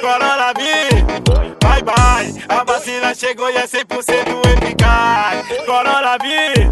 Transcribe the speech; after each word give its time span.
Coronavírus, 0.00 1.02
bye 1.60 1.82
bye. 1.82 2.44
A 2.48 2.64
vacina 2.64 3.14
chegou 3.14 3.48
e 3.50 3.56
é 3.56 3.66
100% 3.66 4.42
eficaz. 4.56 5.46
Coronavírus, 5.64 6.68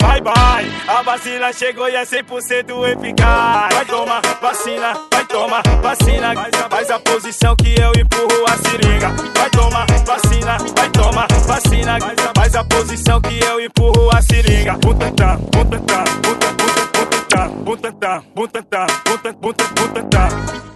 bye 0.00 0.20
bye. 0.20 0.70
A 0.86 1.02
vacina 1.02 1.52
chegou 1.52 1.88
e 1.88 1.96
é 1.96 2.04
100% 2.04 2.86
eficaz. 2.86 3.74
Vai 3.74 3.84
tomar 3.86 4.22
vacina, 4.40 4.92
vai 5.10 5.24
tomar 5.24 5.62
vacina. 5.82 6.34
Faz 6.70 6.90
a 6.90 6.98
posição 6.98 7.56
que 7.56 7.74
eu 7.80 7.92
empurro 7.98 8.44
a 8.46 8.56
seringa. 8.58 9.08
Vai 9.34 9.50
tomar 9.50 9.86
vacina, 10.04 10.58
vai 10.76 10.90
tomar 10.90 11.26
vacina. 11.46 11.98
Faz 12.36 12.54
a 12.54 12.64
posição 12.64 13.20
que 13.20 13.42
eu 13.44 13.60
empurro 13.60 14.10
a 14.14 14.22
seringa. 14.22 14.78
Puta 14.78 15.10
tá, 15.12 15.38
puta 15.50 15.80
tá, 15.80 16.04
puta, 16.22 16.46
puta, 16.54 16.86
puta 16.92 17.22
tá, 17.28 17.48
puta 17.64 17.92
tá, 17.92 18.22
puta 18.34 18.62
tá, 18.62 18.86
puta, 19.04 19.34
puta, 19.34 19.64
puta 19.74 20.02
tá. 20.04 20.75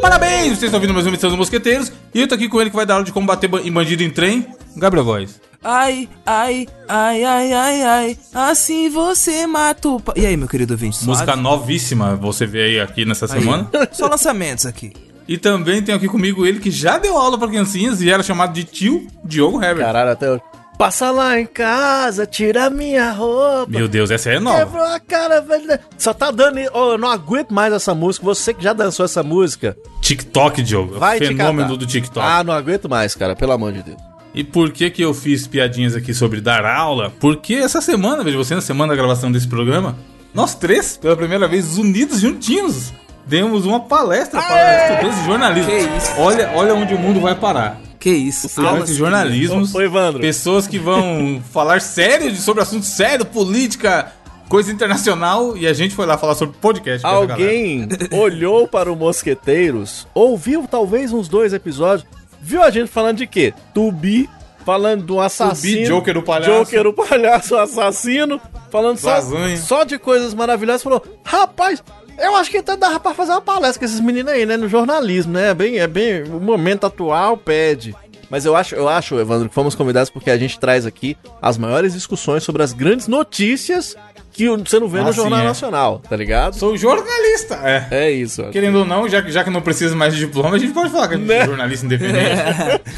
Parabéns! 0.00 0.48
Vocês 0.58 0.64
estão 0.64 0.74
ouvindo 0.78 0.92
mais 0.94 1.06
uma 1.06 1.12
edição 1.12 1.30
dos 1.30 1.38
Mosqueteiros. 1.38 1.90
E 2.14 2.20
eu 2.20 2.28
tô 2.28 2.34
aqui 2.34 2.48
com 2.48 2.60
ele 2.60 2.70
que 2.70 2.76
vai 2.76 2.86
dar 2.86 2.94
aula 2.94 3.04
de 3.04 3.12
como 3.12 3.26
bater 3.26 3.48
ba- 3.48 3.60
em 3.62 3.72
bandido 3.72 4.02
em 4.02 4.10
trem, 4.10 4.46
Gabriel 4.76 5.04
Góes. 5.04 5.40
Ai, 5.62 6.08
ai, 6.26 6.66
ai, 6.86 7.24
ai, 7.24 7.52
ai, 7.52 7.82
ai, 7.82 8.18
assim 8.34 8.90
você 8.90 9.46
mata 9.46 9.88
o... 9.88 9.98
pa- 9.98 10.12
E 10.14 10.26
aí, 10.26 10.36
meu 10.36 10.46
querido 10.46 10.74
ouvinte, 10.74 10.96
suave? 10.96 11.10
Música 11.20 11.36
novíssima, 11.36 12.14
você 12.16 12.44
vê 12.46 12.64
aí 12.64 12.80
aqui 12.80 13.04
nessa 13.06 13.24
Aí. 13.24 13.40
semana. 13.40 13.70
Só 13.92 14.06
lançamentos 14.06 14.66
aqui. 14.66 14.92
E 15.26 15.38
também 15.38 15.80
tenho 15.80 15.96
aqui 15.96 16.06
comigo 16.06 16.44
ele 16.44 16.60
que 16.60 16.70
já 16.70 16.98
deu 16.98 17.16
aula 17.16 17.38
pra 17.38 17.48
criancinhas 17.48 18.02
e 18.02 18.10
era 18.10 18.22
chamado 18.22 18.52
de 18.52 18.64
tio 18.64 19.06
Diogo 19.24 19.62
Herbert. 19.62 19.86
Caralho, 19.86 20.10
até 20.10 20.30
hoje. 20.32 20.42
Passa 20.78 21.10
lá 21.10 21.38
em 21.38 21.46
casa, 21.46 22.26
tira 22.26 22.68
minha 22.68 23.12
roupa. 23.12 23.66
Meu 23.68 23.86
Deus, 23.86 24.10
essa 24.10 24.30
é 24.30 24.40
nova. 24.40 24.58
Quebrou 24.58 24.84
a 24.84 24.98
cara, 24.98 25.40
velho. 25.40 25.78
Só 25.96 26.12
tá 26.12 26.30
dando. 26.30 26.58
Oh, 26.72 26.92
eu 26.92 26.98
não 26.98 27.08
aguento 27.08 27.52
mais 27.52 27.72
essa 27.72 27.94
música. 27.94 28.26
Você 28.26 28.52
que 28.52 28.62
já 28.62 28.72
dançou 28.72 29.04
essa 29.04 29.22
música, 29.22 29.76
TikTok, 30.00 30.62
Diogo. 30.62 30.98
vai 30.98 31.18
Fenômeno 31.18 31.76
do 31.76 31.86
TikTok. 31.86 32.26
Ah, 32.26 32.42
não 32.42 32.52
aguento 32.52 32.88
mais, 32.88 33.14
cara. 33.14 33.36
Pelo 33.36 33.52
amor 33.52 33.72
de 33.72 33.82
Deus. 33.82 33.98
E 34.34 34.42
por 34.42 34.72
que 34.72 34.90
que 34.90 35.00
eu 35.00 35.14
fiz 35.14 35.46
piadinhas 35.46 35.94
aqui 35.94 36.12
sobre 36.12 36.40
dar 36.40 36.66
aula? 36.66 37.12
Porque 37.20 37.54
essa 37.54 37.80
semana, 37.80 38.24
veja 38.24 38.36
você, 38.36 38.54
na 38.54 38.60
semana 38.60 38.92
da 38.92 38.96
gravação 38.96 39.30
desse 39.30 39.46
programa, 39.46 39.96
nós 40.34 40.56
três, 40.56 40.96
pela 40.96 41.16
primeira 41.16 41.46
vez, 41.46 41.78
unidos 41.78 42.20
juntinhos, 42.20 42.92
demos 43.24 43.64
uma 43.64 43.78
palestra 43.78 44.42
para 44.42 44.88
estudantes 44.94 45.20
de 45.20 45.24
jornalismo. 45.24 45.70
Que 45.70 45.78
isso? 45.96 46.12
Olha, 46.18 46.50
olha 46.56 46.74
onde 46.74 46.94
o 46.94 46.98
mundo 46.98 47.20
vai 47.20 47.36
parar. 47.36 47.80
Que 48.04 48.10
isso? 48.10 48.48
Estudantes 48.48 48.88
de 48.88 48.98
jornalismo, 48.98 49.64
Ô, 49.64 49.78
ô, 49.78 49.80
Evandro. 49.80 50.20
pessoas 50.20 50.66
que 50.66 50.78
vão 50.78 51.40
falar 51.50 51.80
sério 51.80 52.36
sobre 52.36 52.62
assuntos 52.62 52.88
sérios, 52.88 53.26
política, 53.28 54.12
coisa 54.46 54.70
internacional, 54.70 55.56
e 55.56 55.66
a 55.66 55.72
gente 55.72 55.94
foi 55.94 56.04
lá 56.04 56.18
falar 56.18 56.34
sobre 56.34 56.54
podcast. 56.60 57.06
Alguém 57.06 57.88
olhou 58.12 58.68
para 58.68 58.92
o 58.92 58.94
Mosqueteiros, 58.94 60.06
ouviu 60.12 60.68
talvez 60.70 61.14
uns 61.14 61.28
dois 61.28 61.54
episódios, 61.54 62.06
viu 62.42 62.62
a 62.62 62.68
gente 62.68 62.88
falando 62.90 63.16
de 63.16 63.26
quê? 63.26 63.54
Tubi, 63.72 64.28
falando 64.66 65.02
do 65.02 65.18
assassino. 65.18 65.86
Joker 65.86 66.18
o 66.18 66.22
palhaço. 66.22 66.50
Joker 66.50 66.86
o 66.86 66.92
palhaço, 66.92 67.56
assassino, 67.56 68.38
falando 68.70 68.98
só, 68.98 69.18
só 69.56 69.82
de 69.82 69.98
coisas 69.98 70.34
maravilhosas. 70.34 70.82
Falou, 70.82 71.02
rapaz, 71.24 71.82
eu 72.18 72.36
acho 72.36 72.50
que 72.50 72.58
até 72.58 72.76
dava 72.76 72.98
pra 73.00 73.14
fazer 73.14 73.32
uma 73.32 73.40
palestra 73.40 73.78
com 73.80 73.84
esses 73.84 74.00
meninos 74.00 74.32
aí, 74.32 74.44
né? 74.46 74.56
No 74.56 74.68
jornalismo, 74.68 75.32
né? 75.32 75.50
É 75.50 75.54
bem, 75.54 75.78
é 75.78 75.86
bem, 75.86 76.22
o 76.24 76.40
momento 76.40 76.86
atual 76.86 77.36
pede. 77.36 77.94
Mas 78.30 78.44
eu 78.44 78.56
acho, 78.56 78.74
eu 78.74 78.88
acho, 78.88 79.18
Evandro, 79.18 79.48
que 79.48 79.54
fomos 79.54 79.74
convidados 79.74 80.10
porque 80.10 80.30
a 80.30 80.36
gente 80.38 80.58
traz 80.58 80.86
aqui 80.86 81.16
as 81.42 81.56
maiores 81.58 81.92
discussões 81.92 82.42
sobre 82.42 82.62
as 82.62 82.72
grandes 82.72 83.06
notícias 83.06 83.94
que 84.32 84.48
você 84.48 84.80
não 84.80 84.88
vê 84.88 84.98
Ah, 84.98 85.04
no 85.04 85.12
sim, 85.12 85.20
Jornal 85.20 85.40
é. 85.40 85.44
Nacional, 85.44 85.98
tá 86.00 86.16
ligado? 86.16 86.56
Sou 86.58 86.76
jornalista, 86.76 87.54
é. 87.62 87.86
É 87.90 88.10
isso. 88.10 88.42
ó. 88.42 88.50
Querendo 88.50 88.78
ou 88.80 88.84
não, 88.84 89.08
já, 89.08 89.22
que- 89.22 89.30
já 89.30 89.44
que 89.44 89.50
não 89.50 89.60
precisa 89.62 89.94
mais 89.94 90.12
de 90.14 90.20
diploma, 90.20 90.56
a 90.56 90.58
gente 90.58 90.72
pode 90.72 90.90
falar 90.90 91.06
que 91.06 91.14
a 91.14 91.18
gente 91.18 91.30
é 91.32 91.44
jornalista 91.46 91.86
independente. 91.86 92.40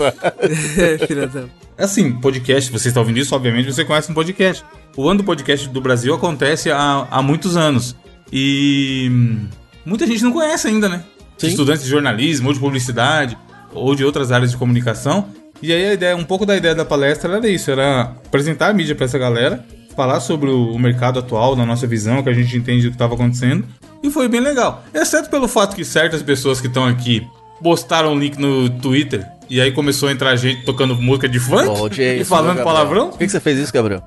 Filha 1.06 1.26
da... 1.26 1.44
Assim, 1.76 2.12
podcast, 2.12 2.70
você 2.72 2.88
está 2.88 3.00
ouvindo 3.00 3.18
isso, 3.18 3.34
obviamente 3.34 3.70
você 3.70 3.84
conhece 3.84 4.10
um 4.10 4.14
podcast. 4.14 4.64
O 4.96 5.06
ano 5.08 5.18
do 5.18 5.24
podcast 5.24 5.68
do 5.68 5.80
Brasil 5.80 6.14
acontece 6.14 6.70
há, 6.70 7.06
há 7.10 7.20
muitos 7.20 7.54
anos. 7.56 7.94
E 8.32 9.08
hum, 9.10 9.46
muita 9.84 10.06
gente 10.06 10.22
não 10.22 10.32
conhece 10.32 10.68
ainda, 10.68 10.88
né? 10.88 11.04
Sim. 11.38 11.48
Estudantes 11.48 11.84
de 11.84 11.90
jornalismo, 11.90 12.48
ou 12.48 12.54
de 12.54 12.60
publicidade, 12.60 13.36
ou 13.72 13.94
de 13.94 14.04
outras 14.04 14.32
áreas 14.32 14.50
de 14.50 14.56
comunicação. 14.56 15.28
E 15.62 15.72
aí 15.72 15.86
a 15.86 15.92
ideia, 15.94 16.16
um 16.16 16.24
pouco 16.24 16.44
da 16.44 16.56
ideia 16.56 16.74
da 16.74 16.84
palestra 16.84 17.36
era 17.36 17.48
isso, 17.48 17.70
era 17.70 18.02
apresentar 18.26 18.68
a 18.68 18.72
mídia 18.72 18.94
para 18.94 19.06
essa 19.06 19.18
galera, 19.18 19.64
falar 19.94 20.20
sobre 20.20 20.50
o, 20.50 20.78
mercado 20.78 21.18
atual, 21.18 21.56
na 21.56 21.64
nossa 21.64 21.86
visão, 21.86 22.22
que 22.22 22.28
a 22.28 22.32
gente 22.32 22.56
entende 22.56 22.82
do 22.82 22.90
que 22.90 22.94
estava 22.94 23.14
acontecendo. 23.14 23.64
E 24.02 24.10
foi 24.10 24.28
bem 24.28 24.40
legal. 24.40 24.84
Exceto 24.92 25.30
pelo 25.30 25.48
fato 25.48 25.74
que 25.74 25.84
certas 25.84 26.22
pessoas 26.22 26.60
que 26.60 26.66
estão 26.66 26.84
aqui 26.84 27.26
postaram 27.62 28.12
um 28.12 28.18
link 28.18 28.38
no 28.38 28.68
Twitter 28.68 29.26
e 29.48 29.60
aí 29.60 29.72
começou 29.72 30.08
a 30.08 30.12
entrar 30.12 30.36
gente 30.36 30.64
tocando 30.64 30.94
música 30.96 31.28
de 31.28 31.38
funk 31.38 31.94
Jason, 31.94 32.20
e 32.20 32.24
falando 32.24 32.62
palavrão 32.62 33.10
Por 33.10 33.18
que, 33.18 33.24
que 33.24 33.30
você 33.30 33.40
fez 33.40 33.58
isso, 33.58 33.72
Gabriel? 33.72 34.02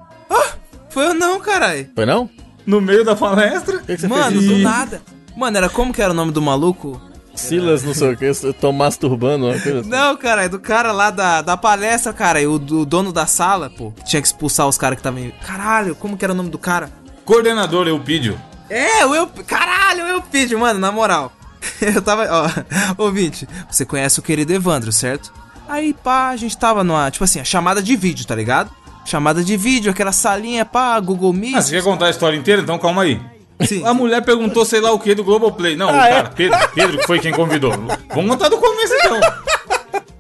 Foi 0.90 1.06
eu 1.06 1.14
não, 1.14 1.40
caralho. 1.40 1.88
Foi 1.96 2.06
não? 2.06 2.30
No 2.70 2.80
meio 2.80 3.04
da 3.04 3.16
palestra. 3.16 3.80
Que, 3.80 3.96
que 3.96 4.02
você 4.02 4.08
Mano, 4.08 4.40
fez 4.40 4.46
do 4.48 4.58
nada. 4.60 5.02
Mano, 5.36 5.58
era 5.58 5.70
como 5.70 5.92
que 5.92 6.02
era 6.02 6.12
o 6.12 6.16
nome 6.16 6.32
do 6.32 6.42
maluco? 6.42 7.02
Silas, 7.36 7.84
não 7.84 7.94
sei 7.94 8.14
o 8.14 8.18
que, 8.18 8.26
eu 8.26 8.54
tô 8.54 8.72
masturbando. 8.72 9.46
Uma 9.46 9.60
coisa 9.60 9.80
assim. 9.80 9.90
Não, 9.90 10.16
cara, 10.18 10.48
do 10.50 10.60
cara 10.60 10.92
lá 10.92 11.10
da, 11.10 11.42
da 11.42 11.56
palestra, 11.56 12.12
cara, 12.12 12.42
e 12.42 12.46
o 12.48 12.60
do 12.60 12.86
dono 12.86 13.14
da 13.14 13.26
sala, 13.26 13.70
pô, 13.70 13.94
tinha 14.06 14.22
que 14.22 14.28
expulsar 14.28 14.68
os 14.68 14.78
caras 14.78 14.98
que 14.98 15.00
estavam. 15.00 15.20
em- 15.20 15.32
Caralho, 15.46 15.96
como 15.96 16.18
que 16.18 16.26
era 16.26 16.34
o 16.34 16.36
nome 16.36 16.50
do 16.50 16.58
cara? 16.58 16.92
Coordenador 17.24 17.88
Eupídio. 17.88 18.40
É, 18.70 19.06
o 19.06 19.16
eu. 19.16 19.28
Caralho, 19.48 20.06
o 20.06 20.08
Eupídio, 20.10 20.60
mano, 20.60 20.80
na 20.80 20.92
moral. 20.92 21.32
Eu 21.82 22.02
tava. 22.02 22.28
Ó, 22.30 22.50
ouvinte, 23.04 23.48
você 23.70 23.86
conhece 23.86 24.20
o 24.20 24.22
querido 24.24 24.54
Evandro, 24.54 24.92
certo? 24.92 25.32
Aí, 25.68 25.94
pá, 25.94 26.30
a 26.30 26.36
gente 26.36 26.58
tava 26.58 26.84
numa. 26.84 27.10
Tipo 27.10 27.24
assim, 27.24 27.40
a 27.40 27.44
chamada 27.44 27.82
de 27.82 27.96
vídeo, 27.96 28.26
tá 28.26 28.36
ligado? 28.36 28.70
Chamada 29.10 29.44
de 29.44 29.58
vídeo, 29.58 29.90
aquela 29.90 30.12
salinha, 30.12 30.64
pá, 30.64 31.00
Google 31.00 31.34
Meet. 31.34 31.56
Ah, 31.56 31.62
você 31.64 31.72
quer 31.76 31.84
contar 31.84 32.06
a 32.06 32.10
história 32.12 32.38
inteira? 32.38 32.62
Então 32.62 32.78
calma 32.78 33.02
aí. 33.02 33.20
Sim. 33.66 33.84
A 33.84 33.92
mulher 33.92 34.22
perguntou 34.24 34.64
sei 34.64 34.80
lá 34.80 34.92
o 34.92 35.00
que 35.00 35.16
do 35.16 35.24
Globoplay. 35.24 35.76
Não, 35.76 35.88
o 35.88 35.90
Ah, 35.90 36.08
é? 36.08 36.12
cara, 36.12 36.30
Pedro, 36.30 36.58
Pedro 36.76 36.98
que 37.00 37.08
foi 37.08 37.18
quem 37.20 37.34
convidou. 37.34 37.72
Vamos 38.14 38.30
contar 38.30 38.50
do 38.50 38.60
começo 38.60 38.94
então. 38.94 39.20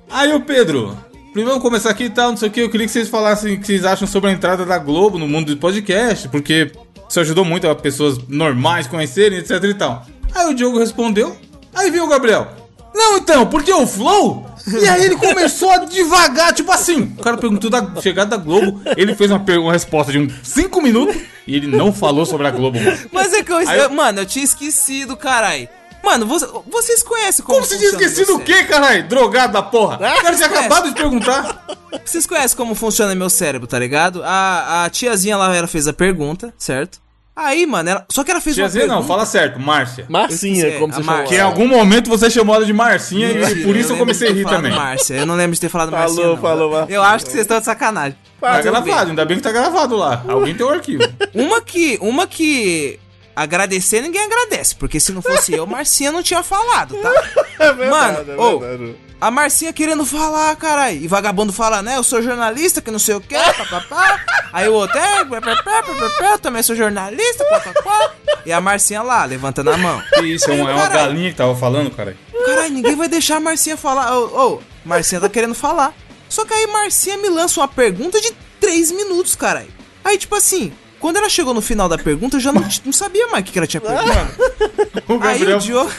Aí 0.09 0.33
o 0.33 0.41
Pedro, 0.41 0.97
primeiro 1.31 1.49
vamos 1.51 1.61
começar 1.61 1.91
aqui 1.91 2.05
e 2.05 2.09
tal, 2.09 2.31
não 2.31 2.37
sei 2.37 2.49
o 2.49 2.51
que. 2.51 2.61
Eu 2.61 2.69
queria 2.71 2.87
que 2.87 2.91
vocês 2.91 3.07
falassem 3.07 3.53
o 3.53 3.59
que 3.59 3.67
vocês 3.67 3.85
acham 3.85 4.07
sobre 4.07 4.31
a 4.31 4.33
entrada 4.33 4.65
da 4.65 4.79
Globo 4.79 5.19
no 5.19 5.27
mundo 5.27 5.53
do 5.53 5.59
podcast, 5.61 6.27
porque 6.29 6.71
isso 7.07 7.19
ajudou 7.19 7.45
muito 7.45 7.69
a 7.69 7.75
pessoas 7.75 8.17
normais 8.27 8.87
conhecerem, 8.87 9.37
etc 9.37 9.63
e 9.65 9.73
tal. 9.75 10.03
Aí 10.33 10.47
o 10.47 10.55
Diogo 10.55 10.79
respondeu, 10.79 11.37
aí 11.75 11.91
veio 11.91 12.05
o 12.05 12.09
Gabriel. 12.09 12.47
Não, 12.95 13.17
então, 13.17 13.45
porque 13.45 13.71
o 13.71 13.85
Flow? 13.85 14.48
E 14.81 14.87
aí 14.87 15.05
ele 15.05 15.15
começou 15.15 15.69
a 15.71 15.77
devagar, 15.79 16.53
tipo 16.53 16.71
assim. 16.71 17.13
O 17.17 17.21
cara 17.23 17.37
perguntou 17.37 17.69
da 17.69 18.01
chegada 18.01 18.31
da 18.31 18.37
Globo, 18.37 18.81
ele 18.97 19.15
fez 19.15 19.31
uma, 19.31 19.43
uma 19.59 19.71
resposta 19.73 20.11
de 20.11 20.19
uns 20.19 20.33
5 20.43 20.81
minutos 20.81 21.15
e 21.47 21.55
ele 21.55 21.67
não 21.67 21.91
falou 21.93 22.25
sobre 22.25 22.47
a 22.47 22.51
Globo, 22.51 22.79
mano. 22.79 22.97
Mas 23.11 23.33
é 23.33 23.43
que 23.43 23.51
eu. 23.51 23.59
Eu- 23.61 23.89
Mano, 23.89 24.19
eu 24.21 24.25
tinha 24.25 24.43
esquecido, 24.45 25.15
carai. 25.17 25.69
Mano, 26.03 26.25
você- 26.25 26.47
vocês 26.71 27.03
conhecem 27.03 27.43
como. 27.43 27.57
Como 27.59 27.67
você 27.69 27.77
tinha 27.77 27.89
esquecido 27.89 28.35
o 28.35 28.39
quê, 28.39 28.63
caralho? 28.63 29.07
Drogado 29.07 29.53
da 29.53 29.61
porra? 29.61 29.95
O 29.97 30.21
cara 30.21 30.35
tinha 30.35 30.47
acabado 30.47 30.89
de 30.89 30.95
perguntar. 30.95 31.65
Vocês 32.05 32.25
conhecem 32.25 32.55
como 32.55 32.73
funciona 32.75 33.13
meu 33.15 33.29
cérebro, 33.29 33.67
tá 33.67 33.77
ligado? 33.77 34.21
A, 34.23 34.85
a 34.85 34.89
tiazinha 34.89 35.35
lá, 35.35 35.53
ela 35.55 35.67
fez 35.67 35.87
a 35.87 35.93
pergunta, 35.93 36.53
certo? 36.57 36.99
Aí, 37.41 37.65
mano, 37.65 37.89
ela, 37.89 38.05
só 38.09 38.23
que 38.23 38.31
ela 38.31 38.41
fez 38.41 38.55
Tiazinha, 38.55 38.83
uma 38.83 38.87
não, 38.87 38.95
pergunta... 38.97 39.13
fala 39.13 39.25
certo, 39.25 39.59
Márcia. 39.59 40.05
Marcinha, 40.09 40.57
esqueci, 40.65 40.79
como 40.79 40.93
você 40.93 41.01
Mar- 41.03 41.13
chamou. 41.15 41.29
Que 41.29 41.35
em 41.35 41.39
algum 41.39 41.67
momento 41.67 42.09
você 42.09 42.29
chamou 42.29 42.53
ela 42.53 42.65
de 42.65 42.73
Marcinha 42.73 43.29
e 43.31 43.63
por 43.63 43.75
isso 43.75 43.89
eu 43.89 43.93
lembro 43.93 43.97
comecei 43.99 44.29
a 44.29 44.33
rir 44.33 44.45
também. 44.45 44.71
Márcia, 44.73 45.13
eu 45.15 45.25
não 45.25 45.35
lembro 45.35 45.53
de 45.53 45.61
ter 45.61 45.69
falado 45.69 45.89
Falou, 45.91 46.05
Marcinha, 46.07 46.27
não. 46.27 46.37
falou, 46.37 46.71
Mar- 46.71 46.85
Eu 46.89 47.01
acho 47.01 47.25
que 47.25 47.31
vocês 47.31 47.41
estão 47.43 47.59
de 47.59 47.65
sacanagem. 47.65 48.17
Tá 48.41 48.61
gravado, 48.61 49.09
ainda 49.11 49.25
bem 49.25 49.37
que 49.37 49.43
tá 49.43 49.51
gravado 49.51 49.95
lá. 49.95 50.23
Alguém 50.27 50.53
tem 50.53 50.65
o 50.65 50.69
arquivo. 50.69 51.03
Uma 51.33 51.61
que, 51.61 51.97
uma 52.01 52.27
que 52.27 52.99
agradecer 53.35 54.01
ninguém 54.01 54.21
agradece, 54.25 54.75
porque 54.75 54.99
se 54.99 55.11
não 55.13 55.21
fosse 55.21 55.53
eu, 55.53 55.65
Marcinha 55.65 56.11
não 56.11 56.21
tinha 56.21 56.43
falado, 56.43 56.95
tá? 56.97 57.11
É 57.59 57.73
verdade, 57.73 57.89
Mano, 58.27 58.31
é 58.31 58.35
ô, 58.45 58.59
verdade. 58.59 58.95
A 59.21 59.29
Marcinha 59.29 59.73
querendo 59.73 60.05
falar, 60.05 60.55
caralho. 60.55 60.97
E 61.01 61.07
vagabundo 61.07 61.51
fala, 61.51 61.81
né? 61.81 61.97
Eu 61.97 62.03
sou 62.03 62.21
jornalista, 62.21 62.81
que 62.81 62.89
não 62.89 62.99
sei 62.99 63.15
o 63.15 63.21
que, 63.21 63.35
papapá. 63.35 64.21
Aí 64.53 64.69
o 64.69 64.73
outro, 64.73 64.97
é, 64.97 65.25
pá, 65.25 65.41
pá, 65.41 65.63
pá, 65.63 65.83
eu 66.31 66.39
também 66.39 66.63
sou 66.63 66.75
jornalista, 66.75 67.43
papapá. 67.45 68.13
E 68.45 68.51
a 68.51 68.61
Marcinha 68.61 69.01
lá, 69.01 69.25
levantando 69.25 69.71
a 69.71 69.77
mão. 69.77 70.01
Que 70.13 70.25
isso, 70.25 70.49
é 70.49 70.53
uma, 70.53 70.71
é 70.71 70.73
uma 70.73 70.87
galinha 70.87 71.31
que 71.31 71.35
tava 71.35 71.53
falando, 71.55 71.91
cara. 71.91 72.15
Caralho, 72.45 72.73
ninguém 72.73 72.95
vai 72.95 73.09
deixar 73.09 73.35
a 73.35 73.39
Marcinha 73.41 73.75
falar. 73.75 74.17
Ô, 74.17 74.55
ô, 74.55 74.61
Marcinha 74.85 75.19
tá 75.19 75.27
querendo 75.27 75.53
falar. 75.53 75.93
Só 76.29 76.45
que 76.45 76.53
aí 76.53 76.67
Marcinha 76.67 77.17
me 77.17 77.29
lança 77.29 77.59
uma 77.59 77.67
pergunta 77.67 78.21
de 78.21 78.31
3 78.61 78.91
minutos, 78.91 79.35
caralho. 79.35 79.71
Aí, 80.03 80.17
tipo 80.17 80.35
assim, 80.35 80.71
quando 80.99 81.17
ela 81.17 81.29
chegou 81.29 81.53
no 81.53 81.61
final 81.61 81.87
da 81.89 81.97
pergunta, 81.97 82.37
eu 82.37 82.39
já 82.41 82.51
não, 82.51 82.63
não 82.85 82.93
sabia 82.93 83.27
mais 83.27 83.41
o 83.41 83.45
que, 83.45 83.51
que 83.53 83.57
ela 83.59 83.67
tinha 83.67 83.81
perguntado. 83.81 84.31
O 85.09 85.13
Aí 85.23 85.39
Gabriel. 85.39 85.57
o 85.57 85.59
Diogo. 85.59 85.91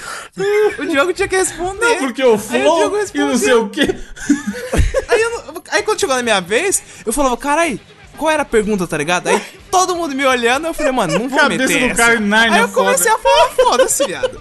O 0.79 0.87
Diogo 0.87 1.13
tinha 1.13 1.27
que 1.27 1.37
responder. 1.37 1.97
Porque 1.99 2.23
o 2.23 2.29
Aí 2.29 2.35
o 2.35 2.39
Flow 2.39 2.93
e 3.13 3.19
não 3.19 3.37
sei 3.37 3.55
o 3.55 3.69
quê. 3.69 3.83
Aí, 5.09 5.21
eu 5.21 5.31
não- 5.53 5.63
aí 5.71 5.83
quando 5.83 5.99
chegou 5.99 6.15
na 6.15 6.23
minha 6.23 6.41
vez, 6.41 6.81
eu 7.05 7.13
falava, 7.13 7.37
carai, 7.37 7.81
qual 8.17 8.31
era 8.31 8.43
a 8.43 8.47
pergunta, 8.47 8.87
tá 8.87 8.97
ligado? 8.97 9.27
Aí 9.29 9.41
todo 9.71 9.97
mundo 9.97 10.15
me 10.15 10.25
olhando, 10.25 10.67
eu 10.69 10.75
falei, 10.75 10.93
mano, 10.93 11.19
não 11.19 11.29
vou 11.29 11.39
Cabeça 11.41 11.63
meter 11.65 11.79
do 11.81 11.87
essa. 11.87 11.95
cara 11.97 12.21
Narnia 12.21 12.57
Aí 12.57 12.61
eu 12.61 12.65
é 12.67 12.69
foda. 12.69 12.87
comecei 12.87 13.11
a 13.11 13.19
falar, 13.19 13.49
foda-se, 13.51 14.07
viado. 14.07 14.41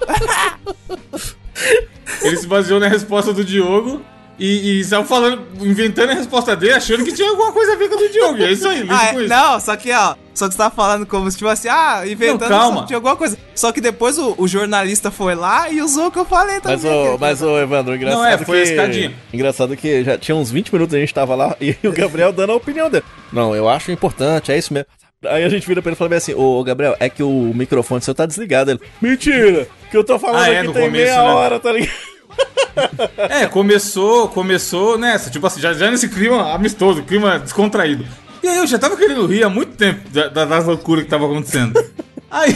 Ele 2.22 2.38
se 2.38 2.48
baseou 2.48 2.80
na 2.80 2.88
resposta 2.88 3.34
do 3.34 3.44
Diogo 3.44 4.02
e, 4.40 4.80
e 4.80 4.84
saiu 4.84 5.04
falando, 5.04 5.42
inventando 5.62 6.12
a 6.12 6.14
resposta 6.14 6.56
dele, 6.56 6.74
achando 6.74 7.04
que 7.04 7.12
tinha 7.12 7.30
alguma 7.30 7.52
coisa 7.52 7.74
a 7.74 7.76
ver 7.76 7.90
com 7.90 7.98
do 7.98 8.10
Diogo. 8.10 8.42
É 8.42 8.52
isso 8.52 8.68
aí, 8.68 8.86
Ah, 8.90 9.08
com 9.14 9.20
isso. 9.22 9.30
não, 9.30 9.60
só 9.60 9.76
que, 9.76 9.92
ó, 9.92 10.16
só 10.34 10.48
que 10.48 10.54
você 10.54 10.58
tá 10.58 10.70
falando 10.70 11.06
como 11.06 11.30
se 11.30 11.38
tipo 11.38 11.50
assim, 11.50 11.68
ah, 11.68 12.02
inventando 12.08 12.50
Não, 12.50 12.60
calma. 12.60 12.80
só 12.82 12.86
de 12.86 12.94
alguma 12.96 13.16
coisa. 13.16 13.38
Só 13.54 13.72
que 13.74 13.82
depois 13.82 14.18
o, 14.18 14.36
o 14.38 14.48
jornalista 14.48 15.12
foi 15.12 15.36
lá 15.36 15.70
e 15.70 15.82
usou 15.82 16.08
o 16.08 16.12
que 16.12 16.18
eu 16.20 16.24
falei 16.26 16.62
também. 16.62 16.78
Mas, 16.78 16.86
o, 16.86 17.18
mas 17.20 17.42
o 17.42 17.58
Evandro, 17.60 17.96
engraçado 17.96 18.20
Não, 18.22 18.26
é, 18.26 18.38
foi 18.38 18.62
a 18.62 18.64
que... 18.64 18.70
escadinha. 18.70 19.14
Engraçado 19.34 19.76
que 19.76 20.04
já 20.04 20.18
tinha 20.18 20.36
uns 20.36 20.50
20 20.50 20.72
minutos 20.74 20.96
a 20.96 21.00
gente 21.00 21.14
tava 21.14 21.36
lá 21.36 21.56
e 21.60 21.76
o 21.86 21.92
Gabriel 21.92 22.32
dando 22.32 22.54
a 22.54 22.56
opinião 22.56 22.90
dele. 22.90 23.04
Não, 23.34 23.54
eu 23.54 23.68
acho 23.68 23.92
importante, 23.92 24.52
é 24.52 24.58
isso 24.58 24.74
mesmo. 24.74 24.88
Aí 25.26 25.44
a 25.44 25.50
gente 25.50 25.68
vira 25.68 25.82
pra 25.82 25.90
ele 25.90 25.96
e 25.96 25.98
fala 25.98 26.08
bem 26.10 26.18
assim, 26.18 26.34
ô 26.34 26.64
Gabriel, 26.64 26.96
é 26.98 27.10
que 27.10 27.22
o 27.22 27.52
microfone 27.54 28.02
seu 28.02 28.16
tá 28.16 28.26
desligado. 28.26 28.72
Ele, 28.72 28.80
mentira, 29.02 29.68
que 29.92 29.98
eu 29.98 30.02
tô 30.06 30.18
falando 30.18 30.44
Ah, 30.44 30.50
é, 30.50 30.60
aqui 30.60 30.68
no 30.68 30.74
tem 30.74 30.86
começo, 30.86 31.04
meia 31.12 31.22
né? 31.24 31.30
hora, 31.30 31.60
tá 31.60 31.74
ligado? 31.74 31.92
É, 33.18 33.46
começou, 33.46 34.28
começou 34.30 34.98
nessa, 34.98 35.30
tipo 35.30 35.46
assim, 35.48 35.60
já, 35.62 35.74
já 35.74 35.90
nesse 35.92 36.08
clima 36.10 36.54
amistoso, 36.54 37.04
clima 37.04 37.40
descontraído. 37.40 38.06
E 38.44 38.48
aí 38.48 38.58
eu 38.58 38.68
já 38.68 38.78
tava 38.80 38.96
querendo 38.98 39.26
rir 39.26 39.44
há 39.44 39.50
muito 39.50 39.74
tempo 39.76 40.10
da- 40.10 40.28
da- 40.28 40.46
das 40.46 40.66
loucuras 40.66 41.04
que 41.04 41.10
tava 41.10 41.26
acontecendo. 41.26 41.74
Aí, 42.32 42.56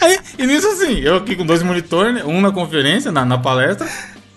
aí, 0.00 0.18
e 0.38 0.46
nisso 0.46 0.66
assim, 0.66 0.98
eu 1.00 1.16
aqui 1.16 1.36
com 1.36 1.44
dois 1.44 1.62
monitores, 1.62 2.14
né, 2.14 2.22
um 2.24 2.40
na 2.40 2.50
conferência, 2.50 3.12
na, 3.12 3.22
na 3.22 3.36
palestra, 3.36 3.86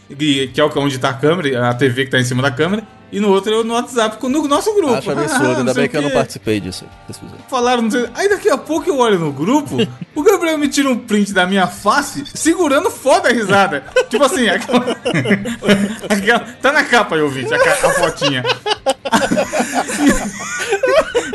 que, 0.09 0.47
que 0.47 0.59
é 0.59 0.69
que- 0.69 0.79
onde 0.79 0.99
tá 0.99 1.09
a 1.09 1.13
câmera, 1.13 1.69
a 1.69 1.73
TV 1.73 2.03
que 2.03 2.11
tá 2.11 2.19
em 2.19 2.25
cima 2.25 2.41
da 2.43 2.51
câmera, 2.51 2.83
e 3.15 3.19
no 3.21 3.29
outro 3.31 3.51
eu 3.51 3.63
no 3.63 3.73
WhatsApp 3.73 4.17
com- 4.17 4.27
no 4.27 4.45
nosso 4.47 4.73
grupo. 4.75 4.93
Acho 4.93 5.11
absurdo, 5.11 5.59
ainda 5.59 5.73
bem 5.73 5.87
que 5.87 5.95
eu 5.95 6.01
não 6.01 6.11
participei 6.11 6.59
disso. 6.59 6.85
Falaram, 7.49 7.83
não 7.83 7.91
sei. 7.91 8.07
Aí 8.13 8.27
daqui 8.27 8.49
a 8.49 8.57
pouco 8.57 8.89
eu 8.89 8.97
olho 8.97 9.17
no 9.17 9.31
grupo, 9.31 9.77
o 10.13 10.21
Gabriel 10.23 10.57
me 10.57 10.67
tira 10.67 10.89
um 10.89 10.97
print 10.97 11.31
da 11.33 11.45
minha 11.47 11.65
face 11.67 12.25
segurando 12.33 12.91
foda 12.91 13.29
a 13.29 13.31
risada. 13.31 13.83
tipo 14.09 14.23
assim, 14.23 14.47
aquela. 14.49 14.85
aquela- 16.09 16.39
tá 16.61 16.71
na 16.73 16.83
capa 16.83 17.15
aí, 17.15 17.21
ouvinte, 17.21 17.53
a, 17.53 17.57
a 17.57 17.89
fotinha. 17.93 18.43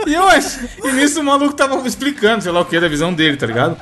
e 0.07 0.15
eu 0.15 0.29
acho. 0.29 0.61
E 0.85 0.93
nisso 0.93 1.21
o 1.21 1.25
maluco 1.25 1.55
tava 1.55 1.77
explicando, 1.87 2.43
sei 2.43 2.53
lá 2.53 2.61
o 2.61 2.65
que, 2.65 2.79
da 2.79 2.89
visão 2.89 3.13
dele, 3.13 3.37
tá 3.37 3.47
ligado? 3.47 3.77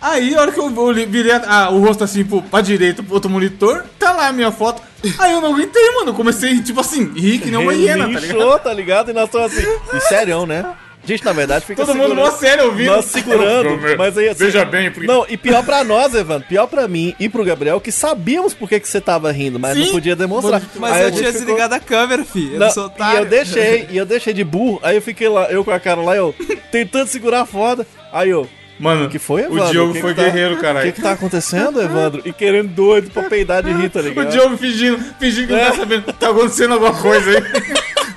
Aí, 0.00 0.34
a 0.34 0.40
hora 0.40 0.52
que 0.52 0.60
eu 0.60 0.68
virei 1.08 1.32
a- 1.32 1.70
o 1.70 1.80
rosto 1.84 2.04
assim 2.04 2.24
pro, 2.24 2.40
pra 2.42 2.60
direita 2.60 3.02
pro 3.02 3.14
outro 3.14 3.28
monitor, 3.30 3.84
tá 3.98 4.12
lá 4.12 4.28
a 4.28 4.32
minha 4.32 4.52
foto. 4.52 4.80
Aí 5.18 5.32
eu 5.32 5.40
não 5.40 5.54
aguentei, 5.54 5.90
mano. 5.94 6.10
Eu 6.10 6.14
comecei, 6.14 6.60
tipo 6.62 6.80
assim, 6.80 7.12
rir 7.14 7.38
que 7.38 7.50
nem 7.50 7.58
uma 7.60 7.74
hiena, 7.74 8.04
tá 8.12 8.20
ligado? 8.20 8.58
Tá 8.60 8.72
ligado? 8.72 9.10
E 9.10 9.14
nós 9.14 9.24
estamos 9.24 9.52
assim. 9.52 9.66
E 9.94 10.00
sério, 10.00 10.46
né? 10.46 10.64
Gente, 11.04 11.24
na 11.24 11.32
verdade, 11.32 11.64
fica 11.64 11.86
Todo 11.86 11.96
mundo 11.96 12.14
mó 12.14 12.30
sério 12.32 12.66
ouvindo. 12.66 12.90
Nós 12.90 13.04
segurando, 13.06 13.96
mas 13.96 14.18
aí 14.18 14.28
assim, 14.28 14.44
Veja 14.44 14.64
bem, 14.64 14.90
porque... 14.90 15.06
Não, 15.06 15.24
e 15.28 15.36
pior 15.38 15.64
pra 15.64 15.82
nós, 15.82 16.12
Evandro, 16.12 16.46
pior 16.48 16.66
pra 16.66 16.86
mim 16.86 17.14
e 17.18 17.28
pro 17.28 17.44
Gabriel, 17.44 17.80
que 17.80 17.90
sabíamos 17.90 18.52
por 18.52 18.68
que, 18.68 18.78
que 18.78 18.86
você 18.88 19.00
tava 19.00 19.30
rindo, 19.32 19.58
mas 19.58 19.76
não 19.78 19.86
Sim, 19.86 19.92
podia 19.92 20.14
demonstrar. 20.14 20.60
Mas 20.76 20.92
Aí 20.94 21.02
a 21.02 21.04
eu 21.06 21.10
tinha 21.12 21.26
ficou- 21.32 21.40
desligado 21.40 21.74
a 21.74 21.80
câmera, 21.80 22.24
filho. 22.24 22.54
Eu 22.54 22.58
Não, 22.58 22.66
não 22.66 22.74
sou 22.74 22.82
e 22.82 22.86
otário. 22.86 23.18
eu 23.20 23.24
deixei, 23.26 23.86
e 23.90 23.96
eu 23.96 24.04
deixei 24.04 24.34
de 24.34 24.44
burro, 24.44 24.80
aí 24.82 24.96
eu 24.96 25.02
fiquei 25.02 25.28
lá, 25.28 25.44
eu 25.50 25.64
com 25.64 25.70
a 25.70 25.80
cara 25.80 26.00
lá, 26.02 26.14
eu 26.14 26.34
tentando 26.70 27.06
segurar 27.06 27.46
foda. 27.46 27.86
Aí 28.12 28.28
eu, 28.28 28.46
Mano, 28.78 29.08
que 29.08 29.18
foi, 29.18 29.42
Evandro? 29.42 29.64
o 29.66 29.70
Diogo 29.70 29.92
que 29.92 30.00
foi 30.00 30.14
que 30.14 30.20
tá- 30.20 30.26
guerreiro, 30.26 30.54
O 30.54 30.58
caralho. 30.60 30.86
que 30.86 30.92
que 30.92 31.02
tá 31.02 31.12
acontecendo, 31.12 31.82
Evandro? 31.82 32.22
E 32.24 32.32
querendo 32.32 32.68
doido 32.68 33.10
pra 33.10 33.24
peidar 33.24 33.62
de 33.62 33.72
rir, 33.72 33.88
tá 33.90 33.98
O 34.00 34.02
ligado? 34.02 34.30
Diogo 34.30 34.56
fingindo, 34.56 34.98
fingindo 35.18 35.46
que 35.48 35.52
não 35.52 35.60
É. 35.60 35.70
tá 35.70 35.76
sabendo. 35.76 36.12
Tá 36.12 36.28
acontecendo 36.30 36.74
alguma 36.74 36.94
coisa 36.94 37.30
aí. 37.30 37.42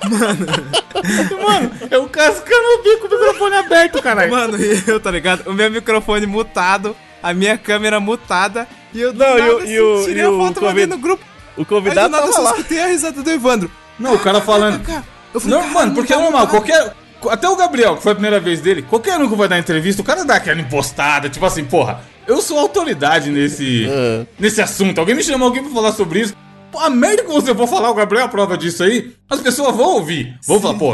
Mano. 0.10 0.48
Mano, 1.44 1.72
é 1.90 1.98
o 1.98 2.08
cascando 2.08 2.68
o 2.80 2.84
bico 2.84 3.08
com 3.10 3.16
o 3.16 3.20
microfone 3.20 3.56
aberto, 3.56 4.02
caralho. 4.02 4.32
Mano, 4.32 4.58
e 4.62 4.84
eu, 4.88 5.00
tá 5.00 5.10
ligado? 5.12 5.48
O 5.50 5.54
meu 5.54 5.70
microfone 5.72 6.26
mutado, 6.26 6.96
a 7.22 7.34
minha 7.34 7.58
câmera 7.58 8.00
mutada. 8.00 8.68
E 8.94 9.02
eu 9.02 9.14
Não, 9.14 9.38
e 9.38 9.42
nada, 9.42 9.56
o- 9.56 9.66
e 9.66 9.80
o- 9.80 10.04
tirei 10.06 10.22
e 10.24 10.26
a 10.26 10.30
o 10.30 10.38
foto 10.38 10.62
mandei 10.62 10.86
convid- 10.86 10.90
no 10.90 10.98
grupo. 10.98 11.24
O 11.58 11.62
Aí 11.62 11.66
do 11.66 11.66
convidado 11.66 12.10
nada 12.10 12.26
eu 12.28 12.32
tava 12.32 12.34
só 12.34 12.42
lá. 12.42 12.52
escutei 12.58 12.82
a 12.84 12.88
risada 12.88 13.22
do 13.24 13.32
Evandro. 13.32 13.72
Não, 14.00 14.14
o 14.16 14.20
cara 14.20 14.42
falando. 14.42 14.82
Eu 15.34 15.40
falei, 15.40 15.58
Não, 15.58 15.68
mano, 15.70 15.94
porque 15.94 16.12
é 16.14 16.16
tá 16.18 16.22
normal, 16.22 16.48
qualquer. 16.48 16.94
Até 17.30 17.48
o 17.50 17.56
Gabriel, 17.56 17.96
que 17.98 18.04
foi 18.04 18.12
a 18.12 18.16
primeira 18.16 18.40
vez 18.40 18.60
dele, 18.62 18.82
qualquer 18.82 19.18
um 19.20 19.30
que 19.30 19.36
vai 19.36 19.48
dar 19.48 19.60
entrevista, 19.60 20.02
o 20.02 20.06
cara 20.06 20.26
dá 20.26 20.36
aquela 20.36 20.60
impostada, 20.60 21.30
tipo 21.30 21.46
assim, 21.46 21.64
porra, 21.64 22.02
eu 22.28 22.42
sou 22.42 22.58
autoridade 22.60 23.30
nesse, 23.30 23.88
É. 23.90 24.26
nesse 24.40 24.62
assunto. 24.62 25.00
Alguém 25.00 25.16
me 25.16 25.24
chamou 25.24 25.48
alguém 25.48 25.64
pra 25.64 25.72
falar 25.74 25.92
sobre 25.92 26.22
isso. 26.22 26.34
Pô, 26.72 26.80
a 26.80 26.90
merda 26.90 27.24
que 27.24 27.32
você 27.32 27.54
for 27.54 27.68
falar, 27.68 27.90
o 27.92 27.94
Gabriel 27.94 28.24
é 28.24 28.26
a 28.26 28.30
prova 28.30 28.58
disso 28.58 28.82
aí, 28.84 29.12
as 29.30 29.42
pessoas 29.42 29.76
vão 29.76 29.96
ouvir. 29.96 30.38
Vão 30.48 30.60
falar, 30.60 30.76
pô, 30.78 30.94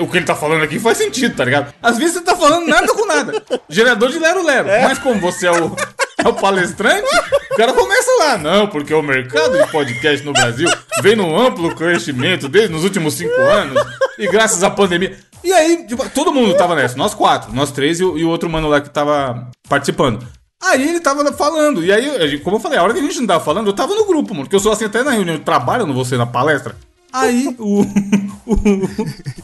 o 0.00 0.06
que 0.08 0.16
ele 0.16 0.24
tá 0.24 0.34
falando 0.34 0.62
aqui 0.64 0.78
faz 0.78 0.96
sentido, 0.96 1.36
tá 1.36 1.44
ligado? 1.44 1.72
Às 1.82 1.98
vezes 1.98 2.14
você 2.14 2.20
tá 2.22 2.34
falando 2.34 2.66
nada 2.66 2.86
com 2.94 3.04
nada. 3.06 3.42
Gerador 3.68 4.10
de 4.10 4.18
lero-lero. 4.18 4.68
Mas 4.82 4.98
como 4.98 5.20
você 5.20 5.46
é 5.46 5.52
o, 5.52 5.76
é 6.24 6.28
o 6.28 6.32
palestrante, 6.32 7.06
o 7.52 7.56
cara 7.56 7.74
começa 7.74 8.10
lá. 8.20 8.38
Não, 8.38 8.66
porque 8.68 8.94
o 8.94 9.02
mercado 9.02 9.58
de 9.58 9.70
podcast 9.70 10.24
no 10.24 10.32
Brasil 10.32 10.70
vem 11.02 11.14
num 11.14 11.38
amplo 11.38 11.74
crescimento 11.76 12.48
desde 12.48 12.72
nos 12.72 12.82
últimos 12.82 13.12
cinco 13.14 13.38
anos. 13.38 13.80
E 14.18 14.26
graças 14.28 14.64
à 14.64 14.70
pandemia. 14.70 15.14
E 15.44 15.52
aí, 15.52 15.84
tipo, 15.86 16.08
todo 16.10 16.32
mundo 16.32 16.54
tava 16.56 16.74
nessa. 16.74 16.96
Nós 16.96 17.14
quatro, 17.14 17.52
nós 17.54 17.70
três 17.70 18.00
e 18.00 18.04
o, 18.04 18.18
e 18.18 18.24
o 18.24 18.28
outro 18.28 18.48
mano 18.50 18.68
lá 18.68 18.80
que 18.80 18.90
tava 18.90 19.48
participando. 19.68 20.26
Aí 20.62 20.88
ele 20.88 21.00
tava 21.00 21.32
falando. 21.32 21.84
E 21.84 21.92
aí, 21.92 22.38
como 22.40 22.56
eu 22.56 22.60
falei, 22.60 22.78
a 22.78 22.82
hora 22.82 22.92
que 22.92 22.98
a 22.98 23.02
gente 23.02 23.20
não 23.20 23.26
tava 23.28 23.44
falando, 23.44 23.68
eu 23.68 23.72
tava 23.72 23.94
no 23.94 24.04
grupo, 24.04 24.34
mano. 24.34 24.44
Porque 24.44 24.56
eu 24.56 24.60
sou 24.60 24.72
assim 24.72 24.86
até 24.86 25.02
na 25.04 25.12
reunião 25.12 25.36
de 25.36 25.42
trabalho, 25.44 25.82
eu 25.82 25.86
não 25.86 25.94
vou 25.94 26.04
ser 26.04 26.18
na 26.18 26.26
palestra. 26.26 26.74
Aí 27.12 27.54
o. 27.58 27.80
o 27.82 28.54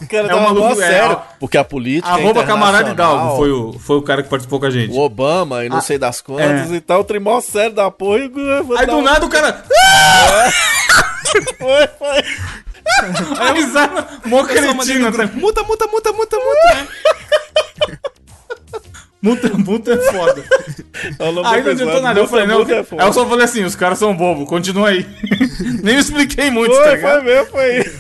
O 0.03 0.07
cara 0.09 0.29
É 0.29 0.35
maluco- 0.35 0.61
mó 0.61 0.73
é, 0.73 0.75
sério. 0.75 1.19
Porque 1.41 1.57
a 1.57 1.65
política. 1.65 2.09
arroba 2.13 2.43
é 2.43 2.47
camarada 2.47 2.91
Hidalgo 2.91 3.37
foi 3.37 3.51
o, 3.53 3.73
foi 3.79 3.97
o 3.97 4.03
cara 4.03 4.23
que 4.23 4.29
participou 4.29 4.61
com 4.61 4.67
a 4.67 4.71
gente. 4.71 4.93
O 4.93 4.99
Obama 5.01 5.65
e 5.65 5.69
não 5.71 5.81
sei 5.81 5.97
das 5.97 6.21
quantas 6.21 6.71
é. 6.71 6.75
e 6.75 6.81
tal. 6.81 7.01
O 7.01 7.05
trem 7.05 7.21
mó 7.21 7.41
sério 7.41 7.75
da 7.75 7.91
porra. 7.91 8.19
e 8.19 8.31
Aí 8.79 8.87
do 8.87 8.97
um- 8.97 9.03
nada 9.03 9.25
o 9.25 9.29
cara. 9.31 9.65
Foi, 11.59 11.87
foi. 11.99 12.23
A 13.41 13.53
risada 13.53 14.07
mó 14.25 14.45
cretina. 14.45 15.11
tá? 15.13 15.25
grupo, 15.25 15.39
Muta, 15.41 15.63
muta, 15.63 15.87
muta, 15.87 16.13
muta, 16.13 16.37
muta. 16.37 16.89
Multa, 19.23 19.49
multa 19.57 19.93
é 19.95 19.97
foda. 20.13 20.45
É 20.95 21.25
Aí 21.47 21.63
não 21.63 21.71
adiantou 21.71 22.03
nada. 22.03 22.21
Eu 22.21 22.29
falei, 22.29 22.47
não. 22.47 22.61
É 22.63 22.75
Aí 22.79 22.85
foda. 22.85 23.03
eu 23.05 23.13
só 23.13 23.27
falei 23.27 23.45
assim: 23.47 23.65
os 23.65 23.75
caras 23.75 23.99
são 23.99 24.15
bobos, 24.15 24.47
continua 24.47 24.91
aí. 24.91 25.07
Nem 25.83 25.97
expliquei 25.99 26.51
muito, 26.51 26.75
tá 26.77 26.83
Foi, 26.83 26.95
ligado? 26.97 27.13
foi 27.15 27.23
mesmo, 27.23 27.47
foi 27.51 27.79
isso. 27.79 27.99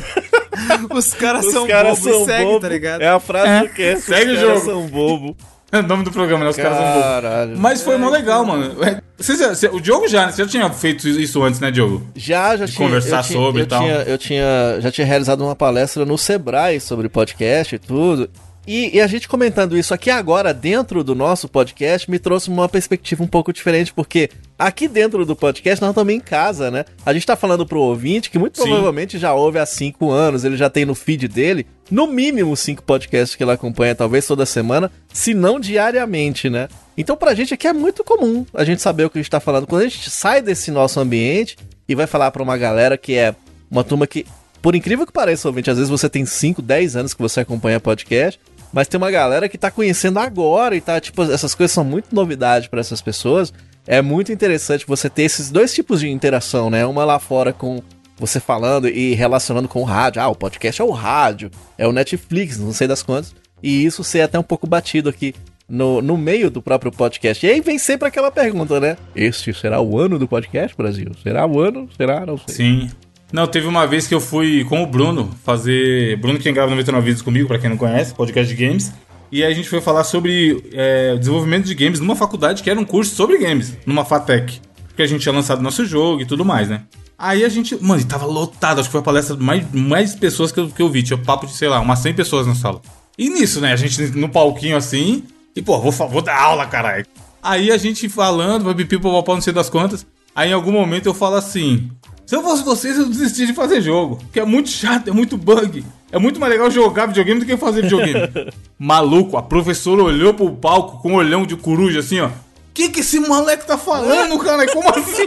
Os 0.90 1.14
caras 1.14 1.46
Os 1.46 1.52
são 1.52 1.66
caras 1.66 1.98
bobos 1.98 2.12
são 2.12 2.24
segue, 2.26 2.44
bobos. 2.44 2.60
tá 2.60 2.68
ligado? 2.68 3.00
É 3.02 3.08
a 3.08 3.18
frase 3.20 3.48
É. 3.48 3.60
do 3.60 3.68
cast. 3.70 4.02
Segue 4.04 4.32
os 4.32 4.38
o 4.42 4.46
caras 4.46 4.62
jogo. 4.64 4.70
são 4.70 4.86
bobo. 4.86 5.36
O 5.80 5.82
nome 5.82 6.04
do 6.04 6.10
programa, 6.12 6.44
né? 6.44 6.50
Os 6.50 6.56
caras 6.56 6.76
são 6.78 6.86
bobos. 6.86 7.02
Caralho. 7.02 7.58
Mas 7.58 7.82
foi 7.82 7.96
mó 7.98 8.08
legal, 8.08 8.44
mano. 8.44 8.82
É, 8.84 9.00
você 9.16 9.36
você- 9.36 9.68
o 9.68 9.80
Diogo 9.80 10.06
já, 10.08 10.26
né? 10.26 10.32
Você 10.32 10.42
já 10.44 10.48
tinha 10.48 10.70
feito 10.70 11.08
isso 11.08 11.42
antes, 11.42 11.58
né, 11.60 11.70
Diogo? 11.70 12.06
Já, 12.14 12.56
já 12.56 12.66
tinha. 12.66 12.78
conversar 12.86 13.22
tinha- 13.22 13.38
sobre 13.38 13.62
e 13.62 13.66
tal. 13.66 13.80
Tinha, 13.82 13.94
eu 14.02 14.18
tinha, 14.18 14.76
já 14.80 14.90
tinha 14.90 15.06
realizado 15.06 15.40
uma 15.42 15.56
palestra 15.56 16.04
no 16.04 16.16
Sebrae 16.18 16.80
sobre 16.80 17.08
podcast 17.08 17.74
e 17.74 17.78
tudo. 17.78 18.28
E, 18.66 18.96
e 18.96 19.00
a 19.00 19.06
gente 19.06 19.28
comentando 19.28 19.76
isso 19.76 19.92
aqui 19.92 20.10
agora, 20.10 20.54
dentro 20.54 21.04
do 21.04 21.14
nosso 21.14 21.48
podcast, 21.48 22.10
me 22.10 22.18
trouxe 22.18 22.48
uma 22.48 22.66
perspectiva 22.68 23.22
um 23.22 23.26
pouco 23.26 23.52
diferente, 23.52 23.92
porque 23.92 24.30
aqui 24.58 24.88
dentro 24.88 25.26
do 25.26 25.36
podcast 25.36 25.82
nós 25.82 25.90
estamos 25.90 26.14
em 26.14 26.20
casa, 26.20 26.70
né? 26.70 26.86
A 27.04 27.12
gente 27.12 27.26
tá 27.26 27.36
falando 27.36 27.66
pro 27.66 27.78
ouvinte 27.78 28.30
que 28.30 28.38
muito 28.38 28.56
Sim. 28.56 28.64
provavelmente 28.64 29.18
já 29.18 29.34
ouve 29.34 29.58
há 29.58 29.66
cinco 29.66 30.10
anos, 30.10 30.44
ele 30.44 30.56
já 30.56 30.70
tem 30.70 30.86
no 30.86 30.94
feed 30.94 31.28
dele, 31.28 31.66
no 31.90 32.06
mínimo 32.06 32.56
cinco 32.56 32.82
podcasts 32.82 33.36
que 33.36 33.44
ele 33.44 33.50
acompanha, 33.50 33.94
talvez 33.94 34.26
toda 34.26 34.46
semana, 34.46 34.90
se 35.12 35.34
não 35.34 35.60
diariamente, 35.60 36.48
né? 36.48 36.68
Então 36.96 37.16
pra 37.16 37.34
gente 37.34 37.52
aqui 37.52 37.68
é 37.68 37.72
muito 37.72 38.02
comum 38.02 38.46
a 38.54 38.64
gente 38.64 38.80
saber 38.80 39.04
o 39.04 39.10
que 39.10 39.18
a 39.18 39.22
gente 39.22 39.30
tá 39.30 39.40
falando. 39.40 39.66
Quando 39.66 39.82
a 39.82 39.88
gente 39.88 40.10
sai 40.10 40.40
desse 40.40 40.70
nosso 40.70 40.98
ambiente 40.98 41.58
e 41.86 41.94
vai 41.94 42.06
falar 42.06 42.30
pra 42.30 42.42
uma 42.42 42.56
galera 42.56 42.96
que 42.96 43.14
é 43.14 43.34
uma 43.70 43.84
turma 43.84 44.06
que, 44.06 44.24
por 44.62 44.74
incrível 44.74 45.06
que 45.06 45.12
pareça, 45.12 45.48
ouvinte, 45.48 45.70
às 45.70 45.76
vezes 45.76 45.90
você 45.90 46.08
tem 46.08 46.24
5, 46.24 46.62
10 46.62 46.96
anos 46.96 47.12
que 47.12 47.20
você 47.20 47.40
acompanha 47.40 47.78
podcast, 47.78 48.40
mas 48.74 48.88
tem 48.88 48.98
uma 48.98 49.10
galera 49.10 49.48
que 49.48 49.56
tá 49.56 49.70
conhecendo 49.70 50.18
agora 50.18 50.74
e 50.74 50.80
tá, 50.80 51.00
tipo, 51.00 51.22
essas 51.22 51.54
coisas 51.54 51.70
são 51.70 51.84
muito 51.84 52.12
novidade 52.12 52.68
pra 52.68 52.80
essas 52.80 53.00
pessoas. 53.00 53.52
É 53.86 54.02
muito 54.02 54.32
interessante 54.32 54.84
você 54.84 55.08
ter 55.08 55.22
esses 55.22 55.48
dois 55.48 55.72
tipos 55.72 56.00
de 56.00 56.08
interação, 56.08 56.68
né? 56.68 56.84
Uma 56.84 57.04
lá 57.04 57.20
fora 57.20 57.52
com 57.52 57.80
você 58.18 58.40
falando 58.40 58.88
e 58.88 59.14
relacionando 59.14 59.68
com 59.68 59.80
o 59.80 59.84
rádio. 59.84 60.20
Ah, 60.20 60.26
o 60.28 60.34
podcast 60.34 60.82
é 60.82 60.84
o 60.84 60.90
rádio, 60.90 61.52
é 61.78 61.86
o 61.86 61.92
Netflix, 61.92 62.58
não 62.58 62.72
sei 62.72 62.88
das 62.88 63.00
quantas. 63.00 63.32
E 63.62 63.84
isso 63.84 64.02
ser 64.02 64.22
até 64.22 64.40
um 64.40 64.42
pouco 64.42 64.66
batido 64.66 65.08
aqui 65.08 65.32
no, 65.68 66.02
no 66.02 66.16
meio 66.16 66.50
do 66.50 66.60
próprio 66.60 66.90
podcast. 66.90 67.46
E 67.46 67.50
aí 67.50 67.60
vem 67.60 67.78
sempre 67.78 68.08
aquela 68.08 68.32
pergunta, 68.32 68.80
né? 68.80 68.96
Este 69.14 69.54
será 69.54 69.80
o 69.80 69.96
ano 69.96 70.18
do 70.18 70.26
podcast, 70.26 70.76
Brasil? 70.76 71.12
Será 71.22 71.46
o 71.46 71.60
ano? 71.60 71.88
Será? 71.96 72.26
Não 72.26 72.36
sei. 72.38 72.56
Sim. 72.56 72.90
Não, 73.34 73.48
teve 73.48 73.66
uma 73.66 73.84
vez 73.84 74.06
que 74.06 74.14
eu 74.14 74.20
fui 74.20 74.62
com 74.62 74.80
o 74.80 74.86
Bruno 74.86 75.28
fazer. 75.42 76.16
Bruno 76.18 76.38
que 76.38 76.52
grava 76.52 76.70
99 76.70 77.04
vídeos 77.04 77.20
comigo, 77.20 77.48
pra 77.48 77.58
quem 77.58 77.68
não 77.68 77.76
conhece, 77.76 78.14
podcast 78.14 78.54
de 78.54 78.64
games. 78.64 78.92
E 79.32 79.42
aí 79.42 79.50
a 79.50 79.54
gente 79.56 79.68
foi 79.68 79.80
falar 79.80 80.04
sobre 80.04 80.62
é, 80.72 81.16
desenvolvimento 81.16 81.64
de 81.64 81.74
games 81.74 81.98
numa 81.98 82.14
faculdade 82.14 82.62
que 82.62 82.70
era 82.70 82.78
um 82.78 82.84
curso 82.84 83.12
sobre 83.16 83.36
games, 83.38 83.76
numa 83.84 84.04
FATEC. 84.04 84.60
Porque 84.86 85.02
a 85.02 85.06
gente 85.08 85.22
tinha 85.22 85.32
lançado 85.32 85.60
nosso 85.60 85.84
jogo 85.84 86.22
e 86.22 86.24
tudo 86.24 86.44
mais, 86.44 86.68
né? 86.68 86.82
Aí 87.18 87.44
a 87.44 87.48
gente. 87.48 87.76
Mano, 87.82 88.00
e 88.00 88.04
tava 88.04 88.24
lotado, 88.24 88.78
acho 88.78 88.88
que 88.88 88.92
foi 88.92 89.00
a 89.00 89.04
palestra 89.04 89.36
de 89.36 89.42
mais, 89.42 89.68
mais 89.72 90.14
pessoas 90.14 90.52
que 90.52 90.60
eu, 90.60 90.68
que 90.68 90.80
eu 90.80 90.88
vi. 90.88 91.02
Tinha 91.02 91.18
papo 91.18 91.44
de, 91.44 91.54
sei 91.54 91.66
lá, 91.66 91.80
umas 91.80 91.98
100 91.98 92.14
pessoas 92.14 92.46
na 92.46 92.54
sala. 92.54 92.80
E 93.18 93.28
nisso, 93.28 93.60
né? 93.60 93.72
A 93.72 93.76
gente 93.76 94.00
no 94.16 94.28
palquinho 94.28 94.76
assim. 94.76 95.24
E, 95.56 95.60
pô, 95.60 95.80
vou, 95.80 95.90
vou 95.90 96.22
dar 96.22 96.40
aula, 96.40 96.66
caralho. 96.66 97.04
Aí 97.42 97.72
a 97.72 97.78
gente 97.78 98.08
falando, 98.08 98.72
pipi, 98.76 98.96
não 99.02 99.40
sei 99.40 99.52
das 99.52 99.68
quantas. 99.68 100.06
Aí 100.36 100.50
em 100.50 100.52
algum 100.52 100.70
momento 100.70 101.06
eu 101.06 101.14
falo 101.14 101.34
assim: 101.34 101.90
Se 102.26 102.34
eu 102.34 102.42
fosse 102.42 102.64
vocês, 102.64 102.98
eu 102.98 103.06
desistia 103.06 103.46
de 103.46 103.52
fazer 103.52 103.80
jogo. 103.82 104.18
Que 104.32 104.40
é 104.40 104.44
muito 104.44 104.70
chato, 104.70 105.08
é 105.08 105.12
muito 105.12 105.36
bug. 105.36 105.84
É 106.10 106.18
muito 106.18 106.40
mais 106.40 106.50
legal 106.52 106.70
jogar 106.70 107.06
videogame 107.06 107.40
do 107.40 107.46
que 107.46 107.56
fazer 107.56 107.82
videogame. 107.82 108.30
Maluco, 108.78 109.36
a 109.36 109.42
professora 109.42 110.02
olhou 110.02 110.32
pro 110.32 110.50
palco 110.52 111.02
com 111.02 111.12
um 111.12 111.16
olhão 111.16 111.44
de 111.44 111.54
coruja 111.56 112.00
assim, 112.00 112.20
ó. 112.20 112.30
Que 112.72 112.88
que 112.88 113.00
esse 113.00 113.20
moleque 113.20 113.66
tá 113.66 113.76
falando, 113.78 114.36
cara? 114.38 114.66
Como 114.72 114.88
assim? 114.88 115.26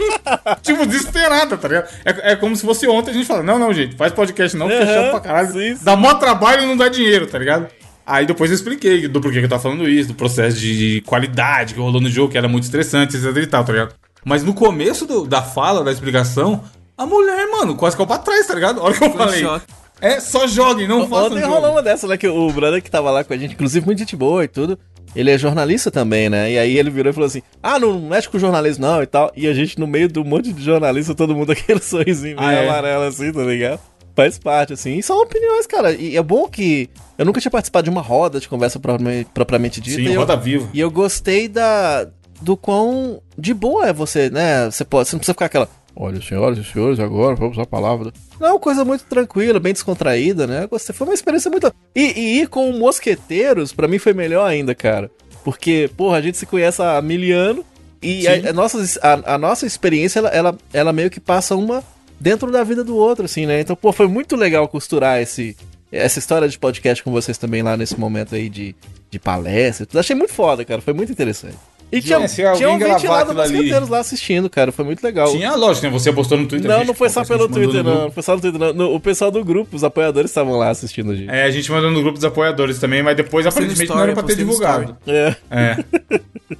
tipo, 0.60 0.84
desesperada, 0.86 1.56
tá 1.56 1.68
ligado? 1.68 1.88
É, 2.04 2.32
é 2.32 2.36
como 2.36 2.54
se 2.54 2.62
fosse 2.66 2.86
ontem 2.86 3.10
a 3.10 3.14
gente 3.14 3.26
fala, 3.26 3.42
não, 3.42 3.58
não, 3.58 3.72
gente, 3.72 3.96
faz 3.96 4.12
podcast 4.12 4.54
não, 4.56 4.66
porque 4.68 4.82
é 4.82 4.86
chato 4.86 5.10
pra 5.12 5.20
caralho. 5.20 5.52
sim. 5.52 5.78
Dá 5.82 5.96
mó 5.96 6.12
trabalho 6.14 6.64
e 6.64 6.66
não 6.66 6.76
dá 6.76 6.88
dinheiro, 6.88 7.26
tá 7.26 7.38
ligado? 7.38 7.68
Aí 8.04 8.26
depois 8.26 8.50
eu 8.50 8.54
expliquei 8.54 9.08
do 9.08 9.18
porquê 9.20 9.38
que 9.38 9.44
eu 9.46 9.48
tava 9.48 9.62
falando 9.62 9.88
isso, 9.88 10.08
do 10.08 10.14
processo 10.14 10.58
de 10.58 11.02
qualidade 11.06 11.72
que 11.74 11.80
rolou 11.80 12.00
no 12.02 12.10
jogo, 12.10 12.30
que 12.32 12.36
era 12.38 12.48
muito 12.48 12.64
estressante, 12.64 13.16
etc 13.16 13.34
e 13.36 13.46
tal, 13.46 13.64
tá 13.64 13.72
ligado? 13.72 13.94
Mas 14.24 14.42
no 14.42 14.52
começo 14.52 15.06
do- 15.06 15.26
da 15.26 15.40
fala, 15.40 15.82
da 15.82 15.90
explicação, 15.92 16.62
a 16.98 17.06
mulher, 17.06 17.46
mano, 17.50 17.76
quase 17.76 17.96
caiu 17.96 18.06
pra 18.06 18.18
trás, 18.18 18.46
tá 18.46 18.54
ligado? 18.54 18.80
A 18.80 18.84
hora 18.84 18.94
que 18.94 19.04
eu 19.04 19.12
falei. 19.12 19.44
É, 20.00 20.20
só 20.20 20.46
joguem, 20.46 20.86
não 20.86 21.08
façam 21.08 21.26
Ontem 21.26 21.40
jogo. 21.40 21.54
rolou 21.54 21.72
uma 21.72 21.82
dessa, 21.82 22.06
né? 22.06 22.16
Que 22.16 22.28
o 22.28 22.52
brother 22.52 22.82
que 22.82 22.90
tava 22.90 23.10
lá 23.10 23.24
com 23.24 23.32
a 23.32 23.36
gente, 23.36 23.54
inclusive 23.54 23.84
muito 23.84 23.98
gente 23.98 24.14
boa 24.14 24.44
e 24.44 24.48
tudo, 24.48 24.78
ele 25.16 25.28
é 25.30 25.36
jornalista 25.36 25.90
também, 25.90 26.28
né? 26.28 26.52
E 26.52 26.58
aí 26.58 26.78
ele 26.78 26.88
virou 26.88 27.10
e 27.10 27.12
falou 27.12 27.26
assim: 27.26 27.42
Ah, 27.60 27.80
não 27.80 27.98
mexe 28.00 28.28
com 28.28 28.38
jornalismo 28.38 28.86
não 28.86 29.02
e 29.02 29.06
tal. 29.06 29.32
E 29.36 29.48
a 29.48 29.52
gente, 29.54 29.78
no 29.80 29.86
meio 29.88 30.08
do 30.08 30.24
monte 30.24 30.52
de 30.52 30.62
jornalista, 30.62 31.14
todo 31.16 31.34
mundo 31.34 31.50
aquele 31.52 31.80
sorrisinho 31.80 32.36
meio 32.36 32.48
Ah, 32.48 32.52
é? 32.52 32.68
amarelo 32.68 33.04
assim, 33.04 33.32
tá 33.32 33.42
ligado? 33.42 33.80
Faz 34.14 34.38
parte, 34.38 34.72
assim. 34.72 34.98
E 34.98 35.02
são 35.02 35.20
opiniões, 35.20 35.66
cara. 35.66 35.92
E 35.92 36.16
é 36.16 36.22
bom 36.22 36.46
que. 36.48 36.88
Eu 37.16 37.24
nunca 37.24 37.40
tinha 37.40 37.50
participado 37.50 37.84
de 37.84 37.90
uma 37.90 38.00
roda 38.02 38.38
de 38.38 38.48
conversa 38.48 38.78
propriamente, 39.34 39.80
dita. 39.80 39.96
Sim, 40.00 40.12
eu- 40.12 40.20
roda 40.20 40.36
viva. 40.36 40.68
E 40.72 40.78
eu 40.78 40.90
gostei 40.92 41.48
da 41.48 42.06
do 42.40 42.56
quão 42.56 43.20
de 43.36 43.52
boa 43.52 43.88
é 43.88 43.92
você, 43.92 44.30
né? 44.30 44.66
Você 44.70 44.84
pode, 44.84 45.08
você 45.08 45.16
não 45.16 45.18
precisa 45.18 45.34
ficar 45.34 45.46
aquela, 45.46 45.68
olha, 45.98 46.22
senhoras 46.22 46.56
e 46.58 46.64
senhores, 46.64 47.00
agora 47.00 47.34
vamos 47.34 47.58
à 47.58 47.66
palavra. 47.66 48.12
Não, 48.38 48.56
é 48.56 48.58
coisa 48.60 48.84
muito 48.84 49.04
tranquila, 49.04 49.58
bem 49.58 49.72
descontraída, 49.72 50.46
né? 50.46 50.66
Gostei, 50.66 50.94
foi 50.94 51.06
uma 51.06 51.14
experiência 51.14 51.50
muito. 51.50 51.72
E, 51.94 52.18
e 52.18 52.40
ir 52.40 52.48
com 52.48 52.70
mosqueteiros, 52.72 53.72
pra 53.72 53.88
mim 53.88 53.98
foi 53.98 54.14
melhor 54.14 54.46
ainda, 54.46 54.74
cara. 54.74 55.10
Porque, 55.42 55.90
porra, 55.96 56.18
a 56.18 56.20
gente 56.20 56.38
se 56.38 56.46
conhece 56.46 56.80
há 56.80 57.02
mil 57.02 57.36
anos 57.36 57.64
e 58.00 58.28
a, 58.28 58.50
a 58.50 58.52
nossa, 58.52 59.00
a, 59.02 59.34
a 59.34 59.38
nossa 59.38 59.66
experiência, 59.66 60.20
ela, 60.20 60.28
ela, 60.28 60.58
ela 60.72 60.92
meio 60.92 61.10
que 61.10 61.18
passa 61.18 61.56
uma 61.56 61.82
dentro 62.20 62.50
da 62.50 62.62
vida 62.62 62.84
do 62.84 62.96
outro, 62.96 63.24
assim, 63.24 63.44
né? 63.44 63.60
Então, 63.60 63.74
pô, 63.74 63.92
foi 63.92 64.06
muito 64.06 64.36
legal 64.36 64.68
costurar 64.68 65.20
esse, 65.20 65.56
essa 65.90 66.18
história 66.18 66.48
de 66.48 66.58
podcast 66.58 67.02
com 67.02 67.10
vocês 67.10 67.36
também 67.38 67.62
lá 67.62 67.76
nesse 67.76 67.98
momento 67.98 68.36
aí 68.36 68.48
de, 68.48 68.74
de 69.10 69.18
palestra. 69.18 69.86
Achei 69.98 70.14
muito 70.14 70.32
foda, 70.32 70.64
cara. 70.64 70.80
Foi 70.80 70.92
muito 70.92 71.10
interessante. 71.10 71.56
E 71.90 72.02
tinha, 72.02 72.16
É, 72.16 72.18
alguém 72.18 72.54
tinha 72.56 72.70
um 72.70 72.78
ventilado 72.78 73.34
mosqueteiros 73.34 73.88
lá 73.88 73.98
assistindo, 74.00 74.50
cara. 74.50 74.70
Foi 74.70 74.84
muito 74.84 75.02
legal. 75.02 75.30
Tinha, 75.32 75.54
lógico, 75.54 75.86
né? 75.86 75.92
Você 75.92 76.12
postou 76.12 76.36
no 76.36 76.46
Twitter. 76.46 76.68
Não, 76.70 76.78
gente- 76.78 76.88
não 76.88 76.94
foi 76.94 77.08
só 77.08 77.24
pelo 77.24 77.48
Twitter, 77.48 77.82
não. 77.82 78.02
Não 78.04 78.10
foi 78.10 78.22
só 78.22 78.34
no 78.34 78.40
Twitter, 78.42 78.60
não. 78.60 78.72
No- 78.74 78.94
o 78.94 79.00
pessoal 79.00 79.30
do 79.30 79.42
grupo, 79.44 79.74
os 79.74 79.82
apoiadores 79.82 80.30
estavam 80.30 80.58
lá 80.58 80.68
assistindo 80.68 81.12
a 81.12 81.14
gente. 81.14 81.30
É, 81.30 81.44
a 81.44 81.50
gente 81.50 81.70
mandou 81.72 81.90
no 81.90 82.00
grupo 82.02 82.16
dos 82.16 82.24
apoiadores 82.24 82.78
também, 82.78 83.02
mas 83.02 83.16
depois 83.16 83.46
aparentemente 83.46 83.88
não 83.90 84.00
era 84.02 84.12
pra 84.12 84.22
ter 84.22 84.36
divulgado. 84.36 84.96
É. 85.06 85.34
É. 85.50 85.84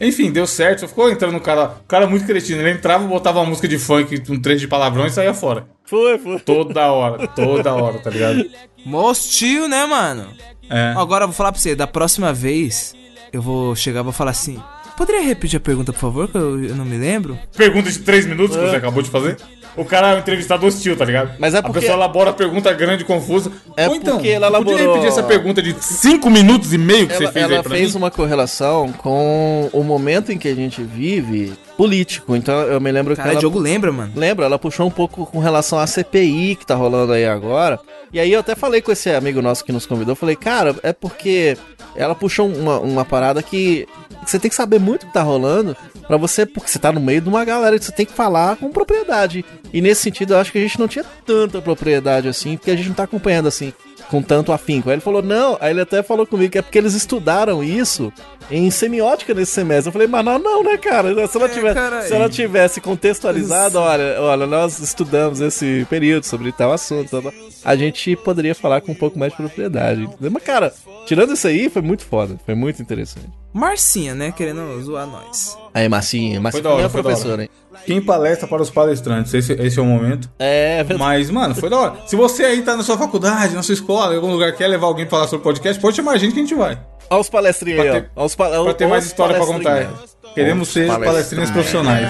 Enfim, 0.01 0.31
deu 0.31 0.47
certo. 0.47 0.81
Só 0.81 0.89
ficou 0.89 1.11
entrando 1.11 1.33
no 1.33 1.41
cara. 1.41 1.73
O 1.85 1.89
cara 1.89 2.07
muito 2.07 2.25
cretino. 2.27 2.61
Ele 2.61 2.71
entrava, 2.71 3.07
botava 3.07 3.41
uma 3.41 3.47
música 3.47 3.69
de 3.69 3.79
funk, 3.79 4.23
um 4.31 4.41
trecho 4.41 4.61
de 4.61 4.69
palavrão 4.69 5.07
e 5.07 5.11
saía 5.11 5.35
fora. 5.35 5.67
Foi, 5.85 6.19
foi. 6.19 6.39
Toda 6.41 6.91
hora, 6.93 7.27
toda 7.29 7.75
hora, 7.75 7.99
tá 7.99 8.11
ligado? 8.11 8.45
Mó 8.85 9.11
hostil, 9.11 9.69
né, 9.69 9.85
mano? 9.87 10.27
É. 10.71 10.95
Agora 10.97 11.25
eu 11.25 11.29
vou 11.29 11.35
falar 11.35 11.53
pra 11.53 11.61
você, 11.61 11.75
da 11.75 11.87
próxima 11.87 12.33
vez, 12.33 12.95
eu 13.33 13.41
vou 13.41 13.75
chegar 13.75 14.01
e 14.01 14.03
vou 14.05 14.13
falar 14.13 14.33
assim. 14.33 14.59
Poderia 14.99 15.23
repetir 15.23 15.57
a 15.57 15.61
pergunta, 15.61 15.93
por 15.93 16.01
favor, 16.01 16.29
que 16.29 16.37
eu, 16.37 16.63
eu 16.65 16.75
não 16.75 16.85
me 16.85 16.99
lembro? 16.99 17.39
Pergunta 17.57 17.91
de 17.91 18.01
três 18.01 18.27
minutos 18.27 18.57
que 18.57 18.63
você 18.63 18.77
acabou 18.77 19.01
de 19.03 19.09
fazer. 19.09 19.37
O 19.77 19.85
cara 19.85 20.09
é 20.11 20.17
um 20.17 20.19
entrevistado 20.19 20.67
hostil, 20.67 20.97
tá 20.97 21.05
ligado? 21.05 21.37
Mas 21.39 21.55
é 21.55 21.59
A 21.59 21.63
porque- 21.63 21.79
pessoa 21.81 21.97
elabora 21.97 22.31
a 22.31 22.33
pergunta 22.33 22.73
grande, 22.73 23.05
confusa. 23.05 23.53
É 23.77 23.89
Ou 23.89 23.95
então, 23.95 24.15
porque 24.15 24.29
ela 24.29 24.51
Podia 24.51 24.73
elaborou- 24.75 24.95
repetir 24.95 25.09
essa 25.09 25.23
pergunta 25.23 25.63
de 25.63 25.77
cinco 25.81 26.29
minutos 26.29 26.73
e 26.73 26.79
meio 26.79 27.07
que 27.07 27.13
Ela, 27.15 27.27
você 27.27 27.33
fez 27.33 27.45
ela 27.45 27.57
aí 27.59 27.63
pra 27.63 27.77
fez 27.77 27.93
mim? 27.93 27.99
uma 27.99 28.11
correlação 28.11 28.93
com 28.93 29.71
o 29.73 29.85
momento 29.85 30.33
em 30.33 30.37
que 30.39 30.49
a 30.49 30.55
gente 30.55 30.83
vive 30.83 31.53
político. 31.79 32.35
Então 32.35 32.63
eu 32.63 32.81
me 32.81 32.91
lembro 32.91 33.15
Cara, 33.15 33.29
que 33.29 33.33
ela 33.35 33.41
Diogo 33.41 33.61
lembra, 33.61 33.93
mano. 33.93 34.13
Lembra? 34.17 34.47
Ela 34.47 34.59
puxou 34.59 34.85
um 34.85 34.91
pouco 34.91 35.25
com 35.25 35.39
relação 35.39 35.79
à 35.79 35.87
CPI 35.87 36.57
que 36.57 36.67
tá 36.67 36.75
rolando 36.75 37.13
aí 37.13 37.25
agora. 37.25 37.79
E 38.13 38.19
aí 38.19 38.33
eu 38.33 38.41
até 38.41 38.57
falei 38.57 38.83
com 38.83 38.91
esse 38.91 39.09
amigo 39.11 39.41
nosso 39.41 39.65
que 39.65 39.71
nos 39.71 39.87
convidou, 39.87 40.17
falei, 40.17 40.35
cara, 40.35 40.75
é 40.83 40.93
porque 40.93 41.57
ela 41.95 42.17
puxou 42.17 42.49
uma, 42.49 42.81
uma 42.81 43.05
parada 43.05 43.41
que 43.43 43.87
você 44.27 44.41
tem 44.41 44.49
que 44.49 44.57
saber 44.57 44.81
muito 44.81 45.05
o 45.05 45.07
que 45.07 45.13
tá 45.13 45.23
rolando 45.23 45.77
pra 46.07 46.17
você, 46.17 46.45
porque 46.45 46.69
você 46.69 46.79
tá 46.81 46.91
no 46.91 47.01
meio 47.01 47.21
de 47.21 47.29
uma 47.29 47.45
galera 47.45 47.79
que 47.79 47.85
você 47.85 47.93
tem 47.93 48.07
que 48.07 48.13
falar 48.13 48.57
com 48.57 48.71
propriedade. 48.71 49.45
E 49.73 49.81
nesse 49.81 50.03
sentido 50.03 50.35
eu 50.35 50.39
acho 50.39 50.51
que 50.51 50.59
a 50.59 50.61
gente 50.61 50.81
não 50.81 50.89
tinha 50.89 51.05
tanta 51.25 51.63
propriedade 51.63 52.27
assim, 52.27 52.57
porque 52.57 52.73
a 52.73 52.77
gente 52.77 52.89
não 52.89 52.95
tá 52.95 53.05
acompanhando 53.05 53.47
assim 53.47 53.73
com 54.11 54.23
tanto 54.23 54.53
afinco. 54.53 54.89
Aí 54.89 54.95
ele 54.95 55.03
falou, 55.03 55.23
não, 55.23 55.57
aí 55.61 55.71
ele 55.71 55.81
até 55.81 56.03
falou 56.03 56.27
comigo 56.27 56.51
que 56.53 56.59
é 56.59 56.63
porque 56.63 56.79
eles 56.79 56.95
estudaram 56.95 57.63
isso 57.63 58.13
em 58.51 58.71
semiótica 58.71 59.35
nesse 59.35 59.53
semestre. 59.53 59.89
Eu 59.89 59.93
falei, 59.93 60.09
mas 60.09 60.25
não, 60.25 60.39
não, 60.39 60.65
né, 60.65 60.77
cara? 60.79 61.09
Se 61.29 61.37
ela, 61.37 61.47
É, 61.47 61.49
tiver, 61.51 61.75
caralho. 61.75 62.07
se 62.09 62.15
ela 62.15 62.29
tivesse 62.29 62.81
contextualizado, 62.81 63.79
olha, 63.79 64.21
olha, 64.21 64.47
nós 64.47 64.79
estudamos 64.79 65.41
esse 65.41 65.87
período 65.91 66.25
sobre 66.25 66.51
tal 66.53 66.73
assunto, 66.73 67.11
tal, 67.11 67.23
tal, 67.23 67.33
a 67.65 67.77
gente 67.77 68.17
poderia 68.17 68.55
falar 68.55 68.81
com 68.81 68.93
um 68.93 68.95
pouco 68.95 69.19
mais 69.19 69.33
de 69.33 69.37
propriedade. 69.37 70.03
entendeu? 70.05 70.31
Mas, 70.31 70.43
cara, 70.43 70.73
tirando 71.07 71.35
isso 71.35 71.47
aí, 71.47 71.69
foi 71.69 71.83
muito 71.83 72.05
foda, 72.05 72.37
foi 72.47 72.55
muito 72.55 72.81
interessante. 72.81 73.29
Marcinha, 73.53 74.15
né? 74.15 74.33
Querendo 74.33 74.81
zoar 74.83 75.07
nós. 75.07 75.57
Aí, 75.75 75.89
Marcinha, 75.89 76.41
Marcinha 76.41 76.63
é 76.63 76.67
a 76.67 76.71
foi 76.71 76.71
da 76.71 76.71
hora. 76.75 76.89
professora, 76.89 77.43
hein? 77.43 77.49
Quem 77.87 78.01
palestra 78.03 78.47
para 78.47 78.61
os 78.63 78.71
palestrantes? 78.71 79.33
Esse, 79.35 79.53
esse 79.55 79.79
é 79.79 79.83
o 79.83 79.85
momento. 79.85 80.29
É, 80.39 80.77
verdade. 80.85 80.99
Mas, 80.99 81.31
mano, 81.31 81.55
foi 81.55 81.71
da 81.71 81.77
hora. 81.79 81.95
Se 82.07 82.15
você 82.17 82.45
aí 82.45 82.63
tá 82.63 82.77
na 82.77 82.83
sua 82.83 82.99
faculdade, 82.99 83.55
na 83.55 83.63
sua 83.63 83.73
escola, 83.75 84.13
em 84.13 84.17
algum 84.17 84.31
lugar 84.33 84.53
quer 84.53 84.67
levar 84.69 84.87
alguém 84.87 85.07
pra 85.07 85.19
falar 85.19 85.29
sobre 85.29 85.45
podcast, 85.45 85.81
pode 85.81 85.97
chamar 85.97 86.13
a 86.13 86.19
gente 86.19 86.33
que 86.35 86.39
a 86.41 86.43
gente 86.43 86.55
vai. 86.55 86.79
Olha 87.11 87.21
os 87.21 87.31
palestrinhos 87.31 87.81
aí, 87.81 88.03
Pra 88.03 88.11
ó. 88.17 88.25
os 88.27 88.35
pa- 88.35 88.49
Pra 88.51 88.75
ter 88.75 88.87
mais 88.87 89.07
história 89.07 89.37
pra 89.37 89.47
contar. 89.47 89.89
Queremos 90.35 90.69
ser 90.69 90.87
palestrinhos. 90.89 91.07
palestrinhas 91.13 91.51
profissionais. 91.51 92.09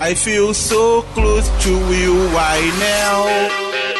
I 0.00 0.14
feel 0.16 0.54
so 0.54 1.04
close 1.14 1.50
to 1.62 1.68
you 1.94 2.14
right 2.30 2.72
now. 2.78 3.91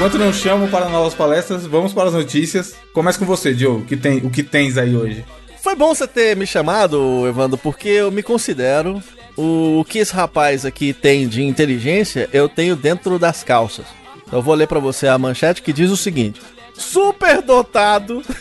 Enquanto 0.00 0.16
não 0.16 0.32
chamo 0.32 0.66
para 0.68 0.88
novas 0.88 1.12
palestras, 1.12 1.66
vamos 1.66 1.92
para 1.92 2.08
as 2.08 2.14
notícias. 2.14 2.74
Começa 2.90 3.18
com 3.18 3.26
você, 3.26 3.52
Diogo. 3.52 3.84
Que 3.84 3.98
tem, 3.98 4.16
o 4.20 4.30
que 4.30 4.42
tens 4.42 4.78
aí 4.78 4.96
hoje? 4.96 5.22
Foi 5.62 5.76
bom 5.76 5.94
você 5.94 6.08
ter 6.08 6.34
me 6.34 6.46
chamado, 6.46 7.28
Evandro, 7.28 7.58
porque 7.58 7.90
eu 7.90 8.10
me 8.10 8.22
considero 8.22 9.02
o, 9.36 9.80
o 9.80 9.84
que 9.84 9.98
esse 9.98 10.14
rapaz 10.14 10.64
aqui 10.64 10.94
tem 10.94 11.28
de 11.28 11.42
inteligência, 11.42 12.30
eu 12.32 12.48
tenho 12.48 12.74
dentro 12.76 13.18
das 13.18 13.44
calças. 13.44 13.84
Então 14.26 14.38
eu 14.38 14.42
vou 14.42 14.54
ler 14.54 14.66
pra 14.66 14.78
você 14.78 15.06
a 15.06 15.18
manchete 15.18 15.60
que 15.60 15.70
diz 15.70 15.90
o 15.90 15.98
seguinte: 15.98 16.40
Superdotado. 16.74 18.22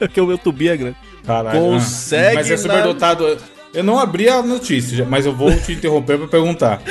É 0.00 0.08
que 0.08 0.18
o 0.18 0.26
meu 0.26 0.38
tubi 0.38 0.70
é 0.70 0.76
grande. 0.78 0.96
Caralho. 1.26 1.60
Consegue 1.60 2.30
ah. 2.30 2.34
Mas 2.36 2.46
é 2.50 2.52
na- 2.52 2.56
superdotado. 2.56 3.36
Eu 3.72 3.84
não 3.84 3.98
abri 3.98 4.28
a 4.28 4.42
notícia, 4.42 5.04
mas 5.08 5.24
eu 5.26 5.32
vou 5.34 5.54
te 5.56 5.72
interromper 5.72 6.18
pra 6.18 6.26
perguntar. 6.26 6.82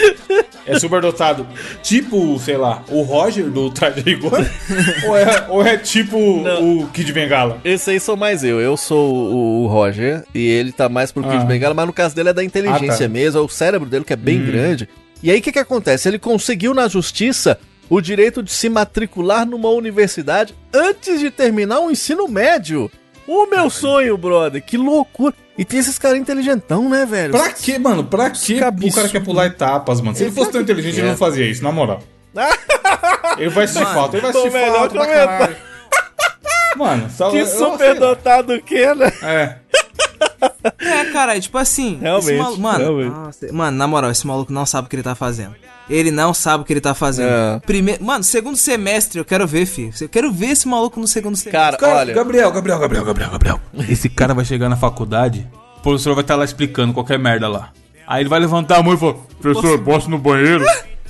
É 0.66 0.80
superdotado 0.80 1.48
tipo, 1.82 2.38
sei 2.40 2.56
lá, 2.56 2.84
o 2.90 3.02
Roger 3.02 3.50
do 3.50 3.70
Traje 3.70 4.02
Rigor? 4.02 4.32
ou, 5.08 5.18
é, 5.18 5.46
ou 5.50 5.66
é 5.66 5.78
tipo 5.78 6.18
o 6.18 6.88
Kid 6.94 7.12
Bengala? 7.12 7.60
Esse 7.66 7.92
aí 7.92 8.00
sou 8.00 8.16
mais 8.16 8.44
eu. 8.44 8.62
Eu 8.62 8.78
sou 8.78 9.14
o, 9.14 9.64
o 9.64 9.68
Roger 9.68 10.24
e 10.34 10.48
ele 10.48 10.72
tá 10.72 10.88
mais 10.88 11.12
pro 11.12 11.24
Kid 11.24 11.36
Ah. 11.36 11.46
Bengala, 11.46 11.74
mas 11.74 11.88
no 11.88 11.94
caso 11.94 12.16
dele 12.16 12.30
é 12.30 12.34
da 12.34 12.44
inteligência 12.44 13.06
Ah, 13.06 13.10
tá. 13.10 13.10
mesmo, 13.10 13.40
é 13.40 13.44
o 13.44 13.50
cérebro 13.50 13.90
dele 13.90 14.06
que 14.06 14.14
é 14.14 14.18
bem 14.18 14.46
grande. 14.46 14.88
E 15.22 15.32
aí 15.32 15.40
o 15.40 15.42
que, 15.42 15.52
que 15.52 15.60
acontece? 15.60 16.08
Ele 16.08 16.20
conseguiu 16.20 16.74
na 16.74 16.88
justiça 16.88 17.60
o 17.90 18.00
direito 18.00 18.42
de 18.44 18.52
se 18.54 18.70
matricular 18.70 19.46
numa 19.46 19.70
universidade 19.70 20.54
antes 20.74 21.20
de 21.20 21.30
terminar 21.32 21.80
o 21.80 21.92
ensino 21.92 22.28
médio. 22.28 22.90
O 23.32 23.46
meu 23.46 23.70
sonho, 23.70 24.18
brother, 24.18 24.60
que 24.60 24.76
loucura. 24.76 25.36
E 25.56 25.64
tem 25.64 25.80
esses 25.80 26.00
caras 26.00 26.18
inteligentão, 26.18 26.90
né, 26.90 27.06
velho? 27.06 27.32
Pra 27.32 27.52
quê, 27.54 27.78
mano? 27.78 28.04
Pra 28.04 28.32
quê 28.32 28.60
Que 28.60 28.90
o 28.90 28.92
cara 28.94 29.08
quer 29.08 29.24
pular 29.24 29.46
etapas, 29.46 30.02
mano? 30.02 30.18
Se 30.18 30.24
ele 30.24 30.32
fosse 30.32 30.52
tão 30.52 30.62
inteligente, 30.62 30.98
ele 31.00 31.10
não 31.10 31.18
fazia 31.18 31.46
isso, 31.46 31.64
na 31.64 31.72
moral. 31.72 32.00
Ele 33.38 33.50
vai 33.50 33.68
se 33.68 33.84
falta, 33.86 34.18
ele 34.18 34.22
vai 34.32 34.34
se 34.34 34.50
falta 34.52 34.90
pra 34.90 35.08
caralho. 35.08 35.56
Mano, 36.76 37.10
só 37.10 37.30
Que 37.32 37.46
superdotado 37.46 38.62
que, 38.62 38.94
né? 38.96 39.12
É. 39.24 39.56
É, 40.80 41.06
cara, 41.12 41.40
tipo 41.40 41.58
assim. 41.58 41.98
Realmente, 42.02 42.30
esse 42.32 42.38
malu- 42.42 42.58
Mano, 42.58 42.80
realmente. 42.80 43.10
nossa, 43.12 43.54
mano, 43.54 43.78
na 43.78 43.88
moral, 43.88 44.12
esse 44.12 44.26
maluco 44.28 44.52
não 44.52 44.66
sabe 44.66 44.88
o 44.88 44.90
que 44.90 44.96
ele 44.96 45.04
tá 45.04 45.16
fazendo. 45.16 45.56
Ele 45.90 46.12
não 46.12 46.34
sabe 46.34 46.62
o 46.62 46.66
que 46.66 46.72
ele 46.72 46.82
tá 46.82 46.94
fazendo. 46.94 47.30
É. 47.30 47.60
Primeiro, 47.66 48.04
mano, 48.04 48.24
segundo 48.24 48.56
semestre 48.56 49.20
eu 49.20 49.26
quero 49.26 49.48
ver, 49.48 49.66
filho. 49.66 49.92
Eu 50.00 50.08
quero 50.08 50.32
ver 50.32 50.52
esse 50.52 50.68
maluco 50.68 51.00
no 51.00 51.08
segundo 51.08 51.36
semestre. 51.36 51.52
Cara, 51.52 51.78
Cara, 51.78 51.96
olha. 51.96 52.14
Gabriel, 52.14 52.52
Gabriel, 52.52 52.80
Gabriel, 52.80 53.06
Gabriel, 53.06 53.30
Gabriel. 53.32 53.60
Esse 53.90 54.08
cara 54.08 54.34
vai 54.36 54.46
chegar 54.46 54.70
na 54.70 54.78
faculdade, 54.78 55.48
o 55.78 55.82
professor 55.82 56.14
vai 56.14 56.24
estar 56.24 56.36
lá 56.36 56.46
explicando 56.46 56.94
qualquer 56.94 57.18
merda 57.18 57.48
lá. 57.48 57.72
Aí 58.06 58.22
ele 58.22 58.30
vai 58.30 58.40
levantar 58.40 58.78
a 58.78 58.84
mão 58.84 58.94
e 58.94 58.98
fala, 58.98 59.16
professor, 59.42 59.80
posso 59.80 60.08
ir 60.08 60.12
no 60.12 60.18
banheiro? 60.20 60.66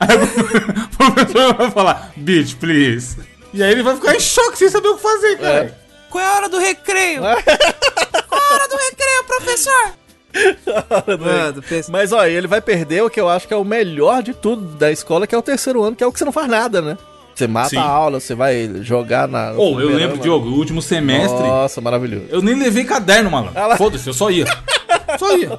aí 0.00 0.16
o 0.16 0.88
professor 0.96 1.54
vai 1.54 1.70
falar, 1.70 2.12
bitch, 2.16 2.54
please. 2.56 3.16
E 3.52 3.62
aí 3.62 3.72
ele 3.72 3.82
vai 3.82 3.94
ficar 3.96 4.14
em 4.14 4.20
choque 4.20 4.58
sem 4.58 4.68
saber 4.68 4.88
o 4.88 4.96
que 4.96 5.02
fazer, 5.02 5.38
cara. 5.38 5.78
Qual 6.10 6.22
é 6.22 6.26
a 6.26 6.36
hora 6.36 6.48
do 6.48 6.58
recreio? 6.58 7.20
Qual 7.20 7.32
é 7.32 8.44
a 8.50 8.54
hora 8.54 8.68
do 8.68 8.76
recreio, 8.76 9.24
professor? 9.26 9.92
Mano, 11.20 11.62
pensa- 11.68 11.90
Mas 11.90 12.12
ó, 12.12 12.24
ele 12.26 12.46
vai 12.46 12.60
perder 12.60 13.02
o 13.02 13.10
que 13.10 13.20
eu 13.20 13.28
acho 13.28 13.46
que 13.48 13.54
é 13.54 13.56
o 13.56 13.64
melhor 13.64 14.22
de 14.22 14.34
tudo 14.34 14.62
da 14.76 14.90
escola, 14.92 15.26
que 15.26 15.34
é 15.34 15.38
o 15.38 15.42
terceiro 15.42 15.82
ano, 15.82 15.96
que 15.96 16.04
é 16.04 16.06
o 16.06 16.12
que 16.12 16.18
você 16.18 16.24
não 16.24 16.32
faz 16.32 16.48
nada, 16.48 16.80
né? 16.82 16.98
Você 17.34 17.46
mata 17.46 17.68
Sim. 17.70 17.76
a 17.76 17.82
aula, 17.82 18.18
você 18.18 18.34
vai 18.34 18.68
jogar 18.82 19.28
na. 19.28 19.52
Ou 19.52 19.80
eu 19.80 19.86
fliperama. 19.86 19.96
lembro, 19.98 20.18
Diogo, 20.18 20.48
o 20.48 20.54
último 20.54 20.82
semestre, 20.82 21.38
Nossa, 21.38 21.80
maravilhoso. 21.80 22.24
eu 22.30 22.42
nem 22.42 22.56
levei 22.58 22.84
caderno, 22.84 23.30
malandro. 23.30 23.52
Ah. 23.56 23.76
Foda-se, 23.76 24.06
eu 24.08 24.14
só 24.14 24.30
ia. 24.30 24.44
Só 25.18 25.36
ia. 25.38 25.58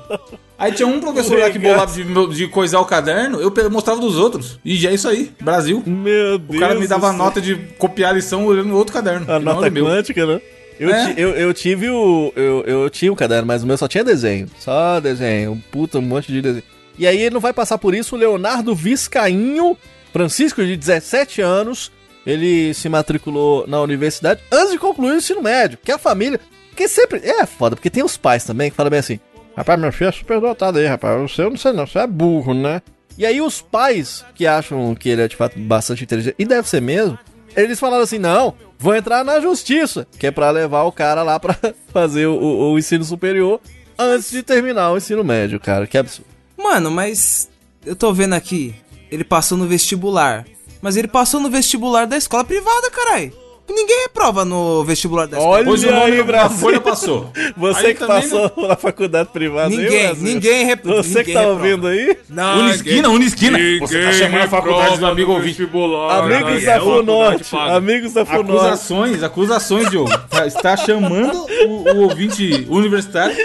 Aí 0.59 0.71
tinha 0.71 0.87
um 0.87 0.99
professor 0.99 1.39
lá 1.39 1.49
que 1.49 1.57
bolava 1.57 1.91
de, 1.91 2.03
de 2.35 2.47
coisar 2.47 2.79
o 2.79 2.85
caderno, 2.85 3.39
eu 3.41 3.51
mostrava 3.71 3.99
dos 3.99 4.15
outros. 4.15 4.59
E 4.63 4.75
já 4.75 4.91
é 4.91 4.93
isso 4.93 5.07
aí, 5.09 5.31
Brasil. 5.41 5.81
Meu 5.87 6.37
Deus. 6.37 6.55
O 6.55 6.59
cara 6.59 6.75
me 6.75 6.85
dava 6.87 7.11
nota 7.11 7.41
de 7.41 7.55
copiar 7.79 8.11
a 8.11 8.13
lição 8.13 8.45
olhando 8.45 8.67
no 8.69 8.77
outro 8.77 8.93
caderno. 8.93 9.25
A 9.31 9.39
nota 9.39 9.67
o 9.67 9.71
meu. 9.71 9.85
quântica, 9.85 10.23
né? 10.25 10.39
Eu, 10.79 10.89
É. 10.93 11.13
ti- 11.13 11.19
eu, 11.21 11.29
eu 11.31 11.53
tive 11.53 11.89
o. 11.89 12.31
Eu, 12.35 12.63
eu 12.65 12.89
tinha 12.89 13.11
um 13.11 13.15
caderno, 13.15 13.45
mas 13.45 13.63
o 13.63 13.67
meu 13.67 13.77
só 13.77 13.87
tinha 13.87 14.03
desenho. 14.03 14.47
Só 14.59 14.99
desenho. 14.99 15.51
Um 15.51 15.59
puta 15.59 15.99
um 15.99 16.01
monte 16.01 16.31
de 16.31 16.41
desenho. 16.41 16.63
E 16.97 17.05
aí 17.05 17.17
ele 17.21 17.33
não 17.33 17.41
vai 17.41 17.53
passar 17.53 17.77
por 17.77 17.93
isso, 17.93 18.15
o 18.15 18.17
Leonardo 18.17 18.73
Viscainho, 18.75 19.77
Francisco, 20.13 20.63
de 20.63 20.75
17 20.77 21.41
anos. 21.41 21.91
Ele 22.25 22.73
se 22.73 22.87
matriculou 22.89 23.65
na 23.67 23.81
universidade 23.81 24.41
antes 24.51 24.71
de 24.71 24.77
concluir 24.79 25.11
o 25.11 25.15
ensino 25.17 25.41
médio. 25.41 25.77
Que 25.83 25.91
a 25.91 25.97
família. 25.97 26.39
Porque 26.69 26.87
sempre. 26.87 27.19
É 27.23 27.45
foda, 27.45 27.75
porque 27.75 27.89
tem 27.89 28.03
os 28.03 28.17
pais 28.17 28.43
também 28.43 28.69
que 28.69 28.75
falam 28.75 28.89
bem 28.89 28.99
assim: 28.99 29.19
Rapaz, 29.55 29.79
meu 29.79 29.91
filho 29.91 30.09
é 30.09 30.11
super 30.11 30.39
dotado 30.39 30.77
aí, 30.79 30.85
rapaz. 30.85 31.31
Você 31.31 31.41
eu 31.43 31.49
não 31.49 31.57
sei 31.57 31.71
não, 31.73 31.87
você 31.87 31.99
é 31.99 32.07
burro, 32.07 32.53
né? 32.53 32.81
E 33.17 33.25
aí 33.25 33.41
os 33.41 33.61
pais 33.61 34.23
que 34.35 34.45
acham 34.47 34.95
que 34.95 35.09
ele 35.09 35.21
é 35.23 35.27
de 35.27 35.35
fato 35.35 35.59
bastante 35.59 36.03
inteligente, 36.05 36.35
e 36.39 36.45
deve 36.45 36.69
ser 36.69 36.81
mesmo, 36.81 37.19
eles 37.55 37.79
falaram 37.79 38.03
assim: 38.03 38.19
não, 38.19 38.53
vou 38.77 38.95
entrar 38.95 39.23
na 39.23 39.39
justiça, 39.39 40.07
que 40.17 40.27
é 40.27 40.31
pra 40.31 40.49
levar 40.51 40.83
o 40.83 40.91
cara 40.91 41.23
lá 41.23 41.39
pra 41.39 41.57
fazer 41.93 42.27
o, 42.27 42.33
o- 42.35 42.73
o 42.73 42.79
ensino 42.79 43.03
superior 43.03 43.59
antes 43.97 44.31
de 44.31 44.41
terminar 44.43 44.91
o 44.91 44.97
ensino 44.97 45.23
médio, 45.23 45.59
cara. 45.59 45.85
Que 45.87 45.97
absurdo. 45.97 46.27
Mano, 46.57 46.89
mas 46.91 47.49
eu 47.85 47.95
tô 47.95 48.13
vendo 48.13 48.33
aqui, 48.33 48.75
ele 49.11 49.23
passou 49.23 49.57
no 49.57 49.67
vestibular. 49.67 50.45
Mas 50.81 50.95
ele 50.95 51.07
passou 51.09 51.41
no 51.41 51.49
vestibular 51.49 52.05
da 52.07 52.15
escola 52.15 52.43
privada, 52.45 52.89
carai. 52.89 53.33
Ninguém 53.69 54.01
reprova 54.03 54.43
no 54.43 54.83
vestibular 54.83 55.27
da 55.27 55.37
escola. 55.37 55.55
Olha 55.57 55.65
Pôs 55.65 55.83
o 55.83 55.91
nome 55.91 56.11
aí, 56.11 56.23
Brasil. 56.23 56.57
folha, 56.57 56.81
passou. 56.81 57.31
Você 57.55 57.87
Aí 57.87 57.93
que 57.93 58.05
passou 58.05 58.51
na 58.67 58.75
faculdade 58.75 59.29
privada, 59.31 59.69
Ninguém, 59.69 60.05
Brasil? 60.07 60.23
ninguém 60.23 60.65
rep- 60.65 60.83
Você 60.85 61.09
que 61.09 61.17
ninguém 61.19 61.33
tá 61.33 61.39
reprova. 61.41 61.61
ouvindo 61.67 61.87
aí? 61.87 62.17
Não, 62.29 62.59
Unisquina, 62.59 63.09
Unisquina. 63.09 63.57
Você 63.79 64.03
tá 64.03 64.13
chamando 64.13 64.43
a 64.43 64.47
faculdade 64.47 64.97
do 64.97 65.05
amigo 65.05 65.31
ouvinte. 65.31 65.61
Amigos 66.09 66.63
da 66.65 66.79
FUNORTE. 66.79 67.55
Amigos 67.55 68.13
da 68.13 68.25
FUNORTE. 68.25 68.51
Acusações, 68.51 69.23
acusações, 69.23 69.89
Diogo. 69.89 70.09
Tá- 70.29 70.47
Está 70.47 70.75
chamando 70.75 71.45
o, 71.67 71.89
o 71.93 71.97
ouvinte 72.03 72.65
universitário 72.69 73.35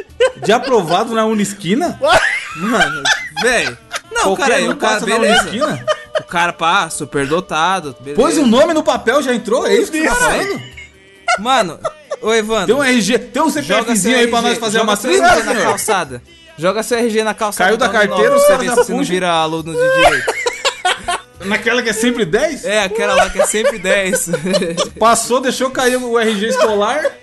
de 0.43 0.53
aprovado 0.53 1.15
na 1.15 1.25
Unisquina? 1.27 1.99
Mano, 2.57 3.03
velho. 3.43 3.77
Não, 4.13 4.23
Qualquer 4.23 4.43
cara, 4.43 4.55
aí, 4.57 4.69
o 4.69 4.77
cara, 4.77 4.95
passa 4.95 5.07
na 5.07 5.19
beleza. 5.19 5.41
Unisquina? 5.43 5.87
O 6.21 6.25
cara, 6.25 6.53
pá, 6.53 6.89
superdotado. 6.91 7.97
beleza. 8.01 8.21
Pôs 8.21 8.39
o 8.39 8.47
nome 8.47 8.73
no 8.73 8.83
papel, 8.83 9.23
já 9.23 9.35
entrou? 9.35 9.67
É 9.67 9.75
isso 9.75 9.91
que 9.91 10.01
você 10.01 10.09
tá 10.09 10.15
falando? 10.15 10.63
Mano, 11.39 11.81
ô 12.23 12.33
Evandro. 12.33 12.67
Tem 12.67 12.75
um 12.75 12.85
RG, 12.85 13.19
tem 13.19 13.43
um 13.43 13.51
CPFzinho 13.51 14.17
aí 14.17 14.29
pra 14.29 14.43
nós 14.43 14.59
fazer 14.59 14.79
a 14.79 14.85
matrícula, 14.85 15.29
RG 15.29 15.43
na 15.43 15.55
calçada. 15.63 16.23
Joga 16.57 16.83
seu 16.83 16.99
RG 16.99 17.25
na 17.25 17.35
calçada. 17.35 17.69
Caiu 17.69 17.77
da 17.77 17.89
um 17.89 17.93
carteira, 17.93 18.41
caras 18.41 18.59
ver 18.59 18.67
já 18.67 18.75
se 18.77 18.85
você 18.85 18.93
não 18.93 19.03
vira 19.03 19.31
aluno 19.31 19.73
de 19.73 19.79
direito. 19.79 20.35
Naquela 21.45 21.83
que 21.83 21.91
é 21.91 21.93
sempre 21.93 22.25
10? 22.25 22.65
É, 22.65 22.85
aquela 22.85 23.15
lá 23.15 23.29
que 23.29 23.41
é 23.41 23.47
sempre 23.47 23.79
10. 23.79 24.31
Passou, 24.99 25.41
deixou 25.41 25.71
cair 25.71 25.97
o 25.97 26.19
RG 26.19 26.47
escolar. 26.47 27.05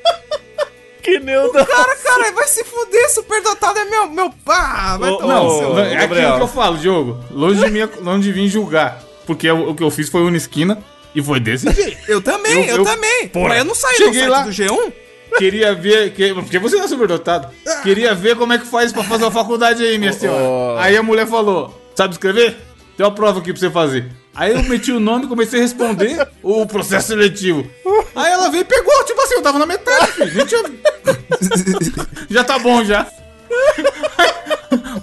Que 1.02 1.20
neuda. 1.20 1.66
cara, 1.66 1.96
cara, 1.96 2.32
vai 2.32 2.48
se 2.48 2.64
fuder, 2.64 3.10
superdotado 3.14 3.80
é 3.80 3.86
meu, 3.86 4.08
meu 4.10 4.30
pá. 4.46 4.98
Vai 4.98 5.10
Ô, 5.12 5.18
tomar 5.18 5.34
Não, 5.36 5.50
seu. 5.58 5.80
é 5.80 5.82
aquilo 5.88 6.00
Gabriel. 6.02 6.36
que 6.38 6.42
eu 6.44 6.48
falo, 6.48 6.78
Diogo. 6.78 7.20
Longe 7.32 7.64
de, 7.64 7.72
mim, 7.72 7.80
longe 8.02 8.24
de 8.24 8.32
vir 8.32 8.48
julgar. 8.48 9.02
Porque 9.26 9.50
o, 9.50 9.70
o 9.70 9.76
que 9.76 9.84
eu 9.84 9.90
fiz 9.92 10.10
foi 10.10 10.22
Unisquina 10.22 10.78
e 11.16 11.22
foi 11.22 11.40
desse 11.40 11.70
jeito. 11.74 11.98
Eu 12.10 12.22
também, 12.22 12.66
Eu- 12.68 12.76
eu, 12.76 12.78
eu- 12.78 12.84
também. 12.86 13.28
Porra, 13.30 13.50
Mas 13.50 13.58
eu 13.60 13.66
não 13.66 13.76
saí 13.76 13.96
cheguei 13.98 14.28
lá. 14.28 14.42
do 14.44 14.50
G1. 14.50 14.92
Queria 15.38 15.74
ver. 15.74 16.12
Que, 16.14 16.34
porque 16.34 16.60
você 16.60 16.76
não 16.76 16.84
é 16.84 16.88
superdotado. 16.88 17.48
Queria 17.84 18.14
ver 18.14 18.36
como 18.36 18.52
é 18.54 18.58
que 18.58 18.66
faz 18.68 18.92
pra 18.92 19.04
fazer 19.04 19.24
uma 19.24 19.32
faculdade 19.32 19.82
aí, 19.84 19.98
minha 19.98 20.12
senhora. 20.12 20.80
Aí 20.82 20.98
a 20.98 21.02
mulher 21.04 21.26
falou: 21.26 21.82
Sabe 21.96 22.14
escrever? 22.14 22.58
Tem 22.98 23.06
uma 23.06 23.16
prova 23.16 23.40
aqui 23.40 23.54
pra 23.54 23.60
você 23.60 23.70
fazer. 23.72 24.12
Aí 24.34 24.54
eu 24.54 24.64
meti 24.64 24.92
o 24.92 25.00
nome 25.00 25.26
e 25.26 25.28
comecei 25.28 25.60
a 25.60 25.64
responder 25.64 26.28
o 26.42 26.66
processo 26.66 27.10
seletivo. 27.10 27.70
Aí 28.16 28.32
ela 28.32 28.50
veio 28.50 28.62
e 28.62 28.66
pegou, 28.66 29.04
tipo 29.04 29.20
assim, 29.22 29.36
eu 29.36 29.42
tava 29.42 29.60
na 29.60 29.66
metade, 29.66 30.12
filho. 30.14 30.34
Nem 30.36 30.46
tinha... 30.46 30.64
já 32.30 32.44
tá 32.44 32.58
bom 32.60 32.84
já. 32.86 33.06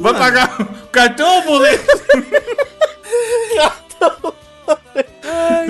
Vai 0.00 0.14
pagar 0.14 0.60
o 0.60 0.86
cartão 0.88 1.36
ou 1.36 1.42
boleto? 1.42 1.86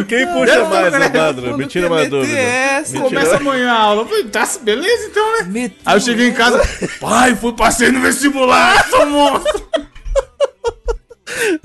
Quem 0.09 0.27
puxa 0.29 0.65
mais, 0.65 0.93
né? 0.93 1.07
Evandro? 1.07 1.59
Me 1.59 1.67
tira 1.67 1.89
Meter 1.91 2.11
dúvida. 2.11 2.39
essa. 2.39 2.93
Me 2.93 3.09
tira- 3.09 3.21
Começa 3.21 3.37
amanhã 3.37 3.73
a 3.73 3.79
aula. 3.81 4.03
Eu 4.03 4.07
falei, 4.07 4.25
tá, 4.25 4.49
beleza 4.63 5.07
então, 5.07 5.33
né? 5.39 5.45
Meteu 5.49 5.77
Aí 5.85 5.97
eu 5.97 6.01
cheguei 6.01 6.29
em 6.29 6.33
casa, 6.35 6.63
pai, 7.01 7.35
fui 7.35 7.53
passei 7.53 7.91
no 7.91 8.01
vestibular, 8.01 8.87
sou 8.89 9.05
monstro. 9.07 9.69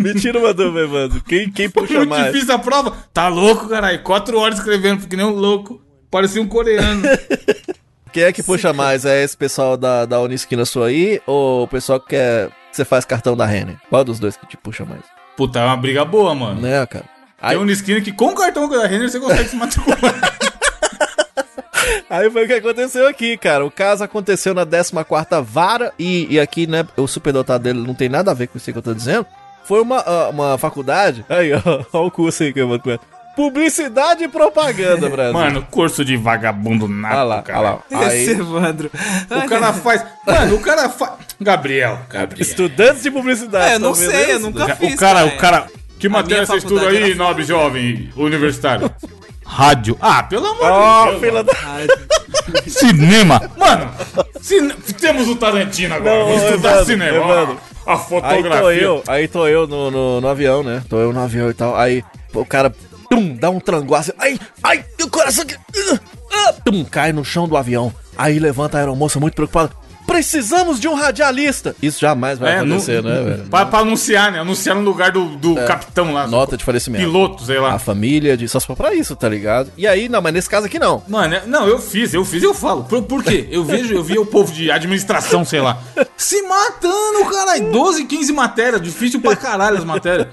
Me 0.03 0.19
tira 0.19 0.39
uma 0.39 0.53
dúvida, 0.53 0.81
Evandro. 0.81 1.23
Quem, 1.23 1.51
quem 1.51 1.69
puxa 1.69 1.93
Muito 1.95 2.09
mais? 2.09 2.33
difícil 2.33 2.53
a 2.53 2.59
prova. 2.59 2.95
Tá 3.13 3.27
louco, 3.27 3.67
caralho. 3.67 4.01
Quatro 4.03 4.37
horas 4.37 4.59
escrevendo, 4.59 4.99
porque 5.01 5.15
nem 5.15 5.25
um 5.25 5.31
louco. 5.31 5.81
Parecia 6.11 6.41
um 6.41 6.47
coreano. 6.47 7.01
Quem 8.13 8.23
é 8.23 8.31
que 8.31 8.43
puxa 8.43 8.71
mais? 8.71 9.05
É 9.05 9.23
esse 9.23 9.35
pessoal 9.35 9.75
da, 9.75 10.05
da 10.05 10.21
Unisquina 10.21 10.65
sua 10.65 10.87
aí 10.87 11.19
ou 11.25 11.63
o 11.63 11.67
pessoal 11.67 11.99
que 11.99 12.09
quer 12.09 12.49
que 12.49 12.77
você 12.77 12.85
faz 12.85 13.05
cartão 13.05 13.35
da 13.35 13.45
Renner? 13.45 13.77
Qual 13.89 14.03
dos 14.03 14.19
dois 14.19 14.37
que 14.37 14.45
te 14.45 14.55
puxa 14.55 14.85
mais? 14.85 15.01
Puta, 15.35 15.59
é 15.59 15.65
uma 15.65 15.75
briga 15.77 16.05
boa, 16.05 16.35
mano. 16.35 16.61
Né, 16.61 16.85
cara? 16.85 17.05
Aí, 17.41 17.55
Tem 17.55 17.65
um 17.65 17.69
esquina 17.69 18.01
que 18.01 18.11
com 18.11 18.27
o 18.27 18.35
cartão 18.35 18.69
da 18.69 18.85
Renner 18.85 19.09
você 19.09 19.19
consegue 19.19 19.49
se 19.49 19.55
matricular. 19.55 19.97
aí 22.09 22.29
foi 22.29 22.43
o 22.45 22.47
que 22.47 22.53
aconteceu 22.53 23.07
aqui, 23.07 23.35
cara. 23.35 23.65
O 23.65 23.71
caso 23.71 24.03
aconteceu 24.03 24.53
na 24.53 24.65
14ª 24.65 25.43
Vara 25.43 25.91
e, 25.97 26.27
e 26.29 26.39
aqui, 26.39 26.67
né, 26.67 26.85
o 26.95 27.07
superdotado 27.07 27.63
dele 27.63 27.79
não 27.79 27.95
tem 27.95 28.09
nada 28.09 28.29
a 28.29 28.33
ver 28.35 28.47
com 28.47 28.57
isso 28.57 28.71
que 28.71 28.77
eu 28.77 28.83
tô 28.83 28.93
dizendo. 28.93 29.25
Foi 29.65 29.81
uma, 29.81 29.99
ah, 29.99 30.29
uma 30.29 30.57
faculdade... 30.57 31.25
Aí, 31.29 31.51
ó, 31.53 31.59
ó 31.93 32.05
o 32.05 32.11
curso 32.11 32.43
aí 32.43 32.53
que 32.53 32.59
eu 32.59 32.67
vou 32.67 32.79
Publicidade 33.35 34.23
e 34.23 34.27
propaganda, 34.27 35.09
Brasil. 35.09 35.33
Mano, 35.33 35.67
curso 35.71 36.05
de 36.05 36.15
vagabundo 36.15 36.87
nato, 36.87 37.15
olha 37.15 37.23
lá, 37.23 37.41
cara. 37.41 37.59
olha 37.59 37.69
lá. 37.99 38.07
Aí, 38.07 38.21
Esse 38.21 38.31
Evandro. 38.31 38.91
O 39.29 39.49
cara 39.49 39.73
faz. 39.73 40.05
Mano, 40.25 40.55
o 40.55 40.59
cara 40.59 40.89
faz. 40.89 41.13
Gabriel, 41.41 41.99
Gabriel. 42.09 42.41
estudantes 42.41 43.01
de 43.01 43.09
publicidade. 43.09 43.71
É, 43.71 43.75
eu 43.75 43.79
não 43.79 43.93
vendo 43.93 44.11
sei, 44.11 44.31
eu 44.33 44.37
isso? 44.37 44.51
nunca 44.51 44.75
fiz. 44.75 44.93
o 44.93 44.97
cara, 44.97 45.19
cara. 45.23 45.25
o 45.27 45.37
cara. 45.37 45.67
Que 45.99 46.07
matéria 46.07 46.45
você 46.45 46.57
estuda 46.57 46.89
aí, 46.89 47.15
nobre 47.15 47.43
jovem 47.43 48.11
universitário? 48.15 48.91
Rádio. 49.45 49.97
Ah, 50.01 50.23
pelo 50.23 50.45
amor 50.45 50.63
Ó, 50.63 51.05
de 51.05 51.09
Deus. 51.11 51.21
fila 51.21 51.43
da... 51.43 51.53
Ah, 51.53 52.67
Cinema. 52.67 53.41
Mano, 53.57 53.91
cine- 54.41 54.73
temos 54.99 55.27
o 55.27 55.35
Tarantino 55.35 55.95
agora. 55.95 56.19
Não, 56.19 56.25
Vamos 56.27 56.43
estudar 56.43 56.69
Evandro, 56.69 56.85
cinema. 56.85 57.17
Evandro. 57.17 57.59
A 57.85 57.93
Aí 57.93 57.97
fotografia. 57.99 58.61
tô 58.61 58.71
eu, 58.71 59.03
aí 59.07 59.27
tô 59.27 59.47
eu 59.47 59.67
no, 59.67 59.91
no, 59.91 60.21
no 60.21 60.27
avião, 60.27 60.63
né? 60.63 60.83
Tô 60.89 60.97
eu 60.99 61.11
no 61.11 61.19
avião 61.19 61.49
e 61.49 61.53
tal. 61.53 61.75
Aí 61.75 62.03
o 62.33 62.45
cara 62.45 62.73
tum, 63.09 63.35
dá 63.35 63.49
um 63.49 63.59
tranguaço. 63.59 64.13
Ai, 64.17 64.39
ai, 64.63 64.83
meu 64.97 65.09
coração 65.09 65.45
que. 65.45 65.55
ah, 66.31 66.53
tum, 66.65 66.83
cai 66.85 67.11
no 67.11 67.23
chão 67.25 67.47
do 67.47 67.57
avião. 67.57 67.93
Aí 68.17 68.39
levanta 68.39 68.77
a 68.77 68.79
aeromoça 68.81 69.19
muito 69.19 69.33
preocupada. 69.35 69.71
Precisamos 70.05 70.79
de 70.79 70.87
um 70.87 70.93
radialista. 70.93 71.75
Isso 71.81 71.99
jamais 71.99 72.37
vai 72.39 72.53
É, 72.53 72.57
acontecer, 72.59 73.01
não- 73.01 73.09
né, 73.09 73.21
velho? 73.23 73.43
Pra, 73.49 73.65
pra 73.65 73.79
anunciar, 73.79 74.31
né? 74.31 74.39
Anunciar 74.39 74.75
no 74.75 74.81
lugar 74.81 75.11
do, 75.11 75.25
do 75.37 75.55
capitão 75.65 76.13
lá. 76.13 76.27
Nota 76.27 76.55
de 76.57 76.63
falecimento. 76.63 77.03
Piloto, 77.03 77.43
sei 77.43 77.59
lá. 77.59 77.73
A 77.73 77.79
família 77.79 78.35
de. 78.37 78.47
Só 78.47 78.59
se 78.59 78.67
for 78.67 78.75
pra 78.75 78.93
isso, 78.93 79.15
tá 79.15 79.27
ligado? 79.29 79.71
E 79.77 79.87
aí, 79.87 80.07
não, 80.09 80.21
mas 80.21 80.33
nesse 80.33 80.49
caso 80.49 80.65
aqui 80.67 80.77
não. 80.79 81.03
Mano, 81.07 81.33
é- 81.35 81.43
não, 81.45 81.67
eu 81.67 81.79
fiz, 81.79 82.13
eu 82.13 82.23
fiz, 82.25 82.43
eu 82.43 82.53
falo. 82.53 82.83
Por, 82.83 83.03
por 83.03 83.23
quê? 83.23 83.47
Eu 83.49 83.63
vejo, 83.63 83.93
eu 83.93 84.03
vi 84.03 84.17
o 84.19 84.25
povo 84.25 84.51
de 84.53 84.69
administração, 84.71 85.43
sei 85.45 85.61
lá, 85.61 85.77
se 86.17 86.41
matando, 86.43 87.25
caralho. 87.31 87.71
12, 87.71 88.05
15 88.05 88.31
matérias, 88.33 88.81
difícil 88.81 89.21
pra 89.21 89.35
caralho 89.35 89.77
as 89.77 89.83
matérias. 89.85 90.27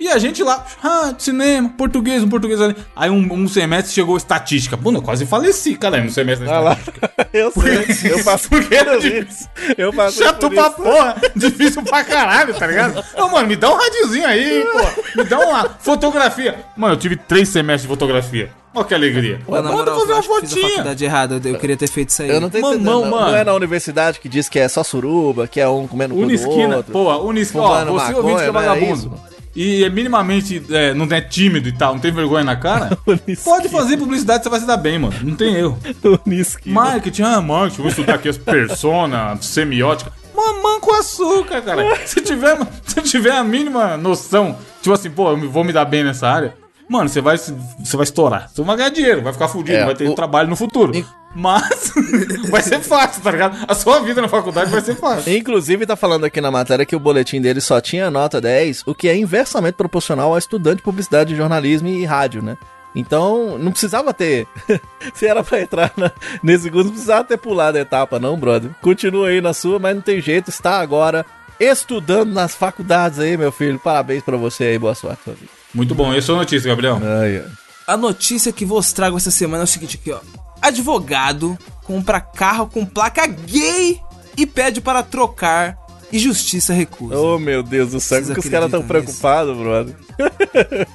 E 0.00 0.08
a 0.08 0.18
gente 0.18 0.42
lá, 0.42 0.66
ah, 0.82 1.14
cinema, 1.16 1.68
português, 1.78 2.24
um 2.24 2.28
português 2.28 2.60
ali. 2.60 2.74
Aí 2.96 3.08
um, 3.08 3.32
um 3.34 3.46
semestre 3.46 3.92
chegou 3.94 4.16
estatística. 4.16 4.76
Pô, 4.76 4.90
eu 4.90 5.00
quase 5.00 5.24
faleci, 5.26 5.76
cara, 5.76 6.02
no 6.02 6.10
semestre 6.10 6.44
da 6.44 6.56
Ah 6.56 6.60
lá. 6.60 6.72
estatística. 6.72 7.12
Eu 7.32 7.50
sei, 7.50 8.12
eu 8.12 8.18
faço 8.18 8.48
Porque 8.50 8.74
era 8.74 8.92
por 8.92 9.00
isso. 9.18 9.48
Eu 9.76 9.92
faço 9.92 10.22
Chato 10.22 10.40
por 10.40 10.50
pra 10.54 10.62
isso. 10.68 10.76
porra, 10.76 11.16
difícil 11.36 11.82
pra 11.82 12.04
caralho, 12.04 12.54
tá 12.54 12.66
ligado? 12.66 13.04
Ô, 13.16 13.28
mano, 13.28 13.46
me 13.48 13.56
dá 13.56 13.70
um 13.70 13.76
radiozinho 13.76 14.26
aí, 14.26 14.64
pô. 14.72 15.02
Me 15.22 15.24
dá 15.28 15.38
uma 15.38 15.68
fotografia. 15.80 16.56
Mano, 16.76 16.94
eu 16.94 16.98
tive 16.98 17.16
três 17.16 17.48
semestres 17.48 17.82
de 17.82 17.88
fotografia. 17.88 18.50
Olha 18.74 18.84
que 18.86 18.94
alegria. 18.94 19.38
Pô, 19.44 19.52
na 19.56 19.62
Manda 19.64 19.74
moral, 19.76 20.00
fazer 20.00 20.12
eu 20.12 20.16
uma 20.16 20.22
fotinha. 20.22 20.68
faculdade 20.70 21.04
errada. 21.04 21.40
Eu, 21.44 21.58
queria 21.58 21.76
ter 21.76 21.86
feito 21.88 22.08
isso 22.08 22.22
aí. 22.22 22.30
Eu 22.30 22.40
não 22.40 22.48
tô 22.48 22.58
Mamão, 22.58 22.74
entendendo. 22.74 23.10
mano. 23.10 23.26
Não 23.32 23.36
é 23.36 23.44
na 23.44 23.52
universidade 23.54 24.18
que 24.18 24.28
diz 24.30 24.48
que 24.48 24.58
é 24.58 24.66
só 24.66 24.82
suruba, 24.82 25.46
que 25.46 25.60
é 25.60 25.68
um 25.68 25.86
comendo 25.86 26.14
o 26.14 26.16
cu 26.16 26.22
do 26.22 26.28
Unisquina, 26.28 26.76
outro. 26.78 26.90
pô, 26.92 27.14
Unisquina, 27.28 27.62
ó, 27.62 27.84
você 27.84 27.90
maconha, 27.92 28.16
ouvinte 28.16 28.36
que 28.38 28.42
é 28.44 28.46
é 28.46 28.50
vagabundo. 28.50 29.20
E 29.54 29.84
é 29.84 29.90
minimamente 29.90 30.62
é, 30.70 30.94
não 30.94 31.06
é 31.10 31.20
tímido 31.20 31.68
e 31.68 31.72
tal, 31.72 31.94
não 31.94 32.00
tem 32.00 32.10
vergonha 32.12 32.44
na 32.44 32.56
cara, 32.56 32.96
pode 33.44 33.68
fazer 33.68 33.96
publicidade, 33.96 34.42
você 34.42 34.48
vai 34.50 34.60
se 34.60 34.66
dar 34.66 34.76
bem, 34.76 34.98
mano. 34.98 35.14
Não 35.22 35.36
tem 35.36 35.54
erro. 35.54 35.78
Marketing, 36.70 37.22
ah, 37.22 37.40
marketing, 37.40 37.82
vou 37.82 37.90
estudar 37.90 38.14
aqui 38.14 38.28
as 38.28 38.38
persona, 38.38 39.36
semiótica. 39.40 40.12
Mamão 40.34 40.80
com 40.80 40.94
açúcar, 40.94 41.60
cara. 41.62 42.06
Se 42.06 42.20
tiver, 42.22 42.58
se 42.86 43.02
tiver 43.02 43.32
a 43.32 43.44
mínima 43.44 43.96
noção, 43.98 44.56
tipo 44.80 44.94
assim, 44.94 45.10
pô, 45.10 45.30
eu 45.30 45.50
vou 45.50 45.62
me 45.62 45.72
dar 45.72 45.84
bem 45.84 46.02
nessa 46.02 46.26
área, 46.26 46.54
mano, 46.88 47.08
você 47.08 47.20
vai, 47.20 47.36
se- 47.36 47.54
você 47.78 47.96
vai 47.96 48.04
estourar. 48.04 48.48
Você 48.52 48.62
vai 48.62 48.76
ganhar 48.76 48.88
dinheiro, 48.90 49.22
vai 49.22 49.32
ficar 49.32 49.48
fudido, 49.48 49.76
É, 49.76 49.84
vai 49.84 49.94
ter 49.94 50.08
o- 50.08 50.14
trabalho 50.14 50.48
no 50.48 50.56
futuro. 50.56 50.92
Mas 51.34 51.92
vai 52.50 52.62
ser 52.62 52.80
fácil, 52.80 53.22
tá 53.22 53.30
ligado? 53.30 53.56
A 53.66 53.74
sua 53.74 54.00
vida 54.00 54.20
na 54.20 54.28
faculdade 54.28 54.70
vai 54.70 54.80
ser 54.80 54.94
fácil. 54.96 55.32
Inclusive, 55.34 55.86
tá 55.86 55.96
falando 55.96 56.24
aqui 56.24 56.40
na 56.40 56.50
matéria 56.50 56.84
que 56.84 56.94
o 56.94 57.00
boletim 57.00 57.40
dele 57.40 57.60
só 57.60 57.80
tinha 57.80 58.10
nota 58.10 58.40
10, 58.40 58.82
o 58.86 58.94
que 58.94 59.08
é 59.08 59.16
inversamente 59.16 59.74
proporcional 59.74 60.32
ao 60.32 60.38
estudante 60.38 60.76
de 60.78 60.82
publicidade, 60.82 61.34
jornalismo 61.34 61.88
e 61.88 62.04
rádio, 62.04 62.42
né? 62.42 62.56
Então, 62.94 63.56
não 63.58 63.70
precisava 63.70 64.12
ter. 64.12 64.46
Se 65.14 65.26
era 65.26 65.42
pra 65.42 65.62
entrar 65.62 65.90
na- 65.96 66.12
nesse 66.42 66.70
curso, 66.70 66.84
não 66.86 66.92
precisava 66.92 67.24
ter 67.24 67.38
pulado 67.38 67.78
a 67.78 67.80
etapa, 67.80 68.18
não, 68.18 68.36
brother. 68.38 68.70
Continua 68.82 69.28
aí 69.28 69.40
na 69.40 69.54
sua, 69.54 69.78
mas 69.78 69.94
não 69.94 70.02
tem 70.02 70.20
jeito, 70.20 70.50
está 70.50 70.78
agora 70.80 71.24
estudando 71.58 72.32
nas 72.34 72.54
faculdades 72.54 73.18
aí, 73.18 73.36
meu 73.38 73.50
filho. 73.50 73.78
Parabéns 73.78 74.22
pra 74.22 74.36
você 74.36 74.64
aí, 74.64 74.78
boa 74.78 74.94
sorte. 74.94 75.22
sua 75.24 75.32
vida. 75.32 75.48
Muito 75.72 75.94
bom, 75.94 76.12
essa 76.12 76.32
é 76.32 76.34
a 76.34 76.38
notícia, 76.38 76.68
Gabriel. 76.68 77.00
Ai, 77.02 77.38
ai. 77.38 77.44
A 77.86 77.96
notícia 77.96 78.52
que 78.52 78.64
vos 78.66 78.92
trago 78.92 79.16
essa 79.16 79.30
semana 79.30 79.62
é 79.62 79.64
o 79.64 79.66
seguinte 79.66 79.98
aqui, 80.00 80.12
ó. 80.12 80.20
Advogado 80.62 81.58
compra 81.84 82.20
carro 82.20 82.68
com 82.68 82.86
placa 82.86 83.26
gay 83.26 84.00
e 84.36 84.46
pede 84.46 84.80
para 84.80 85.02
trocar 85.02 85.76
e 86.12 86.18
justiça 86.18 86.72
recusa. 86.72 87.18
Oh, 87.18 87.38
meu 87.38 87.62
Deus 87.62 87.90
do 87.90 88.00
céu, 88.00 88.22
que 88.22 88.38
os 88.38 88.48
caras 88.48 88.70
tão 88.70 88.86
preocupados, 88.86 89.56
brother. 89.56 89.96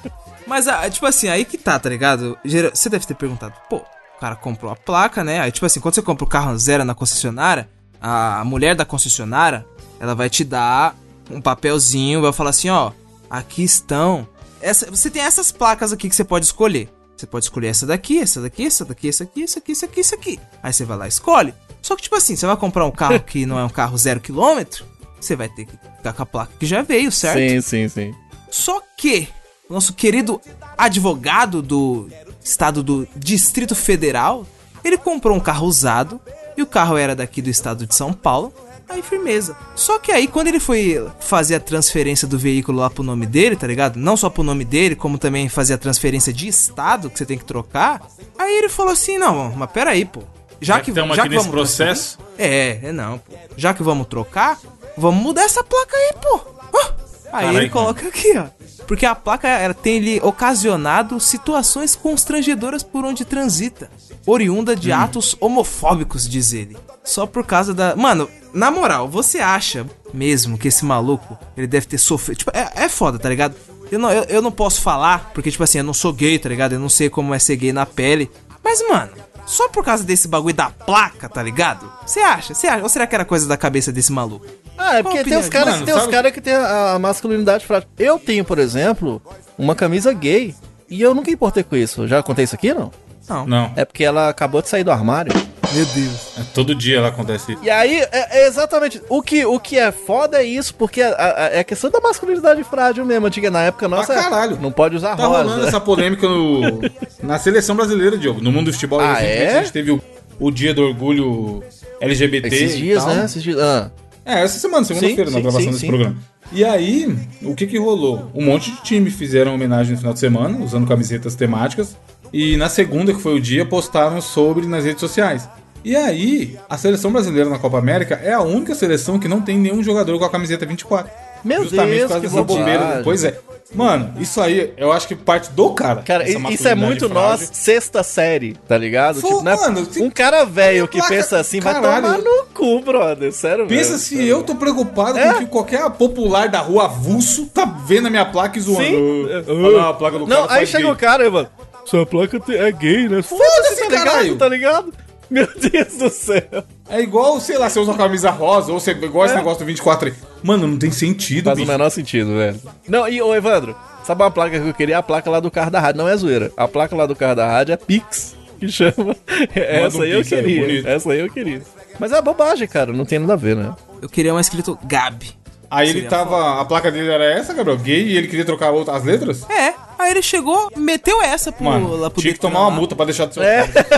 Mas, 0.46 0.66
ah, 0.66 0.88
tipo 0.88 1.04
assim, 1.04 1.28
aí 1.28 1.44
que 1.44 1.58
tá, 1.58 1.78
tá 1.78 1.88
ligado? 1.90 2.38
Você 2.72 2.88
deve 2.88 3.06
ter 3.06 3.14
perguntado, 3.14 3.52
pô, 3.68 3.76
o 3.76 4.20
cara 4.20 4.34
comprou 4.34 4.72
a 4.72 4.76
placa, 4.76 5.22
né? 5.22 5.40
Aí, 5.40 5.52
tipo 5.52 5.66
assim, 5.66 5.80
quando 5.80 5.94
você 5.94 6.02
compra 6.02 6.24
o 6.24 6.28
carro 6.28 6.56
zero 6.56 6.84
na 6.84 6.94
concessionária, 6.94 7.68
a 8.00 8.42
mulher 8.44 8.74
da 8.74 8.84
concessionária, 8.84 9.66
ela 10.00 10.14
vai 10.14 10.30
te 10.30 10.44
dar 10.44 10.96
um 11.30 11.40
papelzinho, 11.40 12.22
vai 12.22 12.32
falar 12.32 12.50
assim, 12.50 12.70
ó, 12.70 12.92
aqui 13.28 13.62
estão. 13.62 14.26
Essa, 14.62 14.90
você 14.90 15.10
tem 15.10 15.22
essas 15.22 15.52
placas 15.52 15.92
aqui 15.92 16.08
que 16.08 16.16
você 16.16 16.24
pode 16.24 16.46
escolher. 16.46 16.88
Você 17.18 17.26
pode 17.26 17.46
escolher 17.46 17.68
essa 17.68 17.84
daqui, 17.84 18.20
essa 18.20 18.40
daqui, 18.40 18.64
essa 18.64 18.84
daqui, 18.84 19.08
essa 19.08 19.24
aqui, 19.24 19.42
essa 19.42 19.58
aqui, 19.58 19.72
essa 19.72 19.86
aqui, 19.86 20.00
essa 20.00 20.14
aqui. 20.14 20.40
Aí 20.62 20.72
você 20.72 20.84
vai 20.84 20.96
lá 20.96 21.06
e 21.06 21.08
escolhe. 21.08 21.52
Só 21.82 21.96
que, 21.96 22.02
tipo 22.02 22.14
assim, 22.14 22.36
você 22.36 22.46
vai 22.46 22.56
comprar 22.56 22.86
um 22.86 22.90
carro 22.92 23.18
que 23.20 23.44
não 23.44 23.58
é 23.58 23.64
um 23.64 23.68
carro 23.68 23.98
zero 23.98 24.20
quilômetro, 24.20 24.84
você 25.20 25.34
vai 25.34 25.48
ter 25.48 25.64
que 25.64 25.72
ficar 25.96 26.12
com 26.12 26.22
a 26.22 26.26
placa 26.26 26.52
que 26.58 26.66
já 26.66 26.82
veio, 26.82 27.10
certo? 27.10 27.38
Sim, 27.38 27.60
sim, 27.60 27.88
sim. 27.88 28.14
Só 28.50 28.80
que 28.96 29.28
nosso 29.68 29.92
querido 29.92 30.40
advogado 30.76 31.60
do 31.60 32.08
estado 32.42 32.82
do 32.82 33.06
Distrito 33.16 33.74
Federal, 33.74 34.46
ele 34.84 34.96
comprou 34.96 35.36
um 35.36 35.40
carro 35.40 35.66
usado 35.66 36.20
e 36.56 36.62
o 36.62 36.66
carro 36.66 36.96
era 36.96 37.16
daqui 37.16 37.42
do 37.42 37.50
estado 37.50 37.86
de 37.86 37.94
São 37.94 38.12
Paulo. 38.12 38.52
Aí 38.88 39.02
firmeza. 39.02 39.56
Só 39.76 39.98
que 39.98 40.10
aí 40.10 40.26
quando 40.26 40.48
ele 40.48 40.58
foi 40.58 41.06
fazer 41.20 41.56
a 41.56 41.60
transferência 41.60 42.26
do 42.26 42.38
veículo 42.38 42.78
lá 42.78 42.88
pro 42.88 43.02
nome 43.02 43.26
dele, 43.26 43.54
tá 43.54 43.66
ligado? 43.66 43.96
Não 43.98 44.16
só 44.16 44.30
pro 44.30 44.42
nome 44.42 44.64
dele, 44.64 44.96
como 44.96 45.18
também 45.18 45.48
fazer 45.48 45.74
a 45.74 45.78
transferência 45.78 46.32
de 46.32 46.48
estado 46.48 47.10
que 47.10 47.18
você 47.18 47.26
tem 47.26 47.36
que 47.36 47.44
trocar. 47.44 48.00
Aí 48.38 48.56
ele 48.58 48.68
falou 48.68 48.92
assim: 48.92 49.18
"Não, 49.18 49.52
mas 49.52 49.70
pera 49.70 49.90
aí, 49.90 50.04
pô. 50.04 50.22
Já, 50.60 50.76
Já 50.76 50.80
que 50.80 50.92
já 50.92 51.04
nesse 51.06 51.28
vamos 51.36 51.46
processo. 51.48 52.18
é, 52.38 52.80
é 52.82 52.92
não, 52.92 53.18
pô. 53.18 53.32
Já 53.56 53.74
que 53.74 53.82
vamos 53.82 54.06
trocar, 54.08 54.58
vamos 54.96 55.22
mudar 55.22 55.42
essa 55.42 55.62
placa 55.62 55.94
aí, 55.96 56.14
pô. 56.20 56.40
Ah! 56.74 56.94
Aí 57.30 57.44
Caralho, 57.44 57.58
ele 57.58 57.68
coloca 57.68 58.08
aqui, 58.08 58.38
ó. 58.38 58.46
Porque 58.86 59.04
a 59.04 59.14
placa 59.14 59.46
ela 59.46 59.74
tem 59.74 59.98
lhe 59.98 60.18
ocasionado 60.20 61.20
situações 61.20 61.94
constrangedoras 61.94 62.82
por 62.82 63.04
onde 63.04 63.22
transita. 63.24 63.90
Oriunda 64.26 64.76
de 64.76 64.92
atos 64.92 65.36
homofóbicos, 65.40 66.28
diz 66.28 66.52
ele. 66.52 66.76
Só 67.04 67.26
por 67.26 67.44
causa 67.44 67.72
da. 67.72 67.96
Mano, 67.96 68.28
na 68.52 68.70
moral, 68.70 69.08
você 69.08 69.38
acha 69.38 69.86
mesmo 70.12 70.58
que 70.58 70.68
esse 70.68 70.84
maluco 70.84 71.38
ele 71.56 71.66
deve 71.66 71.86
ter 71.86 71.98
sofrido. 71.98 72.38
Tipo, 72.38 72.50
é, 72.54 72.84
é 72.84 72.88
foda, 72.88 73.18
tá 73.18 73.28
ligado? 73.28 73.54
Eu 73.90 73.98
não, 73.98 74.10
eu, 74.10 74.24
eu 74.24 74.42
não 74.42 74.52
posso 74.52 74.82
falar, 74.82 75.30
porque, 75.32 75.50
tipo 75.50 75.64
assim, 75.64 75.78
eu 75.78 75.84
não 75.84 75.94
sou 75.94 76.12
gay, 76.12 76.38
tá 76.38 76.48
ligado? 76.48 76.74
Eu 76.74 76.80
não 76.80 76.90
sei 76.90 77.08
como 77.08 77.34
é 77.34 77.38
ser 77.38 77.56
gay 77.56 77.72
na 77.72 77.86
pele. 77.86 78.30
Mas, 78.62 78.86
mano, 78.86 79.12
só 79.46 79.66
por 79.68 79.82
causa 79.82 80.04
desse 80.04 80.28
bagulho 80.28 80.54
da 80.54 80.68
placa, 80.68 81.26
tá 81.28 81.42
ligado? 81.42 81.90
Você 82.04 82.20
acha? 82.20 82.52
Você 82.52 82.66
acha? 82.66 82.82
Ou 82.82 82.88
será 82.88 83.06
que 83.06 83.14
era 83.14 83.24
coisa 83.24 83.48
da 83.48 83.56
cabeça 83.56 83.90
desse 83.90 84.12
maluco? 84.12 84.46
Ah, 84.76 84.98
é 84.98 85.02
porque 85.02 85.24
tem 85.24 85.36
os 85.38 85.48
caras 85.48 85.80
tem 85.80 85.94
os 85.94 86.06
cara 86.06 86.30
que 86.30 86.40
tem 86.40 86.52
a, 86.54 86.92
a 86.92 86.98
masculinidade 86.98 87.66
frágil. 87.66 87.88
Eu 87.98 88.18
tenho, 88.18 88.44
por 88.44 88.58
exemplo, 88.58 89.20
uma 89.56 89.74
camisa 89.74 90.12
gay 90.12 90.54
e 90.88 91.00
eu 91.00 91.14
nunca 91.14 91.30
importei 91.30 91.62
com 91.62 91.74
isso. 91.74 92.06
Já 92.06 92.22
contei 92.22 92.44
isso 92.44 92.54
aqui, 92.54 92.74
não? 92.74 92.92
Não. 93.28 93.46
Não, 93.46 93.72
É 93.76 93.84
porque 93.84 94.04
ela 94.04 94.28
acabou 94.28 94.62
de 94.62 94.68
sair 94.68 94.84
do 94.84 94.90
armário. 94.90 95.32
Meu 95.74 95.84
Deus. 95.84 96.38
é, 96.38 96.42
todo 96.54 96.74
dia 96.74 96.96
ela 96.96 97.08
acontece 97.08 97.52
isso. 97.52 97.62
E 97.62 97.68
aí, 97.68 98.00
é, 98.10 98.38
é 98.40 98.46
exatamente. 98.46 99.02
O 99.08 99.20
que, 99.20 99.44
o 99.44 99.60
que 99.60 99.76
é 99.78 99.92
foda 99.92 100.38
é 100.38 100.44
isso, 100.44 100.74
porque 100.74 101.02
a- 101.02 101.14
a- 101.14 101.48
é 101.52 101.58
a 101.60 101.64
questão 101.64 101.90
da 101.90 102.00
masculinidade 102.00 102.64
frágil 102.64 103.04
mesmo. 103.04 103.26
Antiga, 103.26 103.50
na 103.50 103.62
época 103.64 103.86
nossa. 103.86 104.14
Pra 104.14 104.22
caralho. 104.22 104.58
Não 104.62 104.72
pode 104.72 104.96
usar 104.96 105.14
Tá 105.14 105.26
rosa. 105.26 105.42
rolando 105.44 105.66
essa 105.68 105.78
polêmica 105.78 106.26
no- 106.26 106.80
na 107.22 107.38
seleção 107.38 107.76
brasileira, 107.76 108.16
Diogo. 108.16 108.40
No 108.40 108.50
mundo 108.50 108.66
do 108.66 108.72
futebol, 108.72 108.98
Ah, 109.00 109.22
é? 109.22 109.58
a 109.58 109.62
gente 109.62 109.72
teve 109.72 109.90
o, 109.90 110.00
o 110.40 110.50
dia 110.50 110.72
do 110.72 110.82
orgulho 110.82 111.62
LGBT. 112.00 112.48
Esses 112.48 112.74
e 112.74 112.78
dias, 112.78 113.04
tal. 113.04 113.14
né? 113.14 113.24
Esses 113.26 113.42
dias. 113.42 113.58
Ah. 113.60 113.90
É, 114.24 114.42
essa 114.42 114.58
semana, 114.58 114.84
segunda-feira, 114.84 115.30
na 115.30 115.40
gravação 115.40 115.60
sim, 115.60 115.66
desse 115.68 115.80
sim. 115.80 115.86
programa. 115.88 116.16
E 116.52 116.64
aí, 116.64 117.14
o 117.42 117.54
que 117.54 117.66
que 117.66 117.78
rolou? 117.78 118.30
Um 118.34 118.44
monte 118.44 118.70
de 118.70 118.82
time 118.82 119.10
fizeram 119.10 119.54
homenagem 119.54 119.92
no 119.92 119.98
final 119.98 120.12
de 120.14 120.18
semana, 120.20 120.58
usando 120.64 120.86
camisetas 120.86 121.34
temáticas. 121.34 121.94
E 122.32 122.56
na 122.56 122.68
segunda, 122.68 123.12
que 123.12 123.20
foi 123.20 123.34
o 123.34 123.40
dia, 123.40 123.64
postaram 123.64 124.20
sobre 124.20 124.66
nas 124.66 124.84
redes 124.84 125.00
sociais. 125.00 125.48
E 125.84 125.94
aí, 125.96 126.58
a 126.68 126.76
seleção 126.76 127.10
brasileira 127.12 127.48
na 127.48 127.58
Copa 127.58 127.78
América 127.78 128.20
é 128.22 128.32
a 128.32 128.40
única 128.42 128.74
seleção 128.74 129.18
que 129.18 129.28
não 129.28 129.40
tem 129.40 129.56
nenhum 129.56 129.82
jogador 129.82 130.18
com 130.18 130.24
a 130.24 130.30
camiseta 130.30 130.66
24. 130.66 131.10
Meu 131.44 131.62
Justamente 131.62 131.90
Deus, 131.98 132.02
por 132.02 132.08
causa 132.20 132.28
dessa 132.28 132.42
bobeira. 132.42 133.00
Pois 133.04 133.22
é. 133.24 133.38
Mano, 133.72 134.14
isso 134.18 134.40
aí 134.40 134.72
eu 134.76 134.90
acho 134.90 135.06
que 135.06 135.14
parte 135.14 135.50
do 135.52 135.70
cara. 135.70 136.02
Cara, 136.02 136.24
isso 136.28 136.66
é 136.66 136.74
muito 136.74 137.08
frágil. 137.08 137.14
nós, 137.14 137.50
sexta 137.52 138.02
série, 138.02 138.56
tá 138.66 138.76
ligado? 138.78 139.20
Pô, 139.20 139.40
é- 139.40 139.42
mano, 139.56 139.86
se- 139.90 140.02
um 140.02 140.10
cara 140.10 140.44
velho 140.44 140.88
que 140.88 140.96
Placa- 140.98 141.14
pensa 141.14 141.38
assim 141.38 141.60
vai 141.60 141.74
caralho. 141.74 142.02
tomar 142.06 142.18
no 142.18 142.44
cu, 142.54 142.80
brother. 142.80 143.30
Sério, 143.30 143.66
Pensa 143.66 143.90
velho. 143.90 143.98
se 144.00 144.26
eu 144.26 144.42
tô 144.42 144.54
preocupado 144.56 145.18
É? 145.18 145.34
com 145.34 145.38
que 145.40 145.46
qualquer 145.46 145.88
popular 145.90 146.48
da 146.48 146.60
rua 146.60 146.86
avulso 146.86 147.44
tá 147.46 147.66
vendo 147.86 148.06
a 148.08 148.10
minha 148.10 148.24
placa 148.24 148.58
e 148.58 148.62
zoando. 148.62 148.82
Sim. 148.84 149.26
Olha 149.48 149.76
lá 149.76 149.88
a 149.90 149.94
placa 149.94 150.18
do 150.18 150.26
cara. 150.26 150.40
Não, 150.40 150.48
aí 150.48 150.56
faz 150.56 150.68
chega 150.70 150.90
o 150.90 150.96
cara, 150.96 151.30
mano. 151.30 151.48
Sua 151.88 152.04
placa 152.04 152.38
é 152.48 152.70
gay, 152.70 153.08
né? 153.08 153.22
Foda-se, 153.22 153.88
tá 153.88 153.90
caralho. 153.90 154.36
Tá 154.36 154.46
ligado? 154.46 154.92
Meu 155.30 155.48
Deus 155.56 155.96
do 155.96 156.10
céu. 156.10 156.64
É 156.88 157.00
igual, 157.00 157.40
sei 157.40 157.56
lá, 157.56 157.68
você 157.68 157.80
usa 157.80 157.92
uma 157.92 157.96
camisa 157.96 158.30
rosa 158.30 158.72
ou 158.72 158.78
você 158.78 158.90
igual 158.92 159.24
esse 159.24 159.34
negócio 159.34 159.60
do 159.60 159.64
24 159.66 160.08
aí. 160.08 160.14
Mano, 160.42 160.66
não 160.66 160.78
tem 160.78 160.90
sentido, 160.90 161.44
Faz 161.46 161.58
o 161.58 161.60
bicho. 161.60 161.70
menor 161.72 161.90
sentido, 161.90 162.34
velho. 162.34 162.60
Não, 162.86 163.08
e 163.08 163.20
ô 163.22 163.34
Evandro, 163.34 163.74
sabe 164.04 164.22
uma 164.22 164.30
placa 164.30 164.60
que 164.60 164.68
eu 164.68 164.74
queria? 164.74 164.98
A 164.98 165.02
placa 165.02 165.30
lá 165.30 165.40
do 165.40 165.50
carro 165.50 165.70
da 165.70 165.80
rádio. 165.80 165.98
Não 166.02 166.08
é 166.08 166.16
zoeira. 166.16 166.52
A 166.56 166.68
placa 166.68 166.94
lá 166.94 167.06
do 167.06 167.16
carro 167.16 167.34
da 167.34 167.46
rádio 167.46 167.72
é 167.72 167.76
Pix, 167.76 168.36
que 168.60 168.68
chama. 168.68 169.16
Essa 169.54 169.98
um 169.98 170.02
aí 170.02 170.10
eu 170.10 170.20
é 170.20 170.24
queria. 170.24 170.88
Essa 170.88 171.12
aí 171.12 171.20
eu 171.20 171.30
queria. 171.30 171.62
Mas 171.98 172.12
é 172.12 172.20
bobagem, 172.20 172.68
cara. 172.68 172.92
Não 172.92 173.04
tem 173.04 173.18
nada 173.18 173.32
a 173.32 173.36
ver, 173.36 173.56
né? 173.56 173.74
Eu 174.00 174.08
queria 174.08 174.34
um 174.34 174.40
escrito 174.40 174.78
Gabi. 174.84 175.37
Aí 175.70 175.90
ele 175.90 176.02
tava. 176.02 176.60
A 176.60 176.64
placa 176.64 176.90
dele 176.90 177.10
era 177.10 177.24
essa, 177.24 177.52
Gabriel? 177.52 177.78
Gay 177.78 178.02
e 178.08 178.16
ele 178.16 178.26
queria 178.28 178.44
trocar 178.44 178.70
outra- 178.70 178.96
as 178.96 179.04
letras? 179.04 179.44
É, 179.50 179.74
aí 179.98 180.10
ele 180.12 180.22
chegou, 180.22 180.70
meteu 180.76 181.20
essa 181.22 181.52
pro, 181.52 181.64
Mano, 181.64 181.96
lá 181.96 182.08
pro 182.10 182.20
tinha 182.22 182.32
que 182.32 182.40
tomar 182.40 182.60
uma 182.60 182.68
lá. 182.70 182.74
multa 182.74 182.96
pra 182.96 183.04
deixar 183.04 183.26
do 183.26 183.34
seu 183.34 183.42
É. 183.42 183.66
carro. 183.68 183.88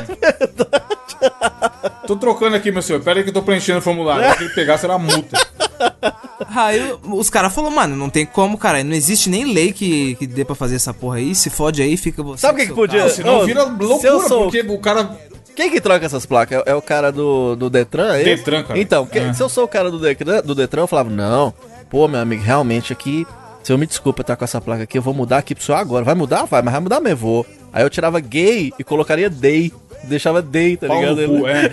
Tô 2.06 2.16
trocando 2.16 2.56
aqui, 2.56 2.72
meu 2.72 2.82
senhor. 2.82 3.00
Pera 3.02 3.18
aí 3.20 3.22
que 3.22 3.30
eu 3.30 3.34
tô 3.34 3.42
preenchendo 3.42 3.78
o 3.78 3.82
formulário. 3.82 4.36
Se 4.36 4.44
ele 4.44 4.54
pegasse, 4.54 4.84
era 4.84 4.98
multa. 4.98 5.38
Aí 6.56 6.94
os 7.04 7.30
caras 7.30 7.52
falaram, 7.54 7.74
mano, 7.76 7.96
não 7.96 8.08
tem 8.10 8.24
como, 8.26 8.56
cara. 8.58 8.82
Não 8.82 8.94
existe 8.94 9.28
nem 9.30 9.52
lei 9.52 9.72
que, 9.72 10.14
que 10.16 10.26
dê 10.26 10.44
pra 10.44 10.54
fazer 10.54 10.76
essa 10.76 10.92
porra 10.92 11.16
aí. 11.18 11.34
Se 11.34 11.48
fode 11.50 11.80
aí, 11.82 11.96
fica 11.96 12.22
você. 12.22 12.40
Sabe 12.40 12.54
o 12.54 12.62
que 12.62 12.68
que 12.68 12.74
podia- 12.74 13.00
carro. 13.00 13.10
Senão 13.12 13.44
vira 13.46 13.62
loucura, 13.64 14.28
sou- 14.28 14.42
porque 14.44 14.60
o 14.60 14.78
cara. 14.78 15.16
Quem 15.56 15.70
que 15.70 15.80
troca 15.80 16.06
essas 16.06 16.24
placas? 16.26 16.62
É, 16.66 16.70
é 16.70 16.74
o 16.74 16.82
cara 16.82 17.10
do, 17.12 17.54
do 17.56 17.68
Detran? 17.70 18.14
é? 18.16 18.22
Detran, 18.24 18.62
cara. 18.62 18.78
Então, 18.78 19.06
que- 19.06 19.18
É. 19.18 19.32
se 19.32 19.42
eu 19.42 19.48
sou 19.48 19.64
o 19.64 19.68
cara 19.68 19.90
do 19.90 19.98
Detran, 19.98 20.40
do 20.42 20.54
Detran, 20.54 20.82
eu 20.82 20.86
falava, 20.86 21.10
não, 21.10 21.52
pô, 21.90 22.06
meu 22.08 22.20
amigo, 22.20 22.42
realmente 22.42 22.92
aqui 22.92 23.26
Senhor, 23.62 23.76
me 23.78 23.86
desculpa 23.86 24.22
estar 24.22 24.36
com 24.36 24.44
essa 24.44 24.58
placa 24.58 24.84
aqui, 24.84 24.96
eu 24.96 25.02
vou 25.02 25.12
mudar 25.12 25.36
aqui 25.36 25.54
pro 25.54 25.62
senhor 25.62 25.76
agora. 25.76 26.02
Vai 26.02 26.14
mudar? 26.14 26.44
Vai, 26.46 26.62
mas 26.62 26.72
vai 26.72 26.80
mudar 26.80 26.98
mesmo, 26.98 27.18
vou. 27.18 27.46
Aí 27.70 27.82
eu 27.82 27.90
tirava 27.90 28.18
gay 28.18 28.72
e 28.78 28.82
colocaria 28.82 29.28
day. 29.28 29.70
Deixava 30.04 30.40
day, 30.40 30.78
tá 30.78 30.86
Pau 30.86 31.02
no 31.02 31.12
ligado? 31.14 31.28
cu, 31.40 31.46
é. 31.46 31.70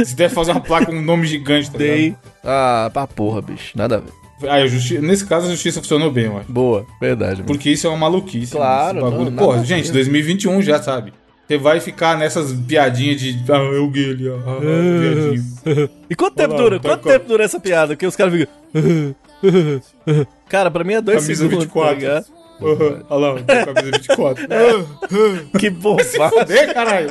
Se 0.04 0.16
deve 0.16 0.34
fazer 0.34 0.52
uma 0.52 0.60
placa 0.60 0.86
com 0.86 0.92
um 0.92 1.02
nome 1.02 1.26
gigante, 1.26 1.70
tá 1.70 1.76
ligado? 1.78 1.96
Day. 1.96 2.16
Ah, 2.42 2.90
pra 2.92 3.06
porra, 3.06 3.42
bicho. 3.42 3.72
Nada 3.76 3.96
a 3.96 3.98
ver. 3.98 4.12
Ah, 4.48 4.54
a 4.56 4.66
justi... 4.66 4.98
Nesse 4.98 5.26
caso 5.26 5.46
a 5.46 5.50
justiça 5.50 5.80
funcionou 5.80 6.10
bem, 6.10 6.24
eu 6.24 6.38
acho. 6.38 6.50
Boa, 6.50 6.86
verdade. 6.98 7.36
mano. 7.36 7.46
Porque 7.46 7.70
isso 7.70 7.86
é 7.86 7.90
uma 7.90 7.98
maluquice. 7.98 8.52
Claro, 8.52 9.02
bagulho. 9.02 9.30
não, 9.30 9.36
Pô, 9.44 9.58
gente, 9.64 9.86
ver. 9.88 9.92
2021 9.92 10.62
já 10.62 10.82
sabe. 10.82 11.12
Você 11.46 11.58
vai 11.58 11.78
ficar 11.80 12.18
nessas 12.18 12.52
piadinhas 12.52 13.20
de. 13.20 13.40
Ah, 13.50 13.58
eu 13.58 13.88
gay 13.88 14.10
ali, 14.10 14.28
ah, 14.28 14.34
ah, 14.46 14.60
piadinho. 14.60 15.90
E 16.10 16.14
quanto 16.16 16.34
tempo 16.34 16.54
Olha 16.54 16.62
lá, 16.62 16.68
dura? 16.68 16.80
tá 16.80 16.88
Quanto 16.88 17.02
com- 17.02 17.08
tempo 17.10 17.28
dura 17.28 17.44
essa 17.44 17.60
piada? 17.60 17.94
Que 17.96 18.06
os 18.06 18.16
caras 18.16 18.34
ficam. 18.34 18.52
Cara, 20.48 20.70
pra 20.70 20.82
mim 20.84 20.94
é 20.94 21.00
dois 21.00 21.22
Camisa 21.22 21.42
segundos. 21.44 21.64
24. 21.66 22.00
Tá? 22.06 22.24
Aham, 22.62 23.04
Olha 23.10 23.32
lá, 23.32 23.42
camisa 23.42 23.90
24. 23.98 24.46
que 25.58 25.70
bobagem. 25.70 26.30
Foder, 26.30 26.72
caralho. 26.74 27.10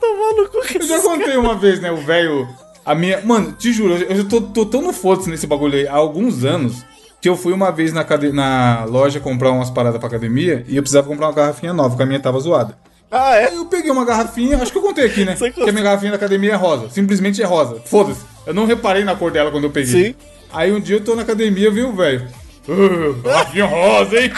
Tomando 0.00 0.48
cu 0.50 0.60
que 0.66 0.78
Eu 0.78 0.86
já 0.86 1.00
contei 1.00 1.36
uma 1.36 1.54
vez, 1.56 1.80
né? 1.80 1.90
O 1.90 1.96
velho. 1.98 2.48
A 2.84 2.94
minha. 2.94 3.20
Mano, 3.24 3.52
te 3.52 3.72
juro, 3.72 3.94
eu 3.96 4.08
eu 4.10 4.16
já 4.16 4.24
tô, 4.24 4.40
tô 4.40 4.66
tão 4.66 4.82
no 4.82 4.92
foda-se 4.92 5.28
nesse 5.30 5.46
bagulho 5.46 5.74
aí 5.74 5.88
há 5.88 5.94
alguns 5.94 6.44
anos. 6.44 6.84
Que 7.20 7.28
eu 7.28 7.36
fui 7.36 7.52
uma 7.52 7.70
vez 7.72 7.92
na, 7.92 8.04
cade... 8.04 8.32
na 8.32 8.84
loja 8.84 9.18
comprar 9.20 9.50
umas 9.50 9.70
paradas 9.70 9.98
pra 9.98 10.08
academia 10.08 10.64
e 10.68 10.76
eu 10.76 10.82
precisava 10.82 11.08
comprar 11.08 11.26
uma 11.28 11.32
garrafinha 11.32 11.72
nova, 11.72 11.90
porque 11.90 12.02
a 12.02 12.06
minha 12.06 12.20
tava 12.20 12.38
zoada. 12.38 12.76
Ah, 13.10 13.36
é? 13.36 13.46
Aí 13.48 13.56
eu 13.56 13.64
peguei 13.66 13.90
uma 13.90 14.04
garrafinha, 14.04 14.56
acho 14.60 14.72
que 14.72 14.78
eu 14.78 14.82
contei 14.82 15.06
aqui, 15.06 15.24
né? 15.24 15.34
Você 15.36 15.50
Que 15.50 15.68
a 15.68 15.72
minha 15.72 15.84
garrafinha 15.84 16.10
da 16.10 16.16
academia 16.16 16.52
é 16.52 16.56
rosa. 16.56 16.90
Simplesmente 16.90 17.42
é 17.42 17.46
rosa. 17.46 17.80
Foda-se. 17.84 18.20
Eu 18.46 18.52
não 18.54 18.66
reparei 18.66 19.04
na 19.04 19.14
cor 19.16 19.30
dela 19.30 19.50
quando 19.50 19.64
eu 19.64 19.70
peguei. 19.70 20.08
Sim. 20.08 20.14
Aí 20.52 20.72
um 20.72 20.80
dia 20.80 20.96
eu 20.96 21.04
tô 21.04 21.14
na 21.14 21.22
academia 21.22 21.70
vi 21.70 21.82
o 21.82 21.92
velho. 21.92 22.28
"Ah, 22.68 23.22
garrafinha 23.28 23.64
rosa, 23.66 24.18
hein? 24.20 24.32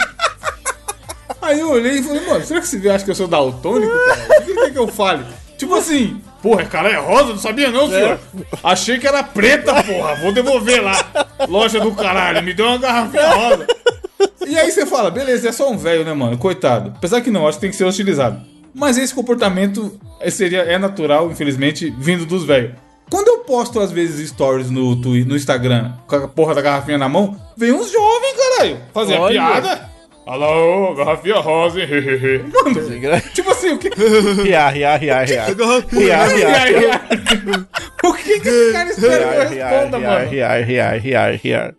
Aí 1.41 1.59
eu 1.59 1.71
olhei 1.71 1.99
e 1.99 2.03
falei, 2.03 2.25
mano, 2.27 2.45
será 2.45 2.59
que 2.61 2.67
você 2.67 2.89
acha 2.89 3.03
que 3.05 3.11
eu 3.11 3.15
sou 3.15 3.27
daltônico, 3.27 3.91
cara? 3.91 4.41
O 4.41 4.45
que 4.45 4.53
quer 4.53 4.71
que 4.71 4.77
eu 4.79 4.87
fale? 4.87 5.25
Tipo 5.57 5.75
assim, 5.75 6.21
porra, 6.41 6.65
cara, 6.65 6.89
é 6.89 6.97
rosa? 6.97 7.29
Não 7.29 7.37
sabia 7.37 7.69
não, 7.71 7.89
senhor? 7.89 8.19
Achei 8.63 8.97
que 8.99 9.07
era 9.07 9.23
preta, 9.23 9.83
porra. 9.83 10.15
Vou 10.15 10.31
devolver 10.31 10.83
lá. 10.83 11.27
Loja 11.47 11.79
do 11.79 11.93
caralho, 11.93 12.43
me 12.43 12.53
deu 12.53 12.65
uma 12.65 12.77
garrafinha 12.77 13.29
rosa. 13.29 13.67
E 14.47 14.57
aí 14.57 14.71
você 14.71 14.85
fala, 14.85 15.11
beleza, 15.11 15.49
é 15.49 15.51
só 15.51 15.69
um 15.69 15.77
velho, 15.77 16.03
né, 16.03 16.13
mano? 16.13 16.37
Coitado. 16.37 16.93
Apesar 16.97 17.21
que 17.21 17.29
não, 17.29 17.47
acho 17.47 17.57
que 17.57 17.61
tem 17.61 17.69
que 17.69 17.75
ser 17.75 17.85
hostilizado. 17.85 18.41
Mas 18.73 18.97
esse 18.97 19.13
comportamento 19.13 19.99
é, 20.19 20.29
seria, 20.29 20.61
é 20.61 20.77
natural, 20.77 21.31
infelizmente, 21.31 21.93
vindo 21.97 22.25
dos 22.25 22.43
velhos. 22.43 22.73
Quando 23.09 23.27
eu 23.27 23.39
posto, 23.39 23.79
às 23.79 23.91
vezes, 23.91 24.29
stories 24.29 24.69
no, 24.69 24.95
no 24.95 25.35
Instagram 25.35 25.93
com 26.05 26.15
a 26.15 26.27
porra 26.27 26.53
da 26.53 26.61
garrafinha 26.61 26.97
na 26.97 27.09
mão, 27.09 27.35
vem 27.57 27.71
uns 27.71 27.91
jovens, 27.91 28.33
caralho, 28.37 28.77
fazer 28.93 29.15
a 29.15 29.27
piada. 29.27 29.88
Olha 30.31 30.45
lá, 30.45 30.55
ô, 30.55 30.93
garrafinha 30.93 31.39
rosa, 31.39 31.79
hein? 31.81 31.87
Mano, 32.53 33.21
tipo 33.33 33.49
assim, 33.49 33.71
o 33.71 33.79
que... 33.79 33.89
Riar, 34.43 34.71
riar, 34.71 34.99
riar, 34.99 35.25
riar. 35.27 35.47
Riar, 35.91 36.29
riar. 36.29 36.61
aí, 36.61 36.75
o 38.03 38.13
que 38.13 38.39
que 38.39 38.47
esse 38.47 38.71
cara 38.71 38.89
espera 38.91 39.27
que 39.27 39.55
eu 39.55 39.65
responda, 39.65 39.99
mano? 39.99 40.29
Riar, 40.29 40.63
riar, 40.63 40.99
riar, 40.99 41.33
riar. 41.33 41.73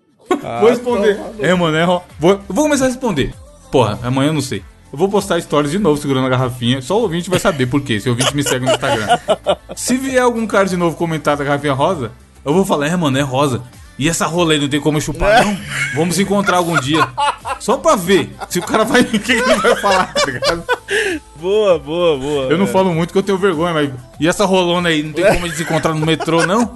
Vou 0.61 0.69
responder. 0.69 1.21
É, 1.39 1.55
mano, 1.55 1.77
é 1.77 1.87
vou, 2.19 2.33
eu 2.33 2.41
vou 2.49 2.65
começar 2.65 2.87
a 2.87 2.89
responder. 2.89 3.33
Porra, 3.71 4.01
amanhã 4.03 4.31
eu 4.31 4.35
não 4.35 4.43
sei. 4.43 4.65
Eu 4.93 4.99
vou 4.99 5.09
postar 5.09 5.41
stories 5.41 5.71
de 5.71 5.79
novo 5.79 6.01
segurando 6.01 6.27
a 6.27 6.31
garrafinha. 6.31 6.83
Só 6.83 6.99
o 6.99 7.03
ouvinte 7.03 7.31
vai 7.31 7.39
saber 7.39 7.67
por 7.67 7.81
quê, 7.81 8.01
se 8.01 8.09
o 8.09 8.13
ouvinte 8.13 8.35
me 8.35 8.43
segue 8.43 8.67
no 8.67 8.73
Instagram. 8.73 9.17
Se 9.77 9.97
vier 9.97 10.25
algum 10.25 10.45
cara 10.49 10.65
de 10.65 10.77
novo 10.77 10.97
comentar 10.97 11.37
da 11.37 11.45
garrafinha 11.45 11.73
rosa, 11.73 12.11
eu 12.45 12.53
vou 12.53 12.65
falar, 12.65 12.89
é, 12.89 12.97
mano, 12.97 13.17
é 13.17 13.23
rosa. 13.23 13.63
E 14.01 14.09
essa 14.09 14.25
rola 14.27 14.55
aí 14.55 14.59
não 14.59 14.67
tem 14.67 14.81
como 14.81 14.97
eu 14.97 15.03
chupar, 15.03 15.45
não? 15.45 15.59
Vamos 15.95 16.19
encontrar 16.19 16.57
algum 16.57 16.81
dia. 16.81 17.07
Só 17.59 17.77
pra 17.77 17.97
ver 17.97 18.31
se 18.49 18.59
o 18.59 18.63
cara 18.63 18.83
vai. 18.83 19.03
O 19.05 19.05
que 19.05 19.19
que 19.19 19.33
ele 19.33 19.55
vai 19.57 19.77
falar, 19.77 20.15
tá 20.15 20.25
ligado? 20.25 20.65
Boa, 21.37 21.79
boa, 21.79 22.17
boa. 22.19 22.45
Eu 22.45 22.57
não 22.57 22.67
falo 22.67 22.95
muito 22.95 23.13
que 23.13 23.19
eu 23.19 23.23
tenho 23.23 23.37
vergonha, 23.37 23.75
mas. 23.75 23.91
E 24.19 24.27
essa 24.27 24.47
rolona 24.47 24.89
aí, 24.89 25.03
não 25.03 25.13
tem 25.13 25.27
como 25.27 25.45
a 25.45 25.49
gente 25.49 25.57
se 25.59 25.63
encontrar 25.65 25.93
no 25.93 26.07
metrô, 26.07 26.47
não? 26.47 26.75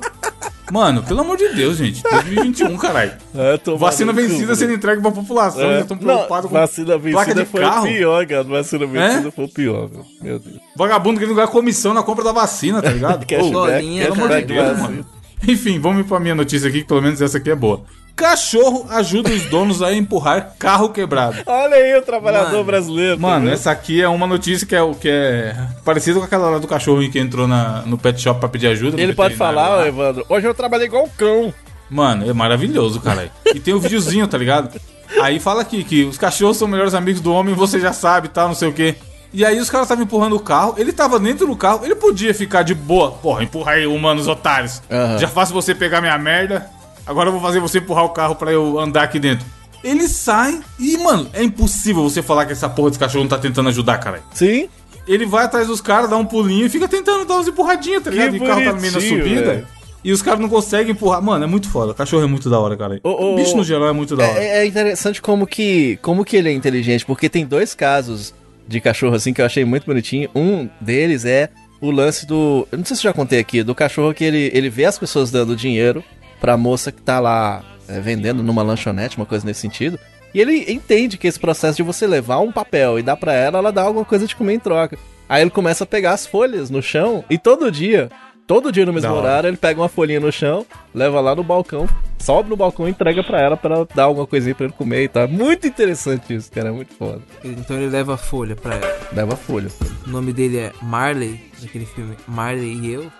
Mano, 0.71 1.03
pelo 1.03 1.21
amor 1.21 1.39
de 1.39 1.49
Deus, 1.49 1.79
gente. 1.79 2.03
2021, 2.03 2.77
caralho. 2.77 3.13
É, 3.35 3.59
Vacina 3.79 4.13
vencida 4.13 4.55
sendo 4.55 4.75
entregue 4.75 5.01
pra 5.01 5.11
população. 5.11 5.63
É. 5.63 5.75
Já 5.77 5.81
estão 5.81 5.97
Não, 5.97 6.05
preocupados 6.05 6.51
com 6.51 6.57
vacina 6.59 6.99
placa 6.99 7.01
vencida 7.01 7.45
de 7.45 7.51
foi 7.51 7.61
carro. 7.63 7.87
pior, 7.87 8.27
cara. 8.27 8.43
Vacina 8.45 8.87
vencida 8.87 9.29
É? 9.29 9.31
foi 9.31 9.49
pior, 9.49 9.89
meu. 9.91 10.05
Meu 10.23 10.39
Deus. 10.39 10.59
Vagabundo 10.77 11.21
querendo 11.21 11.35
ganhar 11.35 11.49
comissão 11.49 11.95
na 11.95 12.03
compra 12.03 12.23
da 12.25 12.33
vacina, 12.33 12.83
tá 12.83 12.91
ligado? 12.91 13.25
Cashback, 13.29 13.51
Bolinha, 13.53 14.03
pelo 14.05 14.15
amor 14.15 14.29
de 14.29 14.43
Deus, 14.43 14.67
vacina. 14.69 14.83
mano. 14.89 15.07
Enfim, 15.49 15.79
vamos 15.79 16.07
pra 16.07 16.21
minha 16.21 16.35
notícia 16.35 16.69
aqui, 16.69 16.83
que 16.83 16.89
pelo 16.89 17.03
menos 17.03 17.21
essa 17.21 17.39
aqui 17.39 17.51
é 17.51 17.55
boa. 17.55 17.83
Cachorro 18.17 18.87
ajuda 18.91 19.31
os 19.31 19.43
donos 19.47 19.83
a 19.83 19.93
empurrar 19.93 20.55
carro 20.57 20.91
quebrado. 20.91 21.39
Olha 21.47 21.75
aí 21.75 21.99
o 21.99 22.03
trabalhador 22.03 22.53
Mano. 22.53 22.65
brasileiro. 22.65 23.21
Mano, 23.21 23.47
tá 23.47 23.53
essa 23.53 23.71
aqui 23.73 24.01
é 24.01 24.09
uma 24.09 24.27
notícia 24.27 24.65
que 24.65 24.75
é, 24.75 24.81
o 24.81 24.95
que 24.95 25.09
é 25.09 25.57
parecida 25.85 26.21
com 26.21 26.25
aquela 26.25 26.49
lá 26.49 26.59
do 26.59 26.69
cachorro 26.69 27.09
que 27.11 27.19
entrou 27.19 27.49
na, 27.49 27.83
no 27.83 27.99
pet 27.99 28.21
shop 28.21 28.39
pra 28.39 28.49
pedir 28.49 28.69
ajuda. 28.69 29.01
Ele 29.01 29.15
pode 29.15 29.35
falar, 29.35 29.69
lá. 29.69 29.89
Evandro, 29.89 30.25
hoje 30.29 30.47
eu 30.47 30.55
trabalhei 30.55 30.87
igual 30.87 31.05
um 31.05 31.09
cão. 31.09 31.53
Mano, 31.91 32.29
é 32.29 32.33
maravilhoso, 32.33 33.01
caralho. 33.01 33.31
E 33.53 33.59
tem 33.59 33.75
o 33.75 33.81
videozinho, 33.81 34.29
tá 34.29 34.39
ligado? 34.39 34.81
Aí 35.21 35.41
fala 35.41 35.63
aqui 35.63 35.83
que 35.83 36.05
os 36.05 36.17
cachorros 36.17 36.57
são 36.57 36.69
melhores 36.69 36.95
amigos 36.95 37.21
do 37.21 37.33
homem, 37.33 37.55
você 37.55 37.81
já 37.81 37.93
sabe, 37.93 38.29
tá, 38.29 38.47
não 38.47 38.55
sei 38.55 38.69
o 38.69 38.73
quê. 38.73 38.95
E 39.35 39.45
aí 39.45 39.59
os 39.59 39.69
caras 39.69 39.87
estavam 39.87 40.05
empurrando 40.05 40.37
o 40.37 40.39
carro, 40.39 40.77
ele 40.79 40.93
tava 40.93 41.19
dentro 41.19 41.45
do 41.45 41.57
carro, 41.57 41.85
ele 41.85 41.97
podia 41.97 42.33
ficar 42.33 42.63
de 42.63 42.73
boa. 42.73 43.11
Porra, 43.11 43.43
empurra 43.43 43.73
aí, 43.73 43.85
humanos 43.85 44.29
otários. 44.29 44.81
Aham. 44.89 45.19
Já 45.19 45.27
faço 45.27 45.53
você 45.53 45.75
pegar 45.75 46.01
minha 46.01 46.17
merda, 46.17 46.71
agora 47.05 47.31
eu 47.31 47.33
vou 47.33 47.41
fazer 47.41 47.59
você 47.59 47.79
empurrar 47.79 48.05
o 48.05 48.11
carro 48.11 48.37
pra 48.37 48.53
eu 48.53 48.79
andar 48.79 49.03
aqui 49.03 49.19
dentro. 49.19 49.45
Ele 49.83 50.07
sai 50.07 50.61
e, 50.79 50.97
mano, 50.99 51.29
é 51.33 51.43
impossível 51.43 52.05
você 52.05 52.23
falar 52.23 52.47
que 52.47 52.53
essa 52.53 52.69
porra 52.69 52.91
desse 52.91 53.01
cachorro 53.01 53.25
não 53.25 53.29
tá 53.29 53.37
tentando 53.37 53.69
ajudar, 53.71 53.99
caralho. 53.99 54.23
Sim. 54.33 54.69
Ele 55.07 55.27
vai 55.27 55.45
atrás 55.45 55.67
dos 55.67 55.81
caras, 55.81 56.09
dá 56.09 56.17
um 56.17 56.25
pulinho 56.25 56.67
e 56.67 56.69
fica 56.69 56.87
tentando 56.87 57.25
dar 57.25 57.35
umas 57.35 57.49
empurradinhas, 57.49 58.05
tá 58.05 58.11
ligado? 58.11 58.37
E 58.37 58.39
o 58.39 58.47
carro 58.47 58.65
tá 58.65 58.73
meio 58.73 58.93
bonitinho, 58.93 59.19
subida. 59.25 59.43
velho. 59.43 59.67
E 60.05 60.13
os 60.13 60.23
caras 60.23 60.39
não 60.39 60.49
conseguem 60.49 60.93
empurrar. 60.93 61.21
Mano, 61.21 61.43
é 61.43 61.47
muito 61.47 61.69
foda. 61.69 61.93
Cachorro 61.93 62.23
é 62.23 62.27
muito 62.27 62.49
da 62.49 62.61
hora, 62.61 62.77
cara. 62.77 63.01
O 63.03 63.35
bicho 63.35 63.57
no 63.57 63.65
geral 63.65 63.89
é 63.89 63.93
muito 63.93 64.15
da 64.15 64.29
hora. 64.29 64.39
É, 64.39 64.59
é 64.59 64.67
interessante 64.67 65.21
como 65.21 65.45
que, 65.45 65.99
como 66.03 66.25
que 66.25 66.37
ele 66.37 66.51
é 66.51 66.53
inteligente, 66.53 67.05
porque 67.05 67.29
tem 67.29 67.45
dois 67.45 67.75
casos 67.75 68.33
de 68.67 68.81
cachorro 68.81 69.15
assim 69.15 69.33
que 69.33 69.41
eu 69.41 69.47
achei 69.47 69.65
muito 69.65 69.87
bonitinho. 69.87 70.29
Um 70.35 70.69
deles 70.81 71.25
é 71.25 71.51
o 71.81 71.91
lance 71.91 72.27
do. 72.27 72.67
Eu 72.71 72.79
não 72.79 72.85
sei 72.85 72.97
se 72.97 73.07
eu 73.07 73.11
já 73.11 73.13
contei 73.13 73.39
aqui, 73.39 73.63
do 73.63 73.75
cachorro 73.75 74.15
que 74.15 74.25
ele, 74.25 74.51
ele 74.55 74.71
vê 74.71 74.85
as 74.85 74.99
pessoas 74.99 75.31
dando 75.31 75.57
dinheiro 75.57 76.03
pra 76.41 76.57
moça 76.57 76.91
que 76.91 77.03
tá 77.03 77.21
lá 77.21 77.65
é, 77.89 78.01
vendendo 78.01 78.43
numa 78.43 78.63
lanchonete, 78.63 79.17
uma 79.17 79.27
coisa 79.27 79.47
nesse 79.47 79.61
sentido. 79.61 79.99
E 80.35 80.41
ele 80.41 80.73
entende 80.73 81.17
que 81.17 81.29
esse 81.29 81.39
processo 81.39 81.77
de 81.77 81.83
você 81.83 82.07
levar 82.07 82.41
um 82.41 82.51
papel 82.51 82.99
e 82.99 83.03
dar 83.03 83.17
pra 83.17 83.33
ela, 83.33 83.59
ela 83.59 83.71
dá 83.71 83.83
alguma 83.83 84.05
coisa 84.05 84.27
de 84.27 84.35
comer 84.35 84.55
em 84.55 84.59
troca. 84.59 84.99
Aí 85.29 85.43
ele 85.43 85.51
começa 85.51 85.85
a 85.85 85.87
pegar 85.87 86.13
as 86.13 86.27
folhas 86.27 86.71
no 86.71 86.83
chão 86.83 87.25
e 87.31 87.39
todo 87.39 87.71
dia, 87.71 88.11
todo 88.47 88.71
dia 88.73 88.85
no 88.87 88.93
mesmo 88.93 89.11
hora. 89.11 89.21
horário, 89.21 89.49
ele 89.49 89.57
pega 89.57 89.81
uma 89.81 89.89
folhinha 89.89 90.21
no 90.21 90.31
chão, 90.33 90.65
leva 90.95 91.21
lá 91.21 91.35
no 91.35 91.43
balcão, 91.45 91.89
sobe 92.19 92.51
no 92.51 92.57
balcão 92.57 92.87
e 92.87 92.91
entrega 92.91 93.23
pra 93.23 93.41
ela 93.41 93.57
pra 93.57 93.75
ela 93.77 93.89
dar 93.95 94.05
alguma 94.05 94.27
coisinha 94.27 94.55
pra 94.55 94.65
ele 94.67 94.75
comer 94.75 95.05
e 95.05 95.09
tal. 95.09 95.27
Muito 95.29 95.67
interessante 95.67 96.35
isso, 96.35 96.51
cara, 96.51 96.69
é 96.69 96.73
muito 96.73 96.95
foda. 96.95 97.21
Então 97.45 97.77
ele 97.77 97.89
leva 97.89 98.15
a 98.15 98.17
folha 98.17 98.55
pra 98.57 98.75
ela. 98.77 98.97
Leva 99.13 99.37
folha. 99.37 99.69
O 100.07 100.11
nome 100.11 100.33
dele 100.33 100.59
é 100.59 100.73
Marley, 100.83 101.41
daquele 101.61 101.87
filme 101.87 102.15
Marley 102.27 102.73
e 102.83 102.93
eu. 102.93 103.13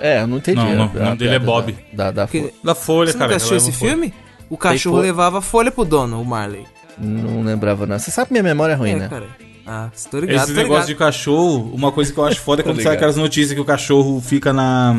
É, 0.00 0.20
eu 0.20 0.26
não 0.26 0.36
entendi. 0.36 0.56
Não, 0.60 0.68
a- 0.70 0.74
não, 0.74 0.84
a 0.84 0.88
o 0.88 1.04
nome 1.04 1.16
dele 1.16 1.34
é 1.34 1.38
Bob. 1.38 1.72
Da, 1.92 2.04
da, 2.04 2.10
da 2.10 2.26
Porque- 2.26 2.40
folha. 2.40 2.52
Da 2.62 2.74
folha, 2.74 3.06
Você 3.12 3.18
cara. 3.18 3.24
nunca 3.28 3.36
assistiu 3.36 3.56
esse 3.56 3.72
folha. 3.72 3.90
filme? 3.92 4.14
O 4.50 4.56
cachorro 4.58 4.96
folha? 4.96 5.06
levava 5.06 5.40
folha 5.40 5.70
pro 5.70 5.84
dono, 5.84 6.20
o 6.20 6.24
Marley. 6.26 6.64
Não 6.98 7.42
lembrava, 7.42 7.86
não. 7.86 7.98
Você 7.98 8.10
sabe 8.10 8.26
que 8.28 8.32
minha 8.34 8.42
memória 8.42 8.74
é 8.74 8.76
ruim, 8.76 8.90
é, 8.90 8.96
né? 8.96 9.08
cara. 9.08 9.26
Ah, 9.66 9.90
tô 10.10 10.18
ligado, 10.18 10.36
Esse 10.44 10.46
tô 10.48 10.52
negócio 10.60 10.64
ligado. 10.64 10.86
de 10.88 10.94
cachorro, 10.96 11.70
uma 11.72 11.92
coisa 11.92 12.12
que 12.12 12.18
eu 12.18 12.24
acho 12.24 12.40
foda 12.40 12.62
é 12.62 12.64
quando 12.64 12.82
sai 12.82 12.94
aquelas 12.94 13.16
notícias 13.16 13.52
que 13.54 13.60
o 13.60 13.64
cachorro 13.64 14.20
fica 14.20 14.52
na 14.52 14.94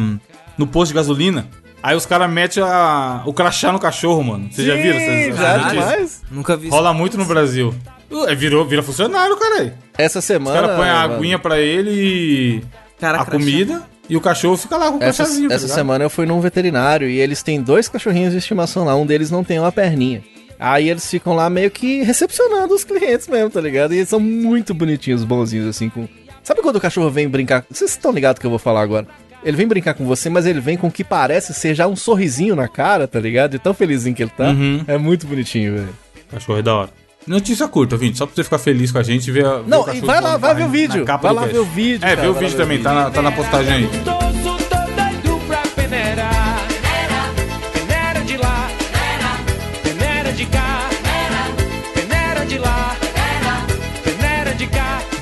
no 0.57 0.65
posto 0.67 0.89
de 0.91 0.95
gasolina. 0.95 1.47
Aí 1.81 1.95
os 1.97 2.05
caras 2.05 2.29
metem 2.31 2.63
a- 2.63 3.23
o 3.25 3.33
crachá 3.33 3.71
no 3.71 3.79
cachorro, 3.79 4.23
mano. 4.23 4.47
Vocês 4.49 4.65
já 4.65 4.75
viram? 4.75 4.97
essas 4.97 5.37
já 5.37 5.57
notícias? 5.57 5.71
demais. 5.85 6.21
Nunca 6.31 6.55
vi 6.55 6.67
isso. 6.67 6.75
Rola 6.75 6.93
muito 6.93 7.17
no 7.17 7.25
Brasil. 7.25 7.73
Uh, 8.09 8.25
é, 8.29 8.35
virou, 8.35 8.63
vira 8.65 8.81
funcionário, 8.81 9.35
cara. 9.35 9.75
Essa 9.97 10.19
Os 10.19 10.25
semana. 10.25 10.61
caras 10.61 10.77
põem 10.77 10.89
a 10.89 10.93
mano, 11.01 11.13
aguinha 11.15 11.39
pra 11.39 11.59
ele 11.59 11.89
e 11.91 12.63
Cara, 12.99 13.17
a 13.21 13.25
crachá. 13.25 13.31
comida 13.31 13.81
e 14.07 14.15
o 14.15 14.21
cachorro 14.21 14.55
fica 14.55 14.77
lá 14.77 14.91
com 14.91 14.97
o 14.99 15.03
Essa, 15.03 15.23
crachazinho. 15.23 15.49
tá 15.49 15.55
essa 15.55 15.63
ligado? 15.65 15.75
semana 15.77 16.03
eu 16.05 16.09
fui 16.09 16.25
num 16.25 16.39
veterinário 16.39 17.09
e 17.09 17.19
eles 17.19 17.41
têm 17.43 17.61
dois 17.61 17.89
cachorrinhos 17.89 18.31
de 18.31 18.37
estimação 18.37 18.85
lá. 18.85 18.95
Um 18.95 19.05
deles 19.05 19.29
não 19.31 19.43
tem 19.43 19.59
uma 19.59 19.71
perninha. 19.71 20.21
Aí 20.65 20.89
eles 20.89 21.09
ficam 21.09 21.33
lá 21.33 21.49
meio 21.49 21.69
que 21.69 22.03
recepcionando 22.03 22.73
os 22.73 22.85
clientes 22.85 23.27
mesmo, 23.27 23.49
tá 23.49 23.59
ligado? 23.59 23.93
E 23.93 23.97
eles 23.97 24.07
são 24.07 24.17
muito 24.17 24.73
bonitinhos, 24.73 25.25
bonzinhos, 25.25 25.67
assim, 25.67 25.89
com. 25.89 26.07
Sabe 26.41 26.61
quando 26.61 26.77
o 26.77 26.79
cachorro 26.79 27.09
vem 27.09 27.27
brincar? 27.27 27.65
Vocês 27.69 27.91
estão 27.91 28.13
ligados 28.13 28.39
que 28.39 28.45
eu 28.45 28.49
vou 28.49 28.57
falar 28.57 28.79
agora? 28.79 29.05
Ele 29.43 29.57
vem 29.57 29.67
brincar 29.67 29.93
com 29.93 30.05
você, 30.05 30.29
mas 30.29 30.45
ele 30.45 30.61
vem 30.61 30.77
com 30.77 30.87
o 30.87 30.91
que 30.91 31.03
parece 31.03 31.53
ser 31.53 31.75
já 31.75 31.85
um 31.85 31.97
sorrisinho 31.97 32.55
na 32.55 32.69
cara, 32.69 33.09
tá 33.09 33.19
ligado? 33.19 33.51
De 33.51 33.59
tão 33.59 33.73
felizinho 33.73 34.15
que 34.15 34.23
ele 34.23 34.31
tá. 34.31 34.51
Uhum. 34.51 34.85
É 34.87 34.97
muito 34.97 35.27
bonitinho, 35.27 35.73
velho. 35.73 35.89
Cachorro 36.31 36.59
é 36.59 36.61
da 36.61 36.75
hora. 36.75 36.89
Notícia 37.27 37.67
curta, 37.67 37.97
Vinte, 37.97 38.17
só 38.17 38.25
pra 38.25 38.33
você 38.33 38.43
ficar 38.45 38.57
feliz 38.57 38.89
com 38.89 38.99
a 38.99 39.03
gente 39.03 39.27
e 39.27 39.31
ver 39.31 39.45
a. 39.45 39.57
ver 39.57 39.67
Não, 39.67 39.83
o 39.83 39.93
e 39.93 39.99
vai 39.99 40.21
lá, 40.21 40.37
vai 40.37 40.55
ver 40.55 40.63
o 40.63 40.67
na 40.67 40.71
vídeo. 40.71 41.05
Vai 41.05 41.33
lá 41.33 41.45
ver 41.45 41.59
o 41.59 41.65
vídeo. 41.65 42.05
É, 42.05 42.15
cara, 42.15 42.21
vê 42.21 42.27
o 42.27 42.33
vídeo 42.33 42.55
também, 42.55 42.81
tá 42.81 42.93
na, 42.93 43.11
tá 43.11 43.21
na 43.21 43.33
postagem 43.33 43.73
aí. 43.73 44.22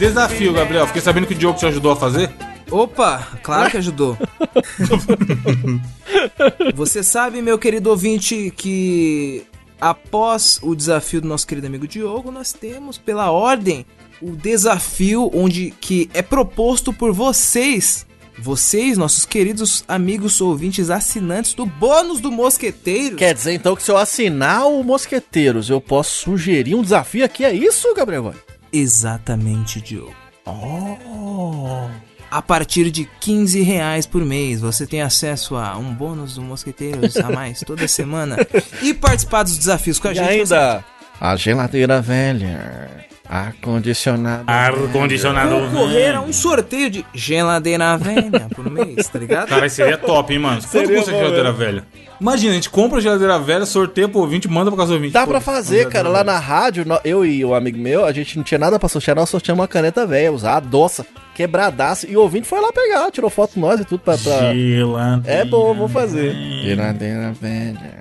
Desafio, 0.01 0.51
Gabriel. 0.51 0.87
Fiquei 0.87 1.01
sabendo 1.01 1.27
que 1.27 1.33
o 1.33 1.37
Diogo 1.37 1.59
te 1.59 1.65
ajudou 1.67 1.91
a 1.91 1.95
fazer. 1.95 2.31
Opa, 2.71 3.27
claro 3.43 3.69
que 3.69 3.77
ajudou. 3.77 4.17
Você 6.73 7.03
sabe, 7.03 7.41
meu 7.41 7.59
querido 7.59 7.89
ouvinte, 7.89 8.51
que 8.55 9.43
após 9.79 10.59
o 10.63 10.73
desafio 10.73 11.21
do 11.21 11.27
nosso 11.27 11.45
querido 11.45 11.67
amigo 11.67 11.87
Diogo, 11.87 12.31
nós 12.31 12.51
temos 12.51 12.97
pela 12.97 13.29
ordem 13.29 13.85
o 14.21 14.31
desafio 14.31 15.29
onde 15.33 15.71
que 15.79 16.09
é 16.13 16.21
proposto 16.21 16.91
por 16.91 17.13
vocês, 17.13 18.05
vocês, 18.39 18.97
nossos 18.97 19.25
queridos 19.25 19.83
amigos 19.87 20.41
ouvintes 20.41 20.89
assinantes 20.89 21.53
do 21.53 21.65
bônus 21.65 22.19
do 22.19 22.31
mosqueteiro. 22.31 23.17
Quer 23.17 23.35
dizer 23.35 23.53
então 23.53 23.75
que 23.75 23.83
se 23.83 23.91
eu 23.91 23.97
assinar 23.97 24.67
o 24.67 24.83
Mosqueteiros, 24.83 25.69
eu 25.69 25.79
posso 25.79 26.23
sugerir 26.23 26.73
um 26.73 26.81
desafio 26.81 27.23
aqui? 27.23 27.45
É 27.45 27.53
isso, 27.53 27.93
Gabriel? 27.93 28.33
Exatamente, 28.73 29.81
Diogo. 29.81 30.15
Oh. 30.45 31.87
A 32.29 32.41
partir 32.41 32.89
de 32.89 33.05
15 33.19 33.61
reais 33.61 34.05
por 34.05 34.23
mês, 34.23 34.61
você 34.61 34.87
tem 34.87 35.01
acesso 35.01 35.55
a 35.57 35.77
um 35.77 35.93
bônus 35.93 36.35
do 36.35 36.41
Mosqueteiros 36.41 37.17
a 37.17 37.29
mais 37.29 37.59
toda 37.59 37.87
semana 37.87 38.37
e 38.81 38.93
participar 38.93 39.43
dos 39.43 39.57
desafios 39.57 39.99
com 39.99 40.07
a 40.07 40.11
E 40.11 40.15
gente. 40.15 40.29
ainda, 40.29 40.83
a 41.19 41.35
geladeira 41.35 42.01
velha, 42.01 42.89
ar-condicionado. 43.27 44.45
Ar-condicionado. 44.47 45.49
concorrer 45.49 46.15
a 46.15 46.21
um 46.21 46.31
sorteio 46.31 46.89
de 46.89 47.05
geladeira 47.13 47.97
velha 47.97 48.47
por 48.55 48.69
mês, 48.69 49.09
tá 49.09 49.19
ligado? 49.19 49.49
Cara, 49.49 49.67
seria 49.67 49.97
top, 49.97 50.31
hein, 50.33 50.39
mano? 50.39 50.61
Quanto 50.61 50.69
Seria 50.69 50.95
custa 50.97 51.11
a 51.11 51.17
geladeira 51.17 51.51
velha? 51.51 51.85
Imagina, 52.21 52.51
a 52.51 52.53
gente 52.53 52.69
compra 52.69 52.99
a 52.99 53.01
geladeira 53.01 53.39
velha, 53.39 53.65
sorteia 53.65 54.07
pro 54.07 54.19
ouvinte, 54.19 54.47
manda 54.47 54.69
pra 54.69 54.77
casa 54.77 54.89
do 54.91 54.93
ouvinte. 54.93 55.11
Dá 55.11 55.25
pra 55.25 55.41
fazer, 55.41 55.89
cara, 55.89 56.07
lá 56.07 56.23
na 56.23 56.37
rádio, 56.37 56.85
eu 57.03 57.25
e 57.25 57.43
o 57.43 57.55
amigo 57.55 57.79
meu, 57.79 58.05
a 58.05 58.11
gente 58.11 58.37
não 58.37 58.43
tinha 58.43 58.59
nada 58.59 58.77
pra 58.77 58.87
sortear, 58.87 59.17
nós 59.17 59.27
sorteamos 59.27 59.59
uma 59.59 59.67
caneta 59.67 60.05
velha, 60.05 60.31
usada, 60.31 60.67
doça, 60.67 61.03
quebradaça, 61.33 62.07
e 62.07 62.15
o 62.15 62.21
ouvinte 62.21 62.47
foi 62.47 62.61
lá 62.61 62.71
pegar, 62.71 63.09
tirou 63.09 63.27
foto 63.27 63.59
nós 63.59 63.79
e 63.79 63.85
tudo 63.85 64.01
pra... 64.01 64.19
pra... 64.19 64.53
Geladeira 64.53 65.41
É 65.41 65.43
bom, 65.43 65.73
vou 65.73 65.87
fazer. 65.89 66.31
Geladeira 66.63 67.33
velha. 67.33 67.99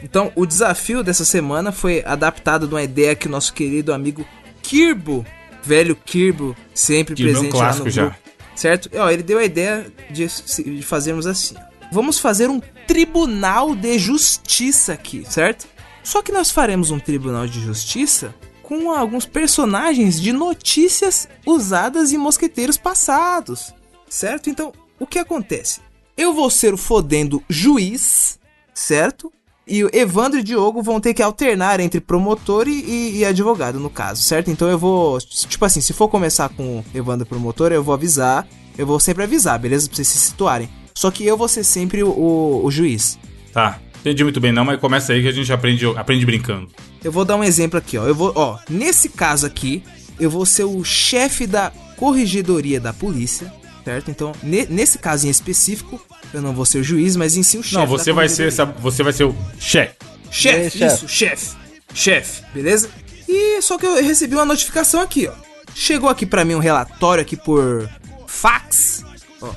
Então, 0.00 0.30
o 0.36 0.46
desafio 0.46 1.02
dessa 1.02 1.24
semana 1.24 1.72
foi 1.72 2.04
adaptado 2.06 2.68
de 2.68 2.74
uma 2.74 2.84
ideia 2.84 3.16
que 3.16 3.26
o 3.26 3.30
nosso 3.30 3.52
querido 3.52 3.92
amigo 3.92 4.24
Kirbo, 4.62 5.26
velho 5.60 5.96
Kirbo, 5.96 6.56
sempre 6.72 7.16
Kirbo 7.16 7.30
é 7.30 7.32
um 7.32 7.40
presente 7.40 7.52
lá 7.52 7.58
no 7.58 7.64
clássico 7.64 7.90
grupo, 7.90 8.14
já. 8.14 8.16
certo? 8.54 8.88
E, 8.92 8.96
ó, 8.96 9.10
ele 9.10 9.24
deu 9.24 9.40
a 9.40 9.44
ideia 9.44 9.86
de, 10.08 10.24
de 10.24 10.82
fazermos 10.82 11.26
assim. 11.26 11.56
Vamos 11.90 12.20
fazer 12.20 12.48
um 12.48 12.60
tribunal 12.86 13.74
de 13.74 13.98
justiça 13.98 14.92
aqui, 14.92 15.24
certo? 15.28 15.66
Só 16.02 16.22
que 16.22 16.32
nós 16.32 16.50
faremos 16.50 16.90
um 16.90 16.98
tribunal 16.98 17.46
de 17.46 17.60
justiça 17.60 18.34
com 18.62 18.90
alguns 18.92 19.26
personagens 19.26 20.20
de 20.20 20.32
notícias 20.32 21.28
usadas 21.44 22.12
em 22.12 22.18
mosqueteiros 22.18 22.76
passados, 22.76 23.72
certo? 24.08 24.50
Então, 24.50 24.72
o 24.98 25.06
que 25.06 25.18
acontece? 25.18 25.80
Eu 26.16 26.32
vou 26.32 26.48
ser 26.50 26.72
o 26.74 26.78
fodendo 26.78 27.42
juiz, 27.48 28.38
certo? 28.74 29.32
E 29.66 29.82
o 29.84 29.90
Evandro 29.92 30.38
e 30.38 30.42
Diogo 30.44 30.80
vão 30.80 31.00
ter 31.00 31.12
que 31.12 31.22
alternar 31.22 31.80
entre 31.80 32.00
promotor 32.00 32.68
e, 32.68 32.72
e- 32.84 33.16
e 33.18 33.24
advogado, 33.24 33.80
no 33.80 33.90
caso, 33.90 34.22
certo? 34.22 34.48
Então 34.50 34.68
eu 34.68 34.78
vou. 34.78 35.18
Tipo 35.20 35.64
assim, 35.64 35.80
se 35.80 35.92
for 35.92 36.08
começar 36.08 36.48
com 36.50 36.78
o 36.78 36.84
Evandro 36.94 37.26
promotor, 37.26 37.72
eu 37.72 37.82
vou 37.82 37.92
avisar. 37.94 38.46
Eu 38.78 38.86
vou 38.86 39.00
sempre 39.00 39.24
avisar, 39.24 39.58
beleza? 39.58 39.88
Pra 39.88 39.96
vocês 39.96 40.06
se 40.08 40.18
situarem. 40.18 40.68
Só 40.96 41.10
que 41.10 41.26
eu 41.26 41.36
vou 41.36 41.46
ser 41.46 41.62
sempre 41.62 42.02
o, 42.02 42.08
o- 42.08 42.64
o 42.64 42.70
juiz. 42.70 43.18
Tá, 43.52 43.78
entendi 44.00 44.24
muito 44.24 44.40
bem 44.40 44.50
não, 44.50 44.64
mas 44.64 44.80
começa 44.80 45.12
aí 45.12 45.20
que 45.20 45.28
a 45.28 45.32
gente 45.32 45.52
aprende, 45.52 45.84
aprende 45.94 46.24
brincando. 46.24 46.68
Eu 47.04 47.12
vou 47.12 47.22
dar 47.22 47.36
um 47.36 47.44
exemplo 47.44 47.78
aqui, 47.78 47.98
ó. 47.98 48.06
Eu 48.06 48.14
vou, 48.14 48.32
ó, 48.34 48.58
nesse 48.70 49.10
caso 49.10 49.44
aqui, 49.46 49.82
eu 50.18 50.30
vou 50.30 50.46
ser 50.46 50.64
o 50.64 50.82
chefe 50.82 51.46
da 51.46 51.70
corregedoria 51.96 52.80
da 52.80 52.94
polícia, 52.94 53.52
certo? 53.84 54.10
Então, 54.10 54.32
ne- 54.42 54.66
nesse 54.70 54.96
caso 54.98 55.26
em 55.26 55.30
específico, 55.30 56.00
eu 56.32 56.40
não 56.40 56.54
vou 56.54 56.64
ser 56.64 56.78
o 56.78 56.82
juiz, 56.82 57.14
mas 57.14 57.36
em 57.36 57.42
si 57.42 57.58
o 57.58 57.62
chefe. 57.62 57.74
Não, 57.74 57.82
da 57.82 57.86
você 57.88 58.12
vai 58.12 58.28
ser, 58.28 58.48
essa- 58.48 58.64
você 58.64 59.02
vai 59.02 59.12
ser 59.12 59.24
o 59.24 59.34
chefe. 59.60 59.94
Chefe, 60.30 60.84
isso, 60.84 61.06
chefe. 61.08 61.54
Chefe, 61.94 62.42
beleza? 62.54 62.88
E 63.28 63.60
só 63.60 63.76
que 63.78 63.84
eu 63.86 64.02
recebi 64.02 64.34
uma 64.34 64.44
notificação 64.46 65.00
aqui, 65.02 65.28
ó. 65.28 65.32
Chegou 65.74 66.08
aqui 66.08 66.24
pra 66.24 66.42
mim 66.44 66.54
um 66.54 66.58
relatório 66.58 67.20
aqui 67.22 67.36
por 67.36 67.86
fax. 68.26 69.04
Ó, 69.42 69.52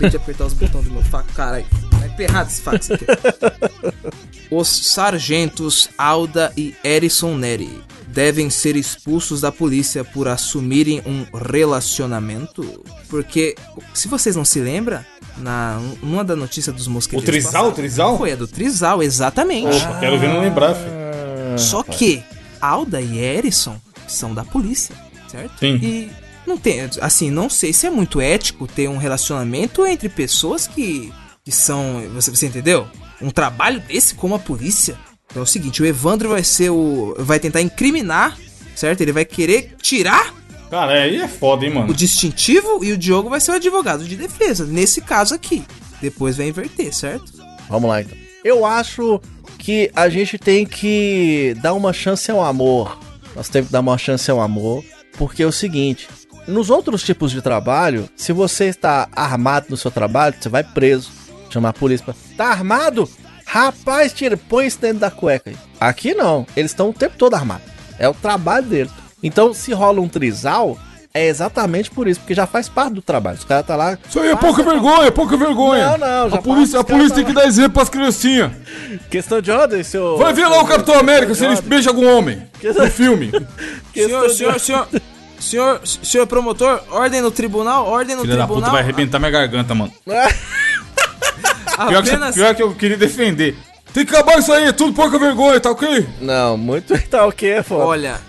acabei 0.00 0.10
de 0.10 0.16
apertar 0.16 0.46
os 0.46 0.54
botões 0.54 0.84
do 0.84 0.90
meu 0.90 1.02
fax, 1.02 1.32
caralho. 1.34 1.66
Vai 1.92 2.08
ferrado 2.16 2.50
esse 2.50 2.62
fax 2.62 2.90
aqui. 2.90 3.06
Os 4.50 4.68
sargentos 4.68 5.90
Alda 5.96 6.52
e 6.56 6.74
Erison 6.82 7.36
Neri 7.36 7.82
devem 8.08 8.50
ser 8.50 8.74
expulsos 8.74 9.40
da 9.40 9.52
polícia 9.52 10.02
por 10.02 10.26
assumirem 10.26 11.02
um 11.06 11.24
relacionamento? 11.36 12.82
Porque, 13.08 13.54
se 13.94 14.08
vocês 14.08 14.34
não 14.34 14.44
se 14.44 14.60
lembram, 14.60 15.04
na 15.36 15.80
numa 16.02 16.24
da 16.24 16.34
notícia 16.34 16.72
dos 16.72 16.86
O 16.86 16.90
mosqueteiros 16.90 17.44
Trizal, 17.44 17.68
o 17.68 17.72
Trizal? 17.72 18.18
foi 18.18 18.32
a 18.32 18.36
do 18.36 18.48
Trizal, 18.48 19.02
exatamente. 19.02 19.76
Opa, 19.76 20.00
quero 20.00 20.18
ver 20.18 20.28
não 20.28 20.40
lembrar, 20.40 20.74
filho. 20.74 21.58
Só 21.58 21.82
que 21.82 22.22
Alda 22.60 23.00
e 23.00 23.18
Erison 23.18 23.76
são 24.08 24.34
da 24.34 24.44
polícia, 24.44 24.94
certo? 25.28 25.58
Sim. 25.60 25.76
E 25.76 26.10
não 26.50 26.58
tem, 26.58 26.88
assim, 27.00 27.30
não 27.30 27.48
sei 27.48 27.72
se 27.72 27.86
é 27.86 27.90
muito 27.90 28.20
ético 28.20 28.66
ter 28.66 28.88
um 28.88 28.96
relacionamento 28.96 29.86
entre 29.86 30.08
pessoas 30.08 30.66
que, 30.66 31.12
que 31.44 31.52
são, 31.52 32.02
você, 32.12 32.30
você 32.30 32.46
entendeu? 32.46 32.86
Um 33.22 33.30
trabalho 33.30 33.80
desse 33.80 34.14
como 34.14 34.34
a 34.34 34.38
polícia. 34.38 34.98
Então 35.30 35.42
é 35.42 35.44
o 35.44 35.46
seguinte, 35.46 35.80
o 35.80 35.86
Evandro 35.86 36.30
vai 36.30 36.42
ser 36.42 36.70
o 36.70 37.14
vai 37.18 37.38
tentar 37.38 37.60
incriminar, 37.60 38.36
certo? 38.74 39.00
Ele 39.00 39.12
vai 39.12 39.24
querer 39.24 39.76
tirar 39.80 40.34
Cara, 40.70 40.92
aí 40.92 41.16
é 41.16 41.26
foda, 41.26 41.64
hein, 41.64 41.72
o 41.72 41.74
mano. 41.74 41.94
distintivo 41.94 42.84
e 42.84 42.92
o 42.92 42.98
Diogo 42.98 43.28
vai 43.28 43.40
ser 43.40 43.50
o 43.50 43.54
advogado 43.54 44.04
de 44.04 44.14
defesa, 44.14 44.64
nesse 44.64 45.00
caso 45.00 45.34
aqui. 45.34 45.64
Depois 46.00 46.36
vai 46.36 46.48
inverter, 46.48 46.94
certo? 46.94 47.32
Vamos 47.68 47.90
lá 47.90 48.00
então. 48.00 48.16
Eu 48.44 48.64
acho 48.64 49.20
que 49.58 49.90
a 49.94 50.08
gente 50.08 50.38
tem 50.38 50.64
que 50.64 51.56
dar 51.60 51.74
uma 51.74 51.92
chance 51.92 52.30
ao 52.30 52.42
amor. 52.42 52.98
Nós 53.34 53.48
temos 53.48 53.68
que 53.68 53.72
dar 53.72 53.80
uma 53.80 53.98
chance 53.98 54.30
ao 54.30 54.40
amor, 54.40 54.84
porque 55.18 55.42
é 55.42 55.46
o 55.46 55.52
seguinte: 55.52 56.08
nos 56.50 56.68
outros 56.70 57.02
tipos 57.02 57.30
de 57.30 57.40
trabalho, 57.40 58.08
se 58.16 58.32
você 58.32 58.66
está 58.66 59.08
armado 59.14 59.66
no 59.70 59.76
seu 59.76 59.90
trabalho, 59.90 60.34
você 60.38 60.48
vai 60.48 60.62
preso. 60.62 61.10
Chama 61.48 61.70
a 61.70 61.72
polícia 61.72 62.04
pra. 62.04 62.14
Tá 62.36 62.52
armado? 62.52 63.08
Rapaz, 63.44 64.12
tira, 64.12 64.36
põe 64.36 64.66
isso 64.66 64.80
dentro 64.80 64.98
da 64.98 65.10
cueca 65.10 65.50
aí. 65.50 65.56
Aqui 65.80 66.14
não, 66.14 66.46
eles 66.56 66.70
estão 66.70 66.90
o 66.90 66.92
tempo 66.92 67.16
todo 67.16 67.34
armados. 67.34 67.66
É 67.98 68.08
o 68.08 68.14
trabalho 68.14 68.66
deles. 68.66 68.92
Então, 69.22 69.52
se 69.52 69.72
rola 69.72 70.00
um 70.00 70.08
trisal, 70.08 70.78
é 71.12 71.26
exatamente 71.26 71.90
por 71.90 72.06
isso, 72.06 72.20
porque 72.20 72.34
já 72.34 72.46
faz 72.46 72.68
parte 72.68 72.94
do 72.94 73.02
trabalho. 73.02 73.36
Os 73.36 73.44
caras 73.44 73.66
tá 73.66 73.74
lá. 73.74 73.98
Isso 74.08 74.20
aí 74.20 74.30
é 74.30 74.36
pouca 74.36 74.62
vergonha, 74.62 75.08
é 75.08 75.10
pouca 75.10 75.36
vergonha. 75.36 75.90
Não, 75.90 75.98
não, 75.98 76.30
já 76.30 76.36
A 76.36 76.42
polícia, 76.42 76.80
a 76.80 76.84
polícia 76.84 77.08
caras 77.08 77.16
tem 77.16 77.24
que 77.24 77.34
tá 77.34 77.40
dar 77.40 77.48
exemplo 77.48 77.72
pras 77.72 77.88
criancinhas. 77.88 78.52
Questão 79.10 79.40
de 79.40 79.50
ordem, 79.50 79.82
seu. 79.82 80.16
Vai 80.16 80.32
ver 80.32 80.46
lá 80.46 80.62
o 80.62 80.66
Capitão 80.66 80.98
América 80.98 81.34
se 81.34 81.44
ele 81.44 81.60
beija 81.62 81.90
algum 81.90 82.06
homem. 82.06 82.40
No 82.62 82.90
filme. 82.90 83.32
Questão 83.92 84.30
Senhor, 84.30 84.30
senhor, 84.30 84.60
senhor, 84.60 84.88
senhor, 85.40 85.80
senhor 85.84 86.26
promotor, 86.26 86.80
ordem 86.90 87.20
no 87.20 87.30
tribunal, 87.30 87.86
ordem 87.86 88.14
no 88.14 88.22
Filha 88.22 88.36
da 88.36 88.42
puta 88.42 88.52
tribunal. 88.54 88.72
vai 88.72 88.82
arrebentar 88.82 89.18
minha 89.18 89.30
garganta, 89.30 89.74
mano. 89.74 89.92
Pior 91.88 92.02
que, 92.02 92.32
pior 92.34 92.54
que 92.54 92.62
eu 92.62 92.74
queria 92.74 92.96
defender. 92.96 93.56
Tem 93.92 94.04
que 94.04 94.14
acabar 94.14 94.38
isso 94.38 94.52
aí, 94.52 94.68
é 94.68 94.72
tudo 94.72 94.92
pouca 94.92 95.18
vergonha, 95.18 95.58
tá 95.58 95.70
ok? 95.70 96.06
Não, 96.20 96.56
muito 96.56 96.96
tá 97.08 97.26
ok, 97.26 97.50
é 97.50 97.62
foda. 97.62 97.84
Olha, 97.86 98.20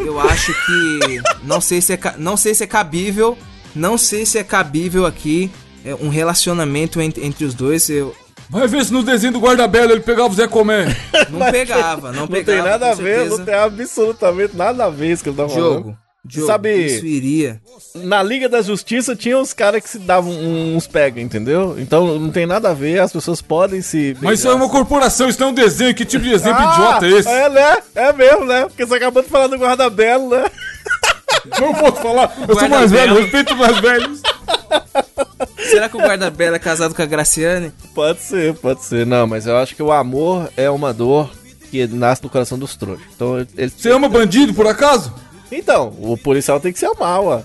eu 0.00 0.20
acho 0.20 0.52
que 0.66 1.22
não 1.44 1.60
sei 1.60 1.80
se 1.80 1.92
é 1.94 1.98
não 2.18 2.36
sei 2.36 2.54
se 2.54 2.64
é 2.64 2.66
cabível, 2.66 3.38
não 3.74 3.96
sei 3.96 4.26
se 4.26 4.38
é 4.38 4.44
cabível 4.44 5.06
aqui 5.06 5.50
é, 5.84 5.94
um 5.94 6.08
relacionamento 6.08 7.00
entre, 7.00 7.24
entre 7.24 7.44
os 7.44 7.54
dois. 7.54 7.88
Eu 7.88 8.14
Vai 8.50 8.68
ver 8.68 8.84
se 8.84 8.92
no 8.92 9.02
desenho 9.02 9.32
do 9.32 9.40
guarda-bela 9.40 9.92
ele 9.92 10.00
pegava 10.02 10.28
o 10.28 10.34
Zé 10.34 10.46
Comé. 10.46 10.86
não 11.30 11.50
pegava, 11.50 12.12
não 12.12 12.20
não 12.20 12.28
pegava. 12.28 12.62
tem 12.62 12.70
nada 12.70 12.90
a 12.90 12.94
ver, 12.94 13.16
certeza. 13.20 13.38
não 13.38 13.44
tem 13.44 13.54
absolutamente 13.54 14.56
nada 14.56 14.84
a 14.84 14.90
ver 14.90 15.12
isso 15.12 15.22
que 15.22 15.30
ele 15.30 15.36
tá 15.36 15.48
falando. 15.48 15.82
Diogo, 15.82 15.98
Diogo, 16.26 16.46
Sabe- 16.48 16.86
isso 16.86 17.06
iria. 17.06 17.60
Na 17.94 18.22
Liga 18.22 18.48
da 18.48 18.60
Justiça 18.62 19.14
tinha 19.14 19.38
uns 19.38 19.52
caras 19.52 19.82
que 19.82 19.88
se 19.88 19.98
davam 19.98 20.32
uns 20.32 20.86
pega, 20.86 21.20
entendeu? 21.20 21.76
Então 21.78 22.18
não 22.18 22.30
tem 22.30 22.46
nada 22.46 22.70
a 22.70 22.74
ver, 22.74 22.98
as 23.00 23.12
pessoas 23.12 23.40
podem 23.40 23.80
se. 23.80 24.16
Mas 24.20 24.40
isso 24.40 24.48
é 24.48 24.54
uma 24.54 24.68
corporação, 24.68 25.28
isso 25.28 25.40
não 25.40 25.48
é 25.48 25.50
um 25.50 25.54
desenho. 25.54 25.94
Que 25.94 26.04
tipo 26.04 26.24
de 26.24 26.32
exemplo 26.34 26.62
idiota 26.62 27.06
é 27.06 27.10
esse? 27.10 27.28
É, 27.28 27.48
né? 27.48 27.76
É 27.94 28.12
mesmo, 28.12 28.44
né? 28.44 28.62
Porque 28.62 28.84
você 28.84 28.94
acabou 28.96 29.22
de 29.22 29.28
falar 29.28 29.46
do 29.46 29.56
guarda-belo, 29.56 30.30
né? 30.30 30.44
Não 31.60 31.74
posso 31.74 32.02
falar, 32.02 32.34
eu 32.48 32.58
sou 32.58 32.68
mais 32.68 32.90
velho, 32.90 33.14
respeito 33.20 33.52
os 33.54 33.58
mais 33.58 33.78
velhos. 33.78 34.20
Será 35.70 35.88
que 35.88 35.96
o 35.96 36.00
guarda-bela 36.00 36.56
é 36.56 36.58
casado 36.58 36.94
com 36.94 37.02
a 37.02 37.06
Graciane? 37.06 37.72
Pode 37.94 38.20
ser, 38.20 38.54
pode 38.54 38.84
ser. 38.84 39.06
Não, 39.06 39.26
mas 39.26 39.46
eu 39.46 39.56
acho 39.56 39.74
que 39.74 39.82
o 39.82 39.92
amor 39.92 40.50
é 40.56 40.70
uma 40.70 40.92
dor 40.92 41.30
que 41.70 41.86
nasce 41.86 42.22
no 42.22 42.30
coração 42.30 42.58
dos 42.58 42.76
trouxas. 42.76 43.06
Então, 43.14 43.38
ele... 43.56 43.70
Você 43.76 43.90
ama 43.90 44.08
bandido, 44.08 44.54
por 44.54 44.66
acaso? 44.66 45.12
Então, 45.50 45.94
o 46.00 46.16
policial 46.16 46.58
tem 46.60 46.72
que 46.72 46.78
ser 46.78 46.90
mal, 46.98 47.26
ó. 47.26 47.40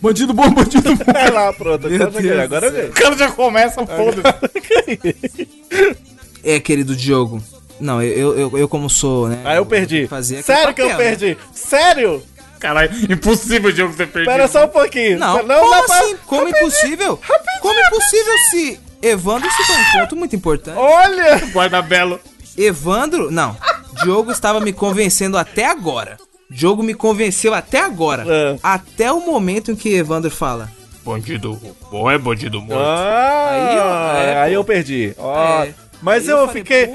Bandido 0.00 0.32
bom, 0.32 0.50
bandido 0.50 0.94
bom. 0.96 1.04
É 1.14 1.30
lá, 1.30 1.52
pronto. 1.52 1.88
Meu 1.88 2.02
Agora, 2.06 2.22
Deus 2.22 2.38
agora 2.40 2.70
vem. 2.70 2.86
O 2.88 2.92
cara 2.92 3.16
já 3.16 3.30
começa, 3.30 3.86
foda-se. 3.86 5.48
É, 6.42 6.58
querido 6.58 6.96
Diogo. 6.96 7.42
Não, 7.78 8.02
eu, 8.02 8.36
eu, 8.38 8.58
eu, 8.58 8.68
como 8.68 8.88
sou, 8.88 9.28
né? 9.28 9.40
Aí 9.44 9.56
eu 9.58 9.66
perdi. 9.66 10.06
Fazer 10.06 10.42
Sério 10.42 10.74
que 10.74 10.80
eu 10.82 10.88
né? 10.88 10.96
perdi? 10.96 11.36
Sério? 11.52 12.22
Caralho, 12.58 12.90
impossível 13.12 13.70
o 13.70 13.74
jogo 13.74 13.92
ser 13.94 14.06
perdido. 14.08 14.30
Espera 14.30 14.48
só 14.48 14.64
um 14.64 14.68
pouquinho. 14.68 15.18
Não, 15.18 15.42
não 15.42 15.60
como 15.60 15.70
dá 15.70 15.82
pra- 15.82 15.98
assim? 15.98 16.16
Como 16.26 16.48
impossível? 16.48 17.18
Como 17.62 17.80
impossível 17.80 18.32
se 18.50 18.80
Evandro 19.02 19.50
citou 19.50 19.76
um 19.76 20.00
ponto 20.00 20.16
muito 20.16 20.36
importante. 20.36 20.76
Olha! 20.78 21.36
Guarda-belo. 21.52 22.20
Evandro, 22.56 23.30
não. 23.30 23.56
Diogo 24.02 24.30
estava 24.30 24.60
me 24.60 24.72
convencendo 24.74 25.38
até 25.38 25.66
agora. 25.66 26.18
Diogo 26.50 26.82
me 26.82 26.94
convenceu 26.94 27.54
até 27.54 27.80
agora. 27.80 28.24
É. 28.28 28.58
Até 28.62 29.12
o 29.12 29.20
momento 29.24 29.70
em 29.70 29.76
que 29.76 29.94
Evandro 29.94 30.30
fala. 30.30 30.68
Bandido 31.04 31.58
bom 31.90 32.10
é 32.10 32.18
bandido 32.18 32.60
morto. 32.60 32.74
Ah, 32.84 33.48
Aí, 33.50 33.78
ó, 33.78 34.16
é, 34.22 34.42
aí 34.42 34.54
eu 34.54 34.62
perdi. 34.64 35.14
Ó, 35.16 35.62
É. 35.64 35.74
Mas 36.02 36.24
Aí 36.24 36.30
eu, 36.34 36.46
falei, 36.46 36.62
fiquei 36.62 36.88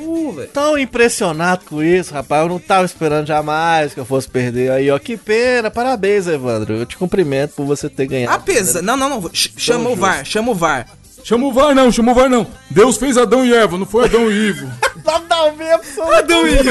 tão 0.52 0.76
impressionado 0.80 1.66
com 1.66 1.82
isso, 1.84 2.12
rapaz. 2.12 2.42
Eu 2.42 2.50
não 2.50 2.58
tava 2.58 2.86
esperando 2.86 3.28
jamais 3.28 3.94
que 3.94 4.00
eu 4.00 4.06
fosse 4.06 4.28
perder. 4.28 4.72
Aí, 4.72 4.90
ó, 4.90 4.98
que 4.98 5.16
pena. 5.16 5.70
Parabéns, 5.70 6.26
Evandro. 6.28 6.74
Eu 6.74 6.86
te 6.88 6.98
cumprimento 6.98 7.52
por 7.56 7.68
você 7.68 7.88
ter 7.88 8.08
ganhado. 8.08 8.34
Apesar. 8.36 8.82
Não, 8.82 8.98
não, 8.98 9.08
não. 9.08 9.30
ch- 9.32 9.54
Chama 9.58 9.92
o 9.92 9.96
VAR, 9.96 10.26
chama 10.26 10.52
o 10.52 10.56
VAR. 10.56 10.88
Chama 11.26 11.48
o 11.48 11.52
VAR 11.52 11.74
não, 11.74 11.92
chama 11.92 12.12
o 12.12 12.16
VAR 12.16 12.30
não. 12.30 12.46
Deus 12.70 12.98
fez 12.98 13.18
Adão 13.18 13.44
e 13.44 13.52
Eva, 13.52 13.80
não 13.80 13.86
foi 13.88 14.06
Adão 14.06 14.30
e 14.32 14.50
Ivo. 14.50 14.72
Nada 15.04 15.36
a 15.36 15.50
ver, 15.50 15.72
absolutamente. 15.72 16.70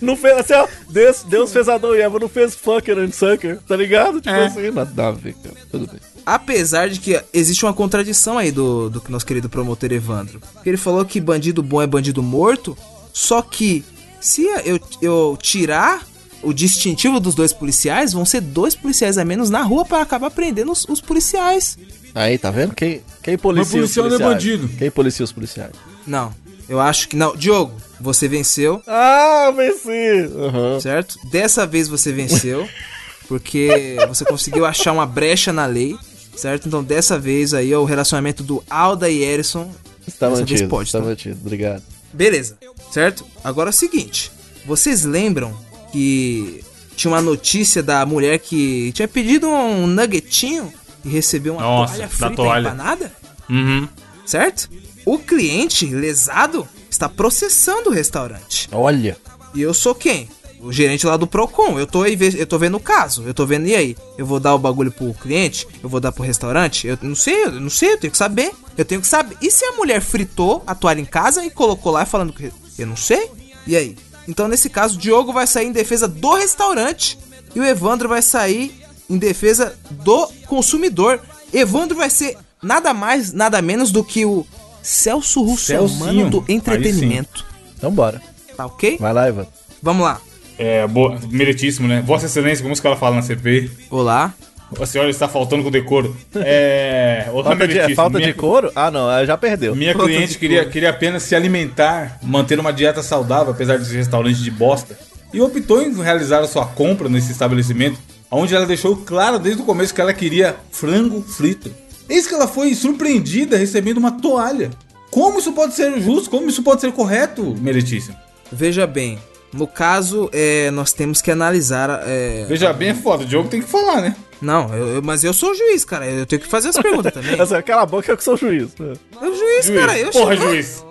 não 0.00 0.14
fez 0.14 0.36
assim, 0.38 0.52
ó. 0.52 0.68
Deus, 0.90 1.22
Deus 1.22 1.50
fez 1.52 1.68
Adão 1.70 1.94
e 1.94 2.00
Eva, 2.02 2.18
não 2.18 2.28
fez 2.28 2.54
fucker 2.54 2.98
and 2.98 3.12
sucker, 3.12 3.58
tá 3.66 3.74
ligado? 3.76 4.20
Tipo 4.20 4.34
É. 4.34 4.44
assim, 4.44 4.70
nada 4.70 5.08
a 5.08 5.10
ver, 5.12 5.34
cara. 5.42 5.56
Tudo 5.70 5.86
bem. 5.86 6.00
Apesar 6.26 6.90
de 6.90 7.00
que 7.00 7.18
existe 7.32 7.64
uma 7.64 7.72
contradição 7.72 8.36
aí 8.36 8.50
do, 8.52 8.90
do 8.90 9.02
nosso 9.08 9.24
querido 9.24 9.48
promotor 9.48 9.90
Evandro. 9.90 10.38
Ele 10.66 10.76
falou 10.76 11.04
que 11.06 11.18
bandido 11.20 11.62
bom 11.62 11.80
é 11.80 11.86
bandido 11.86 12.22
morto. 12.22 12.76
Só 13.10 13.40
que 13.40 13.82
se 14.20 14.44
eu, 14.66 14.78
eu 15.00 15.38
tirar 15.40 16.06
o 16.42 16.52
distintivo 16.52 17.20
dos 17.20 17.34
dois 17.34 17.52
policiais, 17.52 18.12
vão 18.12 18.24
ser 18.24 18.40
dois 18.40 18.74
policiais 18.74 19.16
a 19.16 19.24
menos 19.24 19.48
na 19.48 19.62
rua 19.62 19.84
para 19.84 20.02
acabar 20.02 20.30
prendendo 20.30 20.72
os, 20.72 20.84
os 20.88 21.00
policiais. 21.00 21.78
Aí, 22.14 22.36
tá 22.38 22.50
vendo? 22.50 22.74
Quem, 22.74 23.00
quem 23.22 23.38
policia 23.38 23.62
Mas 23.80 23.94
policial 23.94 24.06
os 24.06 24.12
não 24.12 24.18
é 24.18 24.22
policiais? 24.32 24.58
bandido. 24.60 24.78
Quem 24.78 24.90
policia 24.90 25.24
os 25.24 25.32
policiais? 25.32 25.72
Não, 26.06 26.32
eu 26.68 26.80
acho 26.80 27.08
que 27.08 27.16
não. 27.16 27.34
Diogo, 27.36 27.74
você 28.00 28.28
venceu, 28.28 28.82
Ah, 28.86 29.52
venci! 29.56 30.32
Aham. 30.36 30.80
certo? 30.80 31.18
Dessa 31.30 31.66
vez 31.66 31.88
você 31.88 32.12
venceu, 32.12 32.68
porque 33.28 33.96
você 34.08 34.24
conseguiu 34.24 34.64
achar 34.66 34.92
uma 34.92 35.06
brecha 35.06 35.52
na 35.52 35.64
lei, 35.66 35.96
certo? 36.36 36.68
Então 36.68 36.82
dessa 36.84 37.18
vez 37.18 37.54
aí 37.54 37.74
ó, 37.74 37.80
o 37.80 37.84
relacionamento 37.84 38.42
do 38.42 38.62
Alda 38.68 39.08
e 39.08 39.22
Erison. 39.22 39.70
Está 40.06 40.28
dessa 40.28 40.38
vez 40.44 40.50
mantido, 40.50 40.68
pode, 40.68 40.88
está 40.88 40.98
tá? 41.00 41.04
mantido. 41.06 41.38
Obrigado. 41.40 41.82
Beleza, 42.12 42.58
certo? 42.90 43.24
Agora 43.42 43.70
é 43.70 43.72
o 43.72 43.74
seguinte: 43.74 44.30
vocês 44.66 45.04
lembram 45.04 45.56
que 45.92 46.62
tinha 46.96 47.10
uma 47.10 47.22
notícia 47.22 47.82
da 47.82 48.04
mulher 48.04 48.38
que 48.38 48.92
tinha 48.92 49.08
pedido 49.08 49.48
um 49.48 49.86
nuggetinho 49.86 50.70
e 51.04 51.08
recebeu 51.08 51.54
uma 51.54 51.62
Nossa, 51.62 51.94
toalha 51.94 52.08
frita 52.08 52.30
toalha. 52.34 52.66
empanada? 52.68 53.12
Uhum. 53.48 53.88
Certo? 54.24 54.68
O 55.04 55.18
cliente 55.18 55.86
lesado 55.86 56.66
está 56.88 57.08
processando 57.08 57.90
o 57.90 57.92
restaurante. 57.92 58.68
Olha. 58.72 59.16
E 59.54 59.60
eu 59.60 59.74
sou 59.74 59.94
quem? 59.94 60.28
O 60.60 60.72
gerente 60.72 61.06
lá 61.06 61.16
do 61.16 61.26
Procon. 61.26 61.78
Eu 61.78 61.86
tô, 61.88 62.02
aí 62.02 62.16
eu 62.38 62.46
tô 62.46 62.56
vendo 62.56 62.76
o 62.76 62.80
caso. 62.80 63.24
Eu 63.24 63.34
tô 63.34 63.44
vendo, 63.44 63.66
e 63.66 63.74
aí? 63.74 63.96
Eu 64.16 64.24
vou 64.24 64.38
dar 64.38 64.54
o 64.54 64.58
bagulho 64.58 64.92
pro 64.92 65.12
cliente? 65.14 65.66
Eu 65.82 65.88
vou 65.88 65.98
dar 65.98 66.12
pro 66.12 66.22
restaurante? 66.22 66.86
Eu 66.86 66.96
não 67.02 67.16
sei, 67.16 67.44
eu 67.44 67.52
não 67.52 67.68
sei, 67.68 67.94
eu 67.94 67.98
tenho 67.98 68.12
que 68.12 68.16
saber. 68.16 68.52
Eu 68.78 68.84
tenho 68.84 69.00
que 69.00 69.06
saber. 69.08 69.36
E 69.42 69.50
se 69.50 69.64
a 69.64 69.72
mulher 69.72 70.00
fritou 70.00 70.62
a 70.66 70.74
toalha 70.74 71.00
em 71.00 71.04
casa 71.04 71.44
e 71.44 71.50
colocou 71.50 71.90
lá 71.90 72.06
falando 72.06 72.32
que. 72.32 72.52
Eu 72.78 72.86
não 72.86 72.96
sei? 72.96 73.28
E 73.66 73.76
aí? 73.76 73.96
Então, 74.28 74.46
nesse 74.46 74.70
caso, 74.70 74.96
o 74.96 74.98
Diogo 74.98 75.32
vai 75.32 75.48
sair 75.48 75.66
em 75.66 75.72
defesa 75.72 76.06
do 76.06 76.34
restaurante 76.34 77.18
e 77.54 77.60
o 77.60 77.64
Evandro 77.64 78.08
vai 78.08 78.22
sair 78.22 78.81
em 79.12 79.18
defesa 79.18 79.74
do 79.90 80.26
consumidor. 80.46 81.20
Evandro 81.52 81.96
vai 81.96 82.08
ser 82.10 82.36
nada 82.62 82.94
mais, 82.94 83.32
nada 83.32 83.60
menos 83.60 83.90
do 83.90 84.02
que 84.02 84.24
o 84.24 84.46
Celso 84.82 85.42
Russomano 85.42 85.88
Celcinho. 85.88 86.30
do 86.30 86.44
entretenimento. 86.48 87.44
Então 87.76 87.90
bora. 87.92 88.20
Tá 88.56 88.66
ok? 88.66 88.96
Vai 88.98 89.12
lá, 89.12 89.28
Ivan. 89.28 89.46
Vamos 89.82 90.04
lá. 90.04 90.20
É, 90.58 90.86
boa, 90.86 91.18
meritíssimo, 91.30 91.88
né? 91.88 92.02
Vossa 92.06 92.26
Excelência, 92.26 92.62
como 92.62 92.72
os 92.72 92.80
caras 92.80 92.98
falam 92.98 93.16
na 93.16 93.22
CPI. 93.22 93.70
Olá. 93.90 94.32
A 94.80 94.86
senhora 94.86 95.10
está 95.10 95.28
faltando 95.28 95.62
com 95.62 95.70
decoro. 95.70 96.16
É. 96.36 97.26
Outra 97.32 97.50
Falta 97.50 97.68
de, 97.68 97.78
é 97.78 97.94
falta 97.94 98.18
minha, 98.18 98.32
de 98.32 98.38
couro? 98.38 98.72
Ah, 98.74 98.90
não, 98.90 99.24
já 99.26 99.36
perdeu. 99.36 99.74
Minha 99.74 99.92
Falta 99.92 100.08
cliente 100.08 100.38
queria, 100.38 100.58
couro. 100.60 100.70
queria 100.72 100.90
apenas 100.90 101.22
se 101.24 101.34
alimentar, 101.34 102.18
manter 102.22 102.58
uma 102.58 102.72
dieta 102.72 103.02
saudável, 103.02 103.52
apesar 103.52 103.78
desse 103.78 103.94
restaurante 103.94 104.42
de 104.42 104.50
bosta. 104.50 104.98
E 105.32 105.40
optou 105.40 105.82
em 105.82 105.92
realizar 106.02 106.40
a 106.40 106.46
sua 106.46 106.64
compra 106.66 107.08
nesse 107.08 107.32
estabelecimento, 107.32 107.98
onde 108.32 108.54
ela 108.54 108.66
deixou 108.66 108.96
claro 108.96 109.38
desde 109.38 109.62
o 109.62 109.64
começo 109.64 109.94
que 109.94 110.00
ela 110.00 110.12
queria 110.14 110.56
frango 110.70 111.22
frito. 111.22 111.70
Eis 112.08 112.26
que 112.26 112.34
ela 112.34 112.48
foi 112.48 112.74
surpreendida 112.74 113.56
recebendo 113.56 113.98
uma 113.98 114.10
toalha. 114.12 114.70
Como 115.10 115.38
isso 115.38 115.52
pode 115.52 115.74
ser 115.74 116.00
justo? 116.00 116.30
Como 116.30 116.48
isso 116.48 116.62
pode 116.62 116.80
ser 116.80 116.90
correto, 116.92 117.54
meritíssimo? 117.60 118.16
Veja 118.50 118.86
bem, 118.86 119.18
no 119.52 119.66
caso, 119.66 120.28
é, 120.32 120.70
nós 120.70 120.92
temos 120.92 121.20
que 121.22 121.30
analisar. 121.30 122.02
é, 122.06 122.44
Veja 122.48 122.72
bem, 122.72 122.88
é 122.90 122.94
foda. 122.94 123.22
O 123.24 123.26
Diogo 123.26 123.48
tem 123.48 123.60
que 123.62 123.68
falar, 123.68 124.00
né? 124.00 124.16
Não, 124.40 124.74
eu- 124.74 124.94
eu- 124.96 125.02
mas 125.02 125.22
eu 125.22 125.32
sou 125.32 125.50
o 125.52 125.54
juiz, 125.54 125.84
cara. 125.84 126.04
Eu 126.06 126.26
tenho 126.26 126.40
que 126.42 126.48
fazer 126.48 126.70
as 126.70 126.76
perguntas 126.76 127.12
também. 127.12 127.38
Essa, 127.40 127.62
cala 127.62 127.82
a 127.82 127.86
boca 127.86 128.10
eu 128.10 128.16
que 128.16 128.24
sou 128.24 128.34
o 128.34 128.36
juiz. 128.36 128.70
Eu 128.80 128.96
o 129.30 129.36
juiz, 129.36 129.70
cara. 129.70 129.96
Eu 129.98 130.10
Porra, 130.10 130.34
juiz. 130.36 130.84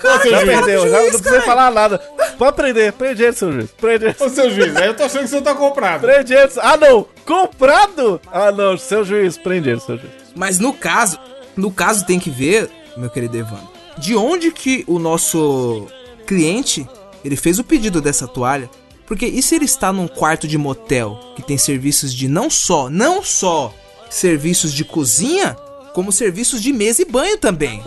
Cara 0.00 0.14
Ô, 0.14 0.18
Já 0.18 0.22
seu 0.22 0.30
fala 0.32 0.46
perdeu, 0.46 0.84
do 0.84 0.90
já 0.90 1.00
juiz, 1.00 1.12
não 1.12 1.20
precisa 1.20 1.42
falar 1.42 1.70
nada. 1.70 1.98
Pode 2.38 2.56
prender, 2.56 2.92
prende 2.92 3.22
ele, 3.22 3.32
seu 3.32 3.52
juiz. 3.52 3.70
Prende 3.72 4.04
ele. 4.06 4.16
Ô, 4.18 4.28
seu 4.28 4.50
juiz, 4.50 4.76
aí 4.76 4.86
eu 4.88 4.96
tô 4.96 5.04
achando 5.04 5.22
que 5.22 5.28
senhor 5.28 5.42
tá 5.42 5.54
comprado. 5.54 6.00
Prende 6.00 6.32
ele. 6.32 6.50
Ah, 6.58 6.76
não! 6.76 7.06
Comprado? 7.26 8.20
Ah, 8.32 8.50
não, 8.50 8.76
seu 8.78 9.04
juiz, 9.04 9.36
prende 9.36 9.68
ele, 9.68 9.80
seu 9.80 9.98
juiz. 9.98 10.12
Mas 10.34 10.58
no 10.58 10.72
caso, 10.72 11.18
no 11.56 11.70
caso 11.70 12.06
tem 12.06 12.18
que 12.18 12.30
ver, 12.30 12.70
meu 12.96 13.10
querido 13.10 13.36
Evandro, 13.36 13.68
de 13.98 14.16
onde 14.16 14.50
que 14.50 14.84
o 14.86 14.98
nosso 14.98 15.86
cliente, 16.26 16.88
ele 17.24 17.36
fez 17.36 17.58
o 17.58 17.64
pedido 17.64 18.00
dessa 18.00 18.26
toalha? 18.26 18.70
Porque 19.06 19.26
e 19.26 19.42
se 19.42 19.56
ele 19.56 19.64
está 19.64 19.92
num 19.92 20.06
quarto 20.06 20.46
de 20.46 20.56
motel 20.56 21.18
que 21.34 21.42
tem 21.42 21.58
serviços 21.58 22.14
de 22.14 22.28
não 22.28 22.48
só, 22.48 22.88
não 22.88 23.22
só 23.22 23.74
serviços 24.08 24.72
de 24.72 24.84
cozinha, 24.84 25.56
como 25.92 26.12
serviços 26.12 26.62
de 26.62 26.72
mesa 26.72 27.02
e 27.02 27.04
banho 27.04 27.36
também. 27.36 27.82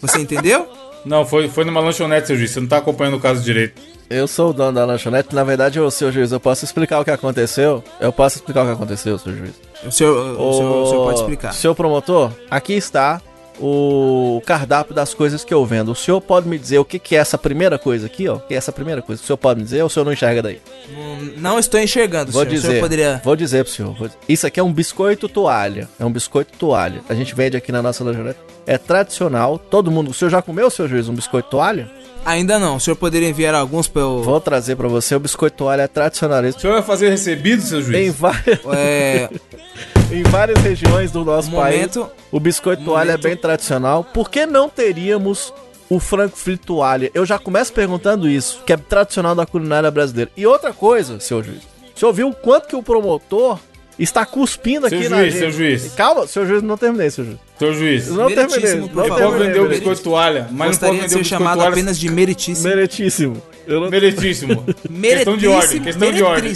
Você 0.00 0.20
entendeu? 0.20 0.68
Não, 1.04 1.24
foi, 1.26 1.48
foi 1.48 1.64
numa 1.64 1.80
lanchonete, 1.80 2.28
seu 2.28 2.36
juiz. 2.36 2.50
Você 2.50 2.60
não 2.60 2.68
tá 2.68 2.78
acompanhando 2.78 3.16
o 3.16 3.20
caso 3.20 3.42
direito. 3.42 3.80
Eu 4.08 4.28
sou 4.28 4.50
o 4.50 4.52
dono 4.52 4.72
da 4.72 4.84
lanchonete. 4.84 5.34
Na 5.34 5.42
verdade, 5.42 5.80
ô, 5.80 5.90
seu 5.90 6.12
juiz, 6.12 6.32
eu 6.32 6.40
posso 6.40 6.64
explicar 6.64 7.00
o 7.00 7.04
que 7.04 7.10
aconteceu? 7.10 7.82
Eu 8.00 8.12
posso 8.12 8.36
explicar 8.36 8.62
o 8.62 8.66
que 8.66 8.72
aconteceu, 8.72 9.18
seu 9.18 9.34
juiz. 9.34 9.54
O 9.84 9.90
senhor, 9.90 10.38
o 10.38 10.52
senhor, 10.52 10.82
o 10.82 10.86
senhor 10.86 11.04
pode 11.04 11.20
explicar. 11.20 11.52
Seu 11.54 11.74
promotor, 11.74 12.30
aqui 12.50 12.74
está 12.74 13.20
o 13.60 14.42
cardápio 14.46 14.94
das 14.94 15.14
coisas 15.14 15.44
que 15.44 15.52
eu 15.52 15.64
vendo. 15.64 15.92
O 15.92 15.94
senhor 15.94 16.20
pode 16.20 16.48
me 16.48 16.58
dizer 16.58 16.78
o 16.78 16.84
que, 16.84 16.98
que 16.98 17.14
é 17.14 17.18
essa 17.18 17.36
primeira 17.38 17.78
coisa 17.78 18.06
aqui, 18.06 18.28
ó? 18.28 18.36
O 18.36 18.40
que 18.40 18.54
é 18.54 18.56
essa 18.56 18.72
primeira 18.72 19.02
coisa? 19.02 19.22
O 19.22 19.24
senhor 19.26 19.36
pode 19.36 19.58
me 19.60 19.64
dizer 19.64 19.80
ou 19.82 19.86
o 19.86 19.90
senhor 19.90 20.04
não 20.04 20.12
enxerga 20.12 20.42
daí? 20.42 20.60
Hum, 20.90 21.32
Não 21.36 21.58
estou 21.58 21.78
enxergando, 21.80 22.32
Vou 22.32 22.42
senhor. 22.42 22.52
O 22.52 22.54
dizer. 22.56 22.68
senhor 22.68 22.80
poderia... 22.80 23.20
Vou 23.24 23.36
dizer 23.36 23.64
pro 23.64 23.72
senhor. 23.72 24.10
Isso 24.28 24.46
aqui 24.46 24.58
é 24.58 24.62
um 24.62 24.72
biscoito 24.72 25.28
toalha. 25.28 25.88
É 25.98 26.04
um 26.04 26.10
biscoito 26.12 26.56
toalha. 26.58 27.00
A 27.08 27.14
gente 27.14 27.34
vende 27.34 27.56
aqui 27.56 27.70
na 27.72 27.82
nossa 27.82 28.02
lanchonete. 28.02 28.38
É 28.66 28.78
tradicional. 28.78 29.58
Todo 29.58 29.90
mundo. 29.90 30.10
O 30.10 30.14
senhor 30.14 30.30
já 30.30 30.40
comeu, 30.42 30.70
seu 30.70 30.88
juiz, 30.88 31.08
um 31.08 31.14
biscoito 31.14 31.48
toalha? 31.50 31.90
Ainda 32.24 32.58
não. 32.58 32.76
O 32.76 32.80
senhor 32.80 32.96
poderia 32.96 33.28
enviar 33.28 33.54
alguns 33.54 33.88
para 33.88 34.02
eu... 34.02 34.22
Vou 34.22 34.40
trazer 34.40 34.76
pra 34.76 34.88
você. 34.88 35.14
O 35.14 35.20
biscoito 35.20 35.56
toalha 35.56 35.82
é 35.82 35.88
tradicionalista. 35.88 36.58
O 36.58 36.60
senhor 36.62 36.74
vai 36.74 36.82
fazer 36.82 37.10
recebido, 37.10 37.62
seu 37.62 37.82
juiz? 37.82 37.96
Em, 38.08 38.10
várias, 38.10 38.60
É, 38.74 39.28
em 40.10 40.22
várias 40.24 40.58
regiões 40.62 41.10
do 41.10 41.24
nosso 41.24 41.48
Um 41.48 41.56
país, 41.56 41.76
momento- 41.96 42.10
o 42.30 42.38
biscoito 42.40 42.82
um 42.82 42.84
toalha 42.84 43.12
momento- 43.12 43.26
é 43.26 43.28
bem 43.30 43.36
tradicional. 43.36 44.04
Por 44.04 44.30
que 44.30 44.46
não 44.46 44.68
teríamos 44.68 45.52
o 45.90 45.98
frango 45.98 46.36
frito 46.36 46.66
toalha? 46.66 47.10
Eu 47.12 47.26
já 47.26 47.38
começo 47.38 47.72
perguntando 47.72 48.28
isso, 48.28 48.62
que 48.64 48.72
é 48.72 48.76
tradicional 48.76 49.34
da 49.34 49.44
culinária 49.44 49.90
brasileira. 49.90 50.30
E 50.36 50.46
outra 50.46 50.72
coisa, 50.72 51.18
seu 51.18 51.42
juiz. 51.42 51.62
O 51.94 51.98
senhor 51.98 52.12
viu 52.12 52.28
o 52.28 52.34
quanto 52.34 52.68
que 52.68 52.76
o 52.76 52.82
promotor 52.82 53.58
está 53.98 54.24
cuspindo 54.26 54.88
Seu 54.88 54.98
aqui 54.98 55.08
na 55.08 55.18
juiz, 55.18 55.32
gente? 55.32 55.40
seu 55.40 55.52
juiz. 55.52 55.92
Calma, 55.94 56.26
seu 56.26 56.46
juiz, 56.46 56.62
não 56.62 56.76
terminei, 56.76 57.10
seu 57.10 57.24
juiz. 57.24 57.38
Seu 57.58 57.74
juiz. 57.74 58.08
Não 58.08 58.28
Meritíssimo, 58.28 58.58
terminei. 58.60 58.80
Não 58.80 58.88
favor. 58.88 59.08
pode 59.08 59.16
terminei. 59.20 59.46
vender 59.46 59.58
o 59.58 59.62
meritíssimo. 59.62 59.78
biscoito 59.90 60.02
toalha, 60.02 60.48
mas 60.50 60.58
não 60.58 60.66
gostaria 60.66 60.88
pode 60.94 60.96
de 60.96 61.02
vender 61.02 61.06
o 61.06 61.08
ser 61.10 61.18
biscoito 61.18 61.28
chamado 61.28 61.58
toalha. 61.58 61.72
apenas 61.72 61.98
de 61.98 62.10
meritíssimo. 62.10 62.68
Meritíssimo. 62.68 63.42
Eu 63.66 63.80
não... 63.80 63.90
Meritíssimo. 63.90 64.64
Questão 64.92 65.36
de 65.36 65.46
ordem, 65.46 65.80
questão 65.80 66.12
de 66.12 66.22
ordem. 66.22 66.52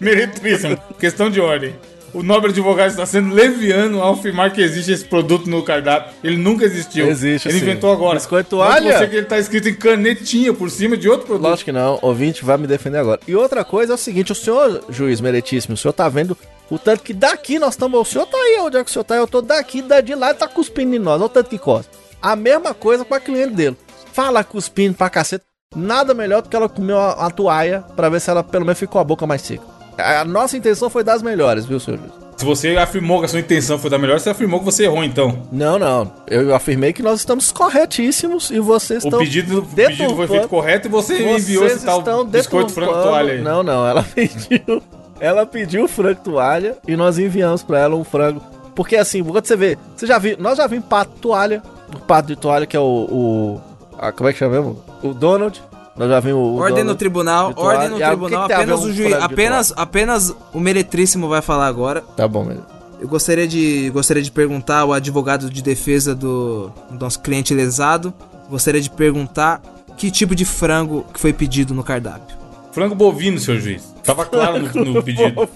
Meritríssimo. 0.00 0.78
Questão 0.98 1.30
de 1.30 1.40
ordem. 1.40 1.74
O 2.12 2.22
nobre 2.22 2.50
advogado 2.50 2.90
está 2.90 3.06
sendo 3.06 3.32
leviano 3.34 4.02
ao 4.02 4.14
afirmar 4.14 4.52
que 4.52 4.60
existe 4.60 4.92
esse 4.92 5.04
produto 5.04 5.48
no 5.48 5.62
cardápio. 5.62 6.12
Ele 6.24 6.36
nunca 6.36 6.64
existiu. 6.64 7.06
Existe, 7.06 7.48
Ele 7.48 7.58
sim. 7.58 7.64
inventou 7.64 7.92
agora. 7.92 8.16
Biscoito 8.16 8.50
toalha? 8.50 8.98
você 8.98 9.06
que 9.06 9.16
ele 9.16 9.22
está 9.22 9.38
escrito 9.38 9.68
em 9.68 9.74
canetinha 9.74 10.52
por 10.52 10.70
cima 10.70 10.96
de 10.96 11.08
outro 11.08 11.26
produto. 11.26 11.48
Lógico 11.48 11.66
que 11.66 11.72
não, 11.72 11.98
ouvinte 12.02 12.44
vai 12.44 12.56
me 12.56 12.66
defender 12.66 12.98
agora. 12.98 13.20
E 13.26 13.36
outra 13.36 13.64
coisa 13.64 13.92
é 13.92 13.94
o 13.94 13.98
seguinte, 13.98 14.32
o 14.32 14.34
senhor, 14.34 14.82
juiz 14.88 15.20
meritíssimo, 15.20 15.74
o 15.74 15.76
senhor 15.76 15.92
tá 15.92 16.08
vendo 16.08 16.36
o 16.68 16.78
tanto 16.78 17.02
que 17.02 17.12
daqui 17.12 17.58
nós 17.58 17.74
estamos... 17.74 18.00
O 18.00 18.04
senhor 18.04 18.26
tá 18.26 18.36
aí, 18.36 18.58
onde 18.60 18.76
é 18.76 18.84
que 18.84 18.90
o 18.90 18.92
senhor 18.92 19.04
tá? 19.04 19.16
Eu 19.16 19.26
tô 19.26 19.40
daqui, 19.40 19.82
da 19.82 20.00
de 20.00 20.14
lá, 20.14 20.30
e 20.30 20.34
tá 20.34 20.46
cuspindo 20.48 20.94
em 20.94 20.98
nós, 20.98 21.16
olha 21.20 21.26
o 21.26 21.28
tanto 21.28 21.50
que 21.50 21.58
costa. 21.58 21.90
A 22.20 22.36
mesma 22.36 22.74
coisa 22.74 23.04
com 23.04 23.14
a 23.14 23.20
cliente 23.20 23.54
dele. 23.54 23.76
Fala 24.12 24.44
cuspindo 24.44 24.94
pra 24.94 25.08
caceta. 25.10 25.44
nada 25.74 26.12
melhor 26.14 26.42
do 26.42 26.48
que 26.48 26.56
ela 26.56 26.68
comer 26.68 26.92
uma, 26.94 27.14
uma 27.16 27.30
toalha 27.30 27.82
pra 27.94 28.08
ver 28.08 28.20
se 28.20 28.30
ela 28.30 28.42
pelo 28.42 28.64
menos 28.64 28.78
ficou 28.78 29.00
a 29.00 29.04
boca 29.04 29.26
mais 29.26 29.42
seca. 29.42 29.79
A, 30.00 30.24
nossa 30.24 30.56
intenção 30.56 30.88
foi 30.90 31.04
das 31.04 31.22
melhores, 31.22 31.64
viu, 31.66 31.78
senhor? 31.80 32.00
Se 32.36 32.44
você 32.44 32.74
afirmou 32.78 33.18
que 33.18 33.26
a 33.26 33.28
sua 33.28 33.40
intenção 33.40 33.78
foi 33.78 33.90
da 33.90 33.98
melhor, 33.98 34.18
você 34.18 34.30
afirmou 34.30 34.60
que 34.60 34.64
você 34.64 34.84
errou, 34.84 35.04
então. 35.04 35.42
Não, 35.52 35.78
não. 35.78 36.10
Eu 36.26 36.54
afirmei 36.54 36.90
que 36.92 37.02
nós 37.02 37.20
estamos 37.20 37.52
corretíssimos 37.52 38.50
e 38.50 38.58
vocês 38.58 39.04
O 39.04 39.08
estão. 39.08 39.18
pedido, 39.20 39.58
o 39.58 39.62
pedido 39.66 40.16
foi 40.16 40.26
feito 40.26 40.48
correto 40.48 40.88
e 40.88 40.90
você 40.90 41.16
Vocês 41.16 41.42
enviou 41.44 41.66
esse 41.66 41.84
tal 41.84 42.24
biscoito 42.24 42.72
frango 42.72 42.92
toalha 42.94 43.34
aí. 43.34 43.42
Não, 43.42 43.62
não. 43.62 43.86
Ela 43.86 44.02
pediu. 44.14 44.82
Ela 45.20 45.44
pediu 45.44 45.86
frango 45.86 46.20
toalha 46.24 46.78
e 46.88 46.96
nós 46.96 47.18
enviamos 47.18 47.62
pra 47.62 47.78
ela 47.78 47.94
um 47.94 48.04
frango. 48.04 48.40
Porque 48.74 48.96
assim, 48.96 49.22
quando 49.22 49.44
você 49.44 49.56
vê. 49.56 49.76
Você 49.94 50.06
já 50.06 50.18
viu. 50.18 50.36
Nós 50.38 50.56
já 50.56 50.66
vimos 50.66 50.86
pato 50.86 51.12
toalha. 51.20 51.62
O 51.94 51.98
pato 51.98 52.28
de 52.28 52.36
toalha, 52.36 52.64
que 52.64 52.74
é 52.76 52.80
o. 52.80 52.82
o 53.10 53.60
a- 53.98 54.12
como 54.12 54.30
é 54.30 54.32
que 54.32 54.38
chama 54.38 54.56
mesmo? 54.56 54.82
O 55.02 55.12
Donald. 55.12 55.60
Nós 56.00 56.08
já 56.08 56.18
vimos 56.18 56.40
o. 56.40 56.56
Ordem 56.56 56.82
no 56.82 56.94
tribunal, 56.94 57.52
ordem 57.54 57.90
no 57.90 57.96
E 57.96 58.00
que 58.00 58.06
tribunal, 58.06 58.48
que 58.48 58.48
ver 58.48 58.54
apenas 58.54 58.80
o 58.82 58.90
juiz, 58.90 59.12
apenas, 59.12 59.72
apenas 59.76 60.36
o 60.54 60.58
meretríssimo 60.58 61.28
vai 61.28 61.42
falar 61.42 61.66
agora. 61.66 62.00
Tá 62.16 62.26
bom, 62.26 62.42
mesmo. 62.42 62.64
Eu 62.98 63.06
gostaria 63.06 63.46
de, 63.46 63.90
gostaria 63.90 64.22
de 64.22 64.30
perguntar 64.30 64.78
ao 64.78 64.94
advogado 64.94 65.50
de 65.50 65.62
defesa 65.62 66.14
do, 66.14 66.72
do 66.90 66.98
nosso 66.98 67.20
cliente 67.20 67.52
lesado, 67.52 68.14
gostaria 68.48 68.80
de 68.80 68.88
perguntar 68.88 69.60
que 69.98 70.10
tipo 70.10 70.34
de 70.34 70.46
frango 70.46 71.04
que 71.12 71.20
foi 71.20 71.34
pedido 71.34 71.74
no 71.74 71.84
cardápio. 71.84 72.34
Frango 72.72 72.94
bovino, 72.94 73.38
senhor 73.38 73.60
juiz. 73.60 73.94
Tava 74.02 74.24
claro 74.24 74.58
no, 74.74 74.84
no 74.86 75.02
pedido. 75.02 75.46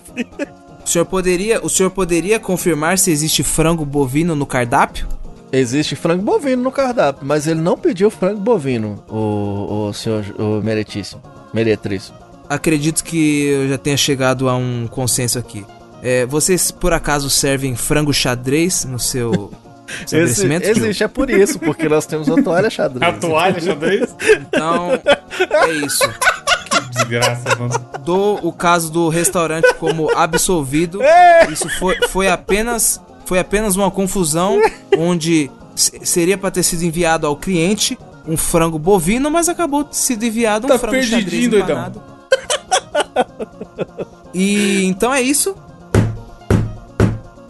O 0.85 0.87
senhor 0.87 1.07
poderia, 1.07 1.65
o 1.65 1.71
senhor 1.71 1.89
poderia 1.89 2.39
confirmar 2.39 2.99
se 2.99 3.11
existe 3.11 3.43
frango 3.43 3.87
bovino 3.87 4.37
no 4.37 4.45
cardápio? 4.45 5.09
Existe 5.55 5.95
frango 5.95 6.23
bovino 6.23 6.63
no 6.63 6.73
cardápio, 6.73 7.25
mas 7.27 7.47
ele 7.47 7.61
não 7.61 7.77
pediu 7.79 8.11
frango 8.11 8.41
bovino, 8.41 9.03
o, 9.09 9.89
o 9.89 9.93
senhor 9.93 10.25
o 10.39 10.61
meretíssimo. 10.63 11.23
Meretríssimo. 11.53 12.19
Acredito 12.49 13.03
que 13.05 13.47
eu 13.47 13.69
já 13.69 13.79
tenha 13.79 13.97
chegado 13.97 14.49
a 14.49 14.57
um 14.57 14.87
consenso 14.91 15.39
aqui. 15.39 15.65
É, 16.03 16.27
vocês 16.27 16.71
por 16.71 16.93
acaso 16.93 17.31
servem 17.31 17.75
frango 17.77 18.13
xadrez 18.13 18.85
no 18.85 18.99
seu 18.99 19.53
estabelecimento? 20.05 20.65
Existe, 20.67 21.05
é 21.05 21.09
por 21.09 21.31
isso, 21.31 21.59
porque 21.59 21.89
nós 21.89 22.05
temos 22.05 22.29
a 22.29 22.43
toalha 22.43 22.67
A 22.67 22.71
xadrez. 22.71 23.19
toalha, 23.21 23.61
xadrez? 23.61 24.15
Então, 24.49 25.01
é 25.51 25.71
isso. 25.73 26.05
Desgraça, 26.91 27.57
mano. 27.57 27.75
Dou 28.05 28.39
o 28.43 28.53
caso 28.53 28.91
do 28.91 29.09
restaurante 29.09 29.73
como 29.75 30.11
absolvido. 30.17 31.01
Isso 31.51 31.69
foi, 31.79 31.97
foi 32.09 32.29
apenas 32.29 33.01
foi 33.25 33.39
apenas 33.39 33.77
uma 33.77 33.91
confusão 33.91 34.61
onde 34.99 35.51
se- 35.75 36.01
seria 36.05 36.37
para 36.39 36.51
ter 36.51 36.63
sido 36.63 36.83
enviado 36.85 37.27
ao 37.27 37.37
cliente 37.37 37.99
um 38.27 38.37
frango 38.37 38.79
bovino, 38.79 39.31
mas 39.31 39.49
acabou 39.49 39.87
sendo 39.91 40.25
enviado 40.25 40.67
um 40.67 40.71
Tá 40.71 40.79
frango 40.79 41.03
xadrez 41.03 41.45
empanado. 41.45 42.03
E 44.35 44.85
então 44.87 45.15
é 45.15 45.21
isso. 45.23 45.55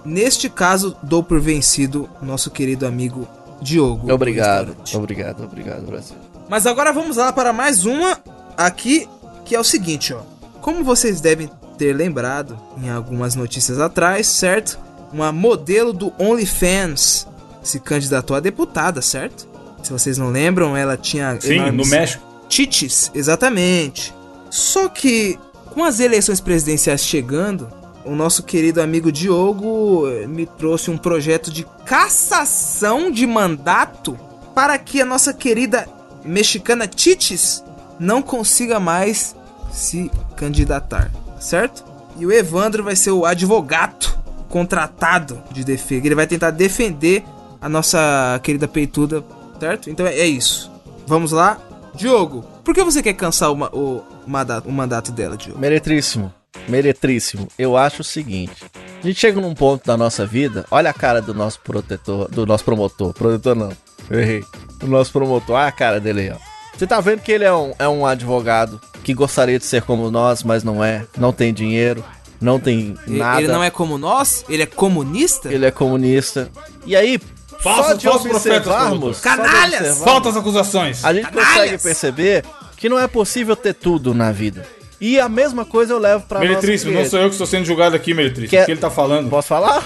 Neste 0.05 0.51
caso, 0.51 0.95
dou 1.03 1.23
por 1.23 1.41
vencido 1.41 2.09
nosso 2.21 2.51
querido 2.51 2.87
amigo 2.87 3.27
Diogo. 3.63 4.07
do 4.09 4.13
Obrigado, 4.13 4.77
obrigado, 4.95 5.45
obrigado, 5.45 5.87
Brasil. 5.87 6.17
Mas 6.49 6.67
agora 6.67 6.93
vamos 6.93 7.17
lá 7.17 7.33
para 7.33 7.53
mais 7.55 7.87
uma 7.87 8.19
aqui, 8.57 9.09
que 9.47 9.55
é 9.57 9.61
o 9.61 9.65
seguinte, 9.65 10.13
ó. 10.13 10.21
Como 10.61 10.85
vocês 10.85 11.23
devem 11.23 11.49
ter 11.79 11.95
lembrado 11.95 12.59
em 12.83 12.91
algumas 12.91 13.35
notícias 13.35 13.81
atrás, 13.81 14.27
certo? 14.27 14.79
Uma 15.15 15.31
modelo 15.31 15.93
do 15.93 16.13
OnlyFans 16.19 17.29
se 17.63 17.79
candidatou 17.79 18.37
a 18.37 18.41
deputada, 18.41 19.01
certo? 19.01 19.47
Se 19.81 19.93
vocês 19.93 20.19
não 20.19 20.29
lembram, 20.29 20.77
ela 20.77 20.97
tinha 20.97 21.41
Sim, 21.41 21.51
no 21.51 21.55
enormes 21.55 21.89
México. 21.89 22.25
tites, 22.49 23.13
exatamente. 23.15 24.13
Só 24.51 24.89
que 24.89 25.39
com 25.67 25.85
as 25.85 26.01
eleições 26.01 26.41
presidenciais 26.41 27.05
chegando, 27.05 27.69
o 28.05 28.17
nosso 28.17 28.43
querido 28.43 28.83
amigo 28.83 29.13
Diogo 29.13 30.09
eh, 30.09 30.27
me 30.27 30.47
trouxe 30.47 30.91
um 30.91 30.99
projeto 30.99 31.49
de 31.49 31.65
cassação 31.87 33.09
de 33.09 33.25
mandato 33.25 34.19
para 34.53 34.77
que 34.79 35.01
a 35.01 35.05
nossa 35.05 35.33
querida 35.33 35.89
mexicana 36.25 36.89
Tites 36.89 37.63
não 38.01 38.21
consiga 38.21 38.81
mais 38.81 39.37
se 39.71 40.11
candidatar, 40.37 41.09
certo? 41.39 41.85
E 42.19 42.27
o 42.27 42.33
Evandro 42.33 42.83
vai 42.83 42.97
ser 42.97 43.13
o 43.13 43.25
advogado 43.25 44.24
contratado 44.55 45.43
de 45.51 45.65
defesa. 45.65 46.07
Ele 46.07 46.15
vai 46.15 46.29
tentar 46.29 46.53
defender 46.53 47.25
a 47.61 47.69
nossa 47.69 48.39
querida 48.41 48.69
peituda, 48.69 49.25
certo? 49.59 49.91
Então 49.91 50.07
é 50.07 50.17
é 50.17 50.27
isso. 50.27 50.71
Vamos 51.09 51.33
lá. 51.33 51.59
Diogo, 51.93 52.45
por 52.63 52.73
que 52.73 52.85
você 52.85 53.03
quer 53.03 53.15
cansar 53.15 53.51
o, 53.51 53.65
o, 53.73 54.05
mandato, 54.25 54.69
o 54.69 54.73
mandato 54.73 55.11
dela, 55.11 55.37
Diogo? 55.37 55.59
Meretríssimo, 55.59 56.33
meretríssimo. 56.69 57.49
Eu 57.59 57.77
acho 57.77 58.03
o 58.03 58.05
seguinte: 58.05 58.65
a 59.03 59.05
gente 59.05 59.19
chega 59.19 59.41
num 59.41 59.55
ponto 59.55 59.85
da 59.85 59.97
nossa 59.97 60.25
vida, 60.25 60.65
olha 60.71 60.91
a 60.91 60.95
cara 60.95 61.21
do 61.21 61.35
nosso 61.35 61.59
protetor, 61.59 62.31
do 62.31 62.47
nosso 62.47 62.65
promotor. 62.65 63.13
Protetor 63.13 63.57
não, 63.57 63.73
errei. 64.09 64.45
Do 64.79 64.87
nosso 64.87 65.11
promotor, 65.11 65.57
olha 65.57 65.67
a 65.67 65.73
cara 65.73 65.99
dele 65.99 66.21
aí, 66.21 66.31
ó. 66.31 66.55
Você 66.79 66.87
tá 66.87 67.01
vendo 67.01 67.23
que 67.23 67.33
ele 67.33 67.45
é 67.45 67.53
um, 67.53 67.73
é 67.77 67.89
um 67.89 68.07
advogado 68.07 68.81
que 69.03 69.15
gostaria 69.15 69.59
de 69.59 69.65
ser 69.65 69.83
como 69.83 70.13
nós, 70.13 70.45
mas 70.45 70.63
não 70.63 70.83
é, 70.83 71.05
não 71.19 71.33
tem 71.33 71.53
dinheiro, 71.53 72.05
não 72.45 72.61
tem 72.61 72.95
nada. 73.07 73.41
Ele 73.43 73.51
não 73.53 73.63
é 73.65 73.71
como 73.71 73.99
nós? 73.99 74.45
Ele 74.49 74.63
é 74.63 74.67
comunista? 74.67 75.53
Ele 75.53 75.67
é 75.67 75.71
comunista. 75.71 76.49
E 76.87 76.95
aí, 76.95 77.19
só 77.63 77.75
Falsos- 77.77 77.99
de 77.99 78.09
profetas, 78.09 78.37
observarmos, 78.37 79.17
só 79.17 79.31
de 79.31 79.37
Canalhas! 79.37 79.65
observarmos, 79.81 79.99
Faltas 80.05 80.37
acusações. 80.37 81.05
a 81.05 81.13
gente 81.15 81.25
Canalhas! 81.25 81.49
consegue 81.55 81.79
perceber 81.83 82.45
que 82.77 82.89
não 82.89 82.99
é 82.99 83.07
possível 83.09 83.57
ter 83.57 83.75
tudo 83.75 84.13
na 84.15 84.31
vida. 84.31 84.67
E 85.01 85.19
a 85.19 85.29
mesma 85.29 85.65
coisa 85.65 85.93
eu 85.93 85.99
levo 85.99 86.25
pra 86.27 86.41
Meretríssimo, 86.41 86.93
não 86.93 87.05
sou 87.05 87.19
eu 87.19 87.27
que 87.27 87.33
estou 87.35 87.47
sendo 87.47 87.65
julgado 87.65 87.97
aqui, 87.97 88.15
Meretríssimo. 88.15 88.49
Que 88.51 88.63
O 88.63 88.65
que 88.67 88.71
ele 88.73 88.81
tá 88.81 88.91
falando? 88.91 89.29
Posso 89.29 89.49
falar? 89.49 89.83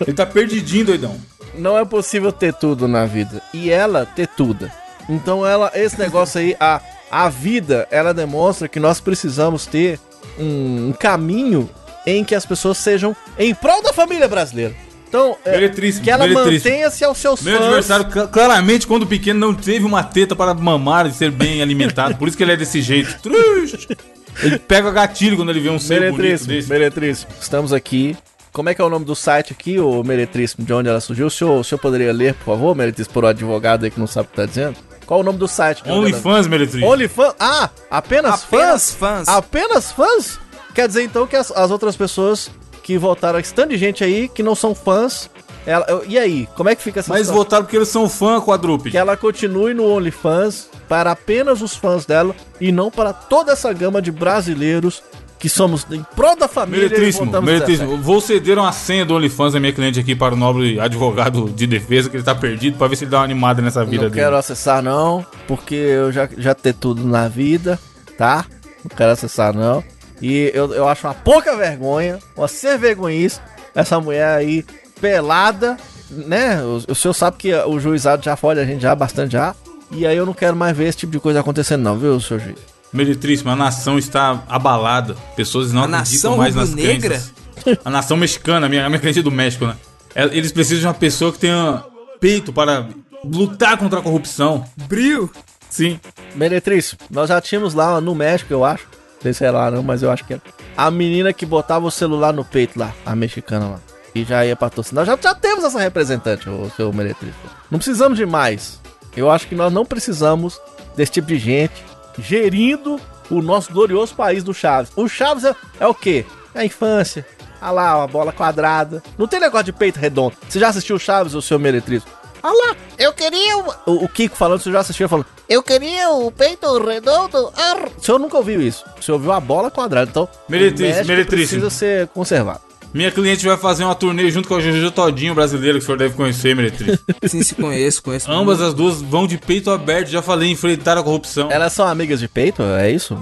Ele 0.00 0.12
tá 0.14 0.24
perdidinho, 0.24 0.84
doidão. 0.86 1.16
não 1.54 1.76
é 1.78 1.84
possível 1.84 2.30
ter 2.32 2.52
tudo 2.54 2.86
na 2.86 3.04
vida. 3.06 3.42
E 3.52 3.70
ela 3.70 4.06
ter 4.06 4.26
tudo. 4.28 4.70
Então 5.08 5.46
ela, 5.46 5.70
esse 5.74 5.98
negócio 5.98 6.40
aí, 6.40 6.56
a, 6.58 6.80
a 7.10 7.28
vida, 7.28 7.86
ela 7.90 8.14
demonstra 8.14 8.68
que 8.68 8.80
nós 8.80 9.00
precisamos 9.00 9.66
ter 9.66 9.98
um, 10.38 10.88
um 10.88 10.92
caminho 10.98 11.68
em 12.06 12.24
que 12.24 12.34
as 12.34 12.44
pessoas 12.46 12.78
sejam 12.78 13.16
em 13.38 13.54
prol 13.54 13.82
da 13.82 13.92
família 13.92 14.28
brasileira. 14.28 14.74
Então, 15.08 15.36
é, 15.44 15.68
que 16.02 16.10
ela 16.10 16.26
mantenha-se 16.26 17.04
aos 17.04 17.18
seus 17.18 17.40
Meu 17.42 17.56
fãs. 17.56 17.66
adversário, 17.66 18.10
cl- 18.12 18.26
claramente, 18.28 18.84
quando 18.84 19.06
pequeno, 19.06 19.38
não 19.38 19.54
teve 19.54 19.84
uma 19.84 20.02
teta 20.02 20.34
para 20.34 20.52
mamar 20.54 21.06
e 21.06 21.12
ser 21.12 21.30
bem 21.30 21.62
alimentado. 21.62 22.16
Por 22.16 22.26
isso 22.26 22.36
que 22.36 22.42
ele 22.42 22.50
é 22.52 22.56
desse 22.56 22.82
jeito. 22.82 23.16
Triste. 23.22 23.96
Ele 24.42 24.58
pega 24.58 24.90
gatilho 24.90 25.36
quando 25.36 25.50
ele 25.50 25.60
vê 25.60 25.70
um 25.70 25.78
ser 25.78 26.00
bonito 26.00 26.16
Meretríssimo, 26.16 26.48
desse. 26.52 26.68
meretríssimo. 26.68 27.30
Estamos 27.40 27.72
aqui. 27.72 28.16
Como 28.52 28.68
é 28.68 28.74
que 28.74 28.80
é 28.82 28.84
o 28.84 28.88
nome 28.90 29.04
do 29.04 29.14
site 29.14 29.52
aqui, 29.52 29.78
o 29.78 30.02
Meretríssimo, 30.02 30.64
de 30.64 30.72
onde 30.72 30.88
ela 30.88 31.00
surgiu? 31.00 31.26
O 31.26 31.30
senhor, 31.30 31.58
o 31.60 31.62
senhor 31.64 31.78
poderia 31.78 32.12
ler, 32.12 32.34
por 32.34 32.46
favor, 32.46 32.74
Meretríssimo, 32.74 33.14
por 33.14 33.24
um 33.24 33.28
advogado 33.28 33.84
aí 33.84 33.90
que 33.92 34.00
não 34.00 34.06
sabe 34.08 34.26
o 34.26 34.30
que 34.30 34.36
tá 34.36 34.46
dizendo? 34.46 34.76
Qual 35.06 35.20
o 35.20 35.22
nome 35.22 35.38
do 35.38 35.46
site? 35.46 35.82
OnlyFans, 35.88 36.48
Meretríssimo. 36.48 36.86
OnlyFans? 36.90 37.34
Ah, 37.38 37.70
apenas, 37.90 38.42
Apenas 38.44 38.92
fãs? 38.92 39.24
fãs. 39.26 39.28
Apenas 39.28 39.92
fãs? 39.92 40.40
Quer 40.74 40.88
dizer 40.88 41.02
então 41.04 41.26
que 41.26 41.36
as, 41.36 41.50
as 41.52 41.70
outras 41.70 41.96
pessoas 41.96 42.50
que 42.82 42.98
votaram, 42.98 43.38
esse 43.38 43.54
tanto 43.54 43.70
de 43.70 43.78
gente 43.78 44.02
aí 44.04 44.28
que 44.28 44.42
não 44.42 44.54
são 44.54 44.74
fãs, 44.74 45.30
ela, 45.66 45.86
eu- 45.88 46.04
e 46.06 46.18
aí? 46.18 46.48
Como 46.56 46.68
é 46.68 46.74
que 46.74 46.82
fica 46.82 47.00
essa 47.00 47.08
Mas 47.10 47.20
situação? 47.22 47.42
votaram 47.44 47.64
porque 47.64 47.76
eles 47.76 47.88
são 47.88 48.08
fã 48.08 48.40
quadrúpede. 48.40 48.90
Que 48.90 48.98
ela 48.98 49.16
continue 49.16 49.72
no 49.72 49.84
OnlyFans 49.88 50.68
para 50.88 51.12
apenas 51.12 51.62
os 51.62 51.74
fãs 51.76 52.04
dela 52.04 52.34
e 52.60 52.70
não 52.72 52.90
para 52.90 53.12
toda 53.12 53.52
essa 53.52 53.72
gama 53.72 54.02
de 54.02 54.10
brasileiros 54.12 55.02
que 55.38 55.48
somos 55.48 55.86
em 55.90 56.02
prol 56.16 56.36
da 56.36 56.48
família 56.48 56.88
Meretríssimo, 56.88 57.42
meretríssimo. 57.42 57.96
Vou 57.98 58.18
ceder 58.20 58.58
uma 58.58 58.72
senha 58.72 59.04
do 59.04 59.14
OnlyFans 59.14 59.52
da 59.52 59.60
minha 59.60 59.72
cliente 59.72 60.00
aqui 60.00 60.14
para 60.16 60.34
o 60.34 60.36
nobre 60.36 60.80
advogado 60.80 61.50
de 61.50 61.66
defesa, 61.66 62.08
que 62.10 62.16
ele 62.16 62.22
tá 62.24 62.34
perdido, 62.34 62.76
pra 62.78 62.86
ver 62.88 62.96
se 62.96 63.04
ele 63.04 63.10
dá 63.10 63.18
uma 63.18 63.24
animada 63.24 63.60
nessa 63.62 63.84
vida 63.84 64.04
Não 64.04 64.10
dele. 64.10 64.22
quero 64.22 64.36
acessar 64.36 64.82
não, 64.82 65.24
porque 65.46 65.74
eu 65.74 66.10
já, 66.12 66.28
já 66.38 66.54
ter 66.54 66.72
tudo 66.74 67.06
na 67.06 67.28
vida, 67.28 67.78
tá? 68.16 68.44
Não 68.82 68.94
quero 68.96 69.12
acessar 69.12 69.54
não. 69.54 69.84
E 70.26 70.50
eu, 70.54 70.72
eu 70.72 70.88
acho 70.88 71.06
uma 71.06 71.12
pouca 71.12 71.54
vergonha, 71.54 72.18
uma 72.34 72.48
ser 72.48 72.78
vergonhice, 72.78 73.38
essa 73.74 74.00
mulher 74.00 74.26
aí 74.38 74.64
pelada, 74.98 75.76
né? 76.10 76.62
O, 76.62 76.92
o 76.92 76.94
senhor 76.94 77.12
sabe 77.12 77.36
que 77.36 77.54
o 77.54 77.78
juizado 77.78 78.24
já 78.24 78.34
fode 78.34 78.58
a 78.58 78.64
gente 78.64 78.80
já 78.80 78.94
bastante 78.94 79.32
já. 79.32 79.54
E 79.90 80.06
aí 80.06 80.16
eu 80.16 80.24
não 80.24 80.32
quero 80.32 80.56
mais 80.56 80.74
ver 80.74 80.88
esse 80.88 80.96
tipo 80.96 81.12
de 81.12 81.20
coisa 81.20 81.40
acontecendo 81.40 81.82
não, 81.82 81.98
viu, 81.98 82.18
senhor 82.18 82.40
juiz? 82.40 82.56
Meretríssimo, 82.90 83.50
a 83.50 83.56
nação 83.56 83.98
está 83.98 84.42
abalada. 84.48 85.14
Pessoas 85.36 85.74
não 85.74 85.82
A 85.82 85.84
acreditam 85.84 86.30
nação 86.30 86.36
mais 86.38 86.54
nas 86.54 86.70
rubro-negra? 86.70 87.20
crenças. 87.20 87.78
A 87.84 87.90
nação 87.90 88.16
mexicana, 88.16 88.64
a 88.64 88.68
minha, 88.70 88.86
a 88.86 88.88
minha 88.88 88.98
cliente 88.98 89.18
é 89.18 89.22
do 89.22 89.30
México, 89.30 89.66
né? 89.66 89.76
É, 90.14 90.24
Eles 90.24 90.52
precisam 90.52 90.80
de 90.80 90.86
uma 90.86 90.94
pessoa 90.94 91.32
que 91.32 91.38
tenha 91.38 91.84
peito 92.18 92.50
para 92.50 92.86
lutar 93.22 93.76
contra 93.76 93.98
a 93.98 94.02
corrupção. 94.02 94.64
Brio. 94.88 95.30
Sim. 95.68 96.00
Meretrício, 96.34 96.96
nós 97.10 97.28
já 97.28 97.40
tínhamos 97.42 97.74
lá 97.74 98.00
no 98.00 98.14
México, 98.14 98.50
eu 98.54 98.64
acho. 98.64 98.86
Sei 99.24 99.32
se 99.32 99.42
é 99.42 99.50
lá 99.50 99.70
não, 99.70 99.82
mas 99.82 100.02
eu 100.02 100.10
acho 100.10 100.22
que 100.22 100.34
era. 100.34 100.42
A 100.76 100.90
menina 100.90 101.32
que 101.32 101.46
botava 101.46 101.86
o 101.86 101.90
celular 101.90 102.30
no 102.30 102.44
peito 102.44 102.78
lá, 102.78 102.92
a 103.06 103.16
mexicana 103.16 103.68
lá. 103.70 103.80
E 104.14 104.22
já 104.22 104.44
ia 104.44 104.54
patrocinar. 104.54 105.06
Já, 105.06 105.16
já 105.16 105.34
temos 105.34 105.64
essa 105.64 105.80
representante, 105.80 106.46
o 106.46 106.70
seu 106.76 106.92
Meretrício. 106.92 107.34
Não 107.70 107.78
precisamos 107.78 108.18
de 108.18 108.26
mais. 108.26 108.78
Eu 109.16 109.30
acho 109.30 109.48
que 109.48 109.54
nós 109.54 109.72
não 109.72 109.86
precisamos 109.86 110.60
desse 110.94 111.12
tipo 111.12 111.28
de 111.28 111.38
gente 111.38 111.82
gerindo 112.18 113.00
o 113.30 113.40
nosso 113.40 113.72
glorioso 113.72 114.14
país 114.14 114.44
do 114.44 114.52
Chaves. 114.52 114.92
O 114.94 115.08
Chaves 115.08 115.44
é, 115.44 115.56
é 115.80 115.86
o 115.86 115.94
quê? 115.94 116.26
É 116.54 116.60
a 116.60 116.64
infância. 116.66 117.26
Ah 117.62 117.70
lá, 117.70 118.02
a 118.02 118.06
bola 118.06 118.30
quadrada. 118.30 119.02
Não 119.16 119.26
tem 119.26 119.40
negócio 119.40 119.64
de 119.64 119.72
peito 119.72 119.98
redondo. 119.98 120.36
Você 120.46 120.60
já 120.60 120.68
assistiu 120.68 120.96
o 120.96 121.00
Chaves, 121.00 121.32
o 121.32 121.40
seu 121.40 121.58
meretriz? 121.58 122.02
Ah 122.44 122.52
lá, 122.52 122.76
eu 122.98 123.10
queria 123.14 123.56
o... 123.56 123.74
o... 123.86 124.04
o 124.04 124.08
Kiko 124.08 124.36
falando, 124.36 124.60
você 124.60 124.70
já 124.70 124.80
assistiu 124.80 125.08
falando, 125.08 125.24
eu 125.48 125.62
queria 125.62 126.10
o 126.10 126.30
peito 126.30 126.76
redondo. 126.78 127.50
Arr. 127.56 127.88
O 127.96 128.04
senhor 128.04 128.18
nunca 128.18 128.36
ouviu 128.36 128.60
isso. 128.60 128.84
O 129.00 129.02
senhor 129.02 129.16
ouviu 129.16 129.32
a 129.32 129.40
bola 129.40 129.70
quadrada, 129.70 130.10
então... 130.10 130.28
Meretriz, 130.46 131.06
meretriz. 131.06 131.48
precisa 131.48 131.70
ser 131.70 132.06
conservado. 132.08 132.60
Minha 132.92 133.10
cliente 133.10 133.46
vai 133.46 133.56
fazer 133.56 133.82
uma 133.82 133.94
turnê 133.94 134.30
junto 134.30 134.46
com 134.46 134.56
o 134.56 134.60
Jojo 134.60 134.90
Todinho 134.90 135.34
brasileiro, 135.34 135.78
que 135.78 135.84
o 135.84 135.86
senhor 135.86 135.96
deve 135.96 136.14
conhecer, 136.14 136.54
Meretriz. 136.54 136.98
Sim, 137.26 137.42
se 137.42 137.54
conheço, 137.54 138.02
conheço. 138.02 138.30
Ambas 138.30 138.60
as 138.60 138.74
duas 138.74 139.00
vão 139.00 139.26
de 139.26 139.38
peito 139.38 139.70
aberto, 139.70 140.08
já 140.08 140.20
falei, 140.20 140.50
enfrentar 140.50 140.98
a 140.98 141.02
corrupção. 141.02 141.50
Elas 141.50 141.72
são 141.72 141.88
amigas 141.88 142.20
de 142.20 142.28
peito, 142.28 142.62
é 142.62 142.90
isso? 142.90 143.18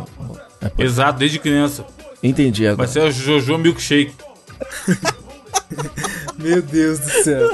É, 0.60 0.82
Exato, 0.82 1.20
desde 1.20 1.38
criança. 1.38 1.86
Entendi 2.20 2.64
Vai 2.64 2.72
agora. 2.72 2.88
ser 2.88 3.02
a 3.02 3.10
Jojo 3.10 3.56
Milkshake. 3.56 4.12
Meu 6.36 6.60
Deus 6.60 6.98
do 6.98 7.10
céu. 7.22 7.48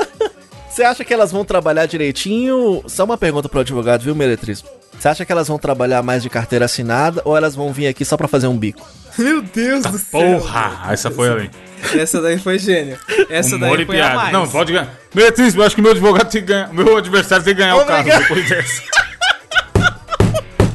Você 0.78 0.84
acha 0.84 1.04
que 1.04 1.12
elas 1.12 1.32
vão 1.32 1.44
trabalhar 1.44 1.86
direitinho? 1.86 2.84
Só 2.86 3.02
uma 3.02 3.18
pergunta 3.18 3.48
pro 3.48 3.58
advogado, 3.58 4.04
viu, 4.04 4.14
Meretriz? 4.14 4.62
Você 4.96 5.08
acha 5.08 5.24
que 5.24 5.32
elas 5.32 5.48
vão 5.48 5.58
trabalhar 5.58 6.04
mais 6.04 6.22
de 6.22 6.30
carteira 6.30 6.66
assinada 6.66 7.20
ou 7.24 7.36
elas 7.36 7.56
vão 7.56 7.72
vir 7.72 7.88
aqui 7.88 8.04
só 8.04 8.16
pra 8.16 8.28
fazer 8.28 8.46
um 8.46 8.56
bico? 8.56 8.88
Meu 9.18 9.42
Deus 9.42 9.82
do 9.82 9.98
céu. 9.98 10.38
Porra! 10.38 10.92
Essa 10.92 11.10
foi 11.10 11.30
além. 11.30 11.50
Essa 11.92 12.22
daí 12.22 12.38
foi 12.38 12.60
gênio. 12.60 12.96
Essa 13.28 13.56
Humor 13.56 13.76
daí 13.76 13.86
foi 13.86 14.00
a 14.00 14.14
mais. 14.14 14.32
Não, 14.32 14.46
pode 14.46 14.72
ganhar. 14.72 14.88
Meretriz, 15.12 15.56
eu 15.56 15.64
acho 15.64 15.74
que 15.74 15.82
meu 15.82 15.90
advogado 15.90 16.30
tem 16.30 16.42
que 16.42 16.46
ganhar. 16.46 16.72
Meu 16.72 16.96
adversário 16.96 17.44
tem 17.44 17.56
que 17.56 17.60
ganhar 17.60 17.74
o 17.74 17.84
caso 17.84 18.04
depois 18.04 18.48
dessa. 18.48 18.82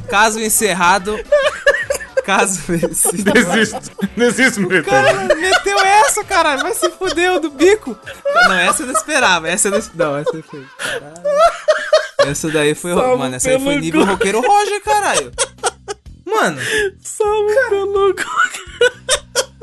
Caso 0.10 0.38
encerrado. 0.42 1.18
Caso 2.24 2.60
vencido. 2.72 3.32
Desisto. 3.32 3.92
Desisto, 4.16 4.62
Meretriz. 4.62 4.86
Cara, 4.94 5.36
meteu 5.36 5.80
essa, 5.80 6.24
caralho. 6.24 6.62
Vai 6.62 6.74
se 6.74 6.90
fudeu 6.92 7.40
do 7.40 7.50
bico. 7.50 7.98
Não, 8.34 8.54
essa 8.54 8.84
eu 8.84 8.88
não 8.88 8.94
esperava. 8.94 9.48
Essa 9.50 9.68
eu 9.68 9.72
não 9.74 9.80
esperava. 9.80 10.12
Não, 10.14 10.18
essa 10.20 10.44
foi. 10.44 10.66
Caralho. 10.78 11.14
Essa 12.26 12.50
daí 12.50 12.74
foi. 12.76 12.94
Salve 12.94 13.18
Mano, 13.18 13.36
essa 13.36 13.50
aí 13.50 13.60
foi 13.60 13.76
nível 13.78 14.06
roqueiro 14.06 14.40
Roger, 14.42 14.82
caralho. 14.82 15.32
Mano, 16.26 16.60
Salve 17.02 17.54
pelo 17.70 18.16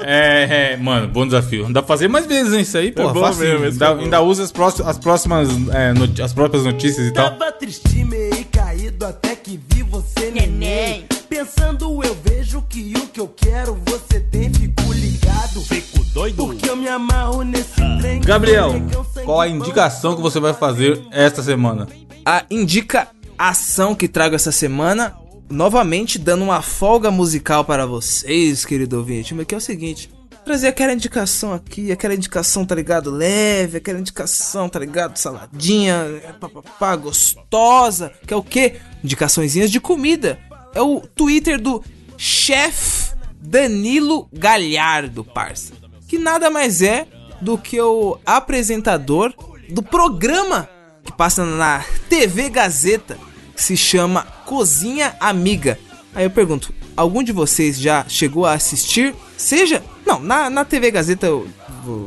É, 0.03 0.73
é, 0.73 0.77
mano, 0.77 1.09
bom 1.09 1.27
desafio. 1.27 1.65
Dá 1.73 1.83
pra 1.83 1.89
fazer 1.89 2.09
mais 2.09 2.27
vezes, 2.27 2.53
hein? 2.53 2.61
Isso 2.61 2.77
aí, 2.79 2.93
pô. 2.93 3.03
É 3.09 3.13
bom 3.13 3.21
fácil. 3.21 3.43
mesmo, 3.43 3.65
ainda, 3.67 3.95
bom. 3.95 4.01
ainda 4.03 4.21
usa 4.23 4.43
as, 4.45 4.53
próxi- 4.53 4.83
as 4.83 4.99
próximas, 4.99 5.49
é, 5.75 6.23
as 6.23 6.33
próprias 6.33 6.65
notícias 6.65 7.07
e 7.07 7.13
tal. 7.13 7.31
Tava 7.37 7.53
triste, 7.53 8.05
meio 8.05 8.45
caído 8.53 9.05
até 9.07 9.35
que 9.37 9.61
vi 9.69 9.83
você, 9.83 10.31
neném. 10.31 11.07
Pensando, 11.31 12.03
eu 12.05 12.14
vejo 12.24 12.61
que 12.68 12.93
o 12.99 13.07
que 13.07 13.20
eu 13.20 13.28
quero 13.28 13.81
você 13.87 14.18
tem, 14.20 14.53
fico 14.53 14.93
ligado. 14.93 15.61
Fico 15.62 16.05
doido. 16.12 16.49
Porque 16.49 16.68
eu 16.68 16.76
me 16.76 16.89
amarro 16.89 17.43
nesse 17.43 17.76
trem. 18.01 18.20
Gabriel, 18.20 18.72
sem 19.14 19.24
qual 19.24 19.41
a 19.41 19.49
indicação 19.49 20.16
que 20.16 20.20
você 20.20 20.41
vai 20.41 20.53
fazer 20.53 21.01
esta 21.12 21.43
semana? 21.43 21.87
a 22.24 22.45
indica 22.51 23.09
ação 23.39 23.95
que 23.95 24.07
trago 24.09 24.35
essa 24.35 24.53
semana, 24.53 25.16
novamente 25.49 26.18
dando 26.18 26.45
uma 26.45 26.62
folga 26.62 27.11
musical 27.11 27.64
para 27.64 27.87
vocês, 27.87 28.64
querido 28.64 28.99
ouvinte, 28.99 29.35
mas 29.35 29.47
que 29.47 29.55
é 29.55 29.59
o 29.59 29.61
seguinte. 29.61 30.11
Trazer 30.45 30.68
aquela 30.68 30.93
indicação 30.93 31.53
aqui, 31.53 31.93
aquela 31.93 32.14
indicação, 32.14 32.64
tá 32.64 32.74
ligado? 32.74 33.11
Leve, 33.11 33.78
aquela 33.78 34.01
indicação, 34.01 34.68
tá 34.68 34.78
ligado? 34.78 35.16
Saladinha, 35.16 36.07
papapá, 36.41 36.97
gostosa. 36.97 38.12
Que 38.26 38.33
é 38.33 38.37
o 38.37 38.43
quê? 38.43 38.76
Indicaçõezinhas 39.05 39.70
de 39.70 39.81
comida. 39.81 40.39
É 40.75 40.81
o 40.81 41.01
Twitter 41.01 41.61
do 41.61 41.83
Chef 42.16 43.12
Danilo 43.41 44.29
Galhardo, 44.33 45.25
parça. 45.25 45.73
Que 46.07 46.18
nada 46.18 46.51
mais 46.51 46.83
é 46.83 47.07
do 47.41 47.57
que 47.57 47.81
o 47.81 48.18
apresentador 48.25 49.33
do 49.71 49.83
programa 49.83 50.68
que 51.05 51.12
passa 51.12 51.45
na 51.45 51.85
TV 52.09 52.51
Gazeta, 52.51 53.18
que 53.55 53.62
se 53.62 53.77
chama 53.77 54.23
Cozinha 54.45 55.16
Amiga. 55.18 55.79
Aí 56.14 56.25
eu 56.25 56.31
pergunto, 56.31 56.73
algum 56.97 57.23
de 57.23 57.33
vocês 57.33 57.79
já 57.79 58.05
chegou 58.09 58.45
a 58.45 58.53
assistir? 58.53 59.14
Seja, 59.37 59.83
não, 60.05 60.21
na, 60.21 60.51
na 60.51 60.64
TV 60.64 60.91
Gazeta 60.91 61.27
eu, 61.27 61.49